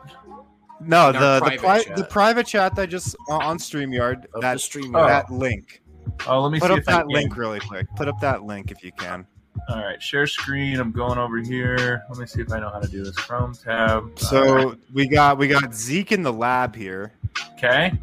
No, 0.80 1.10
In 1.10 1.16
our 1.16 1.22
the 1.22 1.34
the, 1.36 1.39
private 1.39 1.60
pri- 1.60 1.84
chat. 1.84 1.96
the 1.98 2.04
private 2.06 2.48
chat 2.48 2.76
that 2.76 2.89
just 2.89 3.16
uh, 3.30 3.36
on 3.38 3.58
Streamyard. 3.58 4.26
Of 4.34 4.42
That 4.42 4.54
the 4.54 4.60
stream. 4.60 4.96
Oh. 4.96 5.06
that 5.06 5.30
link. 5.32 5.82
Oh, 6.28 6.42
let 6.42 6.52
me 6.52 6.60
Put 6.60 6.68
see 6.68 6.74
up 6.74 6.80
if 6.80 6.88
I 6.89 6.92
that 6.94 7.00
can. 7.02 7.10
link 7.10 7.38
really 7.38 7.60
quick. 7.60 7.86
Put 7.96 8.08
up 8.08 8.20
that 8.22 8.44
link 8.44 8.72
if 8.72 8.84
you 8.84 8.92
can. 8.94 9.26
All 9.70 9.78
right, 9.78 10.02
share 10.02 10.28
screen. 10.28 10.80
I'm 10.80 10.91
going 10.91 11.18
over 11.18 11.38
here. 11.38 12.04
Let 12.10 12.18
me 12.18 12.26
see 12.26 12.41
if 12.41 12.52
I 12.52 12.60
know 12.60 12.70
how 12.70 12.80
to 12.80 12.88
do 12.88 13.04
this. 13.04 13.16
Chrome 13.16 13.54
tab. 13.54 14.18
So 14.18 14.70
right. 14.70 14.78
we 14.93 15.08
got 15.08 15.38
we 15.38 15.47
got 15.47 15.74
Zeke 15.74 16.12
in 16.12 16.24
the 16.24 16.34
lab 16.34 16.76
here. 16.76 17.14
okay. 17.54 17.93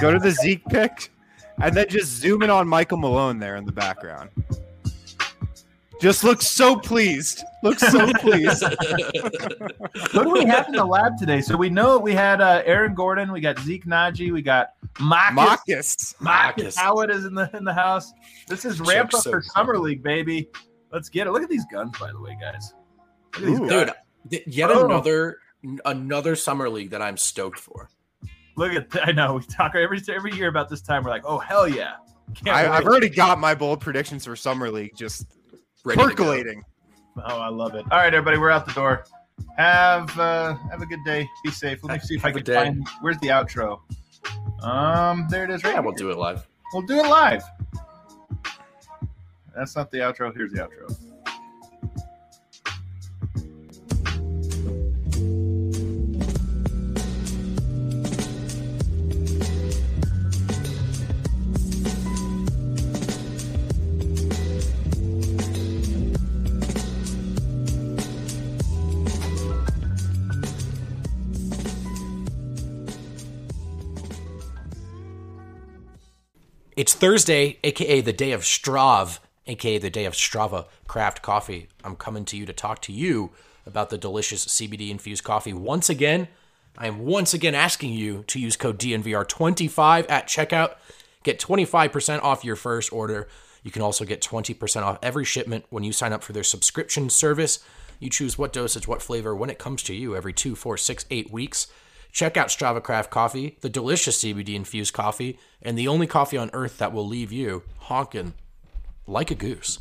Go 0.00 0.12
to 0.12 0.18
the 0.18 0.30
Zeke 0.30 0.64
pick, 0.66 1.12
and 1.60 1.74
then 1.74 1.88
just 1.88 2.12
zoom 2.12 2.42
in 2.42 2.50
on 2.50 2.66
Michael 2.66 2.98
Malone 2.98 3.38
there 3.38 3.56
in 3.56 3.64
the 3.64 3.72
background. 3.72 4.30
Just 6.00 6.22
looks 6.22 6.46
so 6.46 6.76
pleased. 6.76 7.42
Looks 7.62 7.82
so 7.90 8.12
pleased. 8.14 8.62
What 10.12 10.24
do 10.24 10.30
we 10.32 10.44
have 10.46 10.66
in 10.68 10.74
the 10.74 10.84
lab 10.84 11.16
today? 11.18 11.40
So 11.40 11.56
we 11.56 11.68
know 11.68 11.98
we 11.98 12.14
had 12.14 12.40
uh, 12.40 12.62
Aaron 12.64 12.94
Gordon, 12.94 13.32
we 13.32 13.40
got 13.40 13.58
Zeke 13.60 13.84
Nnaji, 13.84 14.32
we 14.32 14.42
got 14.42 14.70
Marcus. 15.00 15.34
Marcus. 15.34 15.66
Marcus 15.66 16.14
Marcus. 16.20 16.76
Howard 16.76 17.10
is 17.10 17.24
in 17.24 17.34
the 17.34 17.50
in 17.54 17.64
the 17.64 17.72
house. 17.72 18.12
This 18.46 18.64
is 18.64 18.80
ramp 18.80 19.10
Joke's 19.10 19.14
up 19.14 19.22
so 19.24 19.30
for 19.30 19.40
funny. 19.42 19.50
summer 19.54 19.78
league, 19.78 20.02
baby. 20.02 20.48
Let's 20.92 21.08
get 21.08 21.26
it. 21.26 21.32
Look 21.32 21.42
at 21.42 21.48
these 21.50 21.66
guns, 21.70 21.96
by 21.98 22.10
the 22.12 22.20
way, 22.20 22.36
guys. 22.40 22.72
Look 23.38 23.42
at 23.42 23.46
these 23.48 23.60
Ooh. 23.60 23.68
Dude, 23.68 23.92
th- 24.30 24.46
yet 24.46 24.70
Oh. 24.70 24.84
another 24.86 25.38
another 25.84 26.36
summer 26.36 26.68
league 26.70 26.90
that 26.90 27.02
I'm 27.02 27.16
stoked 27.16 27.58
for. 27.58 27.88
Look 28.56 28.72
at 28.72 29.06
I 29.06 29.12
know 29.12 29.34
we 29.34 29.42
talk 29.42 29.74
every 29.74 30.00
every 30.08 30.32
year 30.34 30.48
about 30.48 30.68
this 30.68 30.80
time. 30.80 31.04
We're 31.04 31.10
like, 31.10 31.24
oh 31.24 31.38
hell 31.38 31.68
yeah! 31.68 31.94
I. 32.46 32.66
I've 32.68 32.84
already 32.86 33.08
got 33.08 33.38
my 33.38 33.54
bold 33.54 33.80
predictions 33.80 34.24
for 34.24 34.36
summer 34.36 34.70
league 34.70 34.94
just 34.96 35.26
Ready 35.88 36.00
to 36.02 36.08
percolating. 36.08 36.64
Oh, 37.16 37.38
I 37.40 37.48
love 37.48 37.74
it. 37.74 37.84
All 37.90 37.98
right, 37.98 38.12
everybody, 38.12 38.36
we're 38.38 38.50
out 38.50 38.66
the 38.66 38.72
door. 38.72 39.04
Have 39.56 40.18
uh, 40.18 40.54
have 40.70 40.82
a 40.82 40.86
good 40.86 41.02
day. 41.04 41.26
Be 41.42 41.50
safe. 41.50 41.82
Let 41.82 41.94
me 41.94 42.00
see 42.00 42.16
if 42.16 42.24
I 42.24 42.28
Have 42.28 42.36
a 42.36 42.40
can 42.40 42.44
day. 42.44 42.54
find. 42.54 42.88
Where's 43.00 43.18
the 43.20 43.28
outro? 43.28 43.80
Um, 44.62 45.26
there 45.30 45.44
it 45.44 45.50
is. 45.50 45.64
Right. 45.64 45.74
Yeah, 45.74 45.80
we'll 45.80 45.92
here. 45.92 45.98
do 45.98 46.10
it 46.10 46.18
live. 46.18 46.46
We'll 46.74 46.82
do 46.82 46.98
it 46.98 47.06
live. 47.08 47.42
That's 49.56 49.74
not 49.74 49.90
the 49.90 49.98
outro. 49.98 50.34
Here's 50.36 50.52
the 50.52 50.58
outro. 50.58 50.94
It's 76.78 76.94
Thursday, 76.94 77.58
aka 77.64 78.00
the 78.02 78.12
day 78.12 78.30
of 78.30 78.42
Strav, 78.42 79.18
aka 79.48 79.78
the 79.78 79.90
day 79.90 80.04
of 80.04 80.12
Strava 80.12 80.66
Craft 80.86 81.22
Coffee. 81.22 81.66
I'm 81.82 81.96
coming 81.96 82.24
to 82.26 82.36
you 82.36 82.46
to 82.46 82.52
talk 82.52 82.80
to 82.82 82.92
you 82.92 83.32
about 83.66 83.90
the 83.90 83.98
delicious 83.98 84.46
CBD 84.46 84.90
infused 84.90 85.24
coffee. 85.24 85.52
Once 85.52 85.90
again, 85.90 86.28
I 86.76 86.86
am 86.86 87.00
once 87.00 87.34
again 87.34 87.56
asking 87.56 87.94
you 87.94 88.22
to 88.28 88.38
use 88.38 88.56
code 88.56 88.78
DNVR25 88.78 90.08
at 90.08 90.28
checkout. 90.28 90.74
Get 91.24 91.40
25% 91.40 92.22
off 92.22 92.44
your 92.44 92.54
first 92.54 92.92
order. 92.92 93.26
You 93.64 93.72
can 93.72 93.82
also 93.82 94.04
get 94.04 94.22
20% 94.22 94.82
off 94.82 95.00
every 95.02 95.24
shipment 95.24 95.64
when 95.70 95.82
you 95.82 95.90
sign 95.90 96.12
up 96.12 96.22
for 96.22 96.32
their 96.32 96.44
subscription 96.44 97.10
service. 97.10 97.58
You 97.98 98.08
choose 98.08 98.38
what 98.38 98.52
dosage, 98.52 98.86
what 98.86 99.02
flavor 99.02 99.34
when 99.34 99.50
it 99.50 99.58
comes 99.58 99.82
to 99.82 99.96
you 99.96 100.14
every 100.14 100.32
two, 100.32 100.54
four, 100.54 100.76
six, 100.76 101.06
eight 101.10 101.32
weeks. 101.32 101.66
Check 102.18 102.36
out 102.36 102.48
Strava 102.48 102.82
Craft 102.82 103.12
Coffee, 103.12 103.58
the 103.60 103.68
delicious 103.68 104.18
CBD 104.18 104.56
infused 104.56 104.92
coffee, 104.92 105.38
and 105.62 105.78
the 105.78 105.86
only 105.86 106.08
coffee 106.08 106.36
on 106.36 106.50
earth 106.52 106.78
that 106.78 106.92
will 106.92 107.06
leave 107.06 107.30
you 107.30 107.62
honking 107.82 108.34
like 109.06 109.30
a 109.30 109.36
goose. 109.36 109.78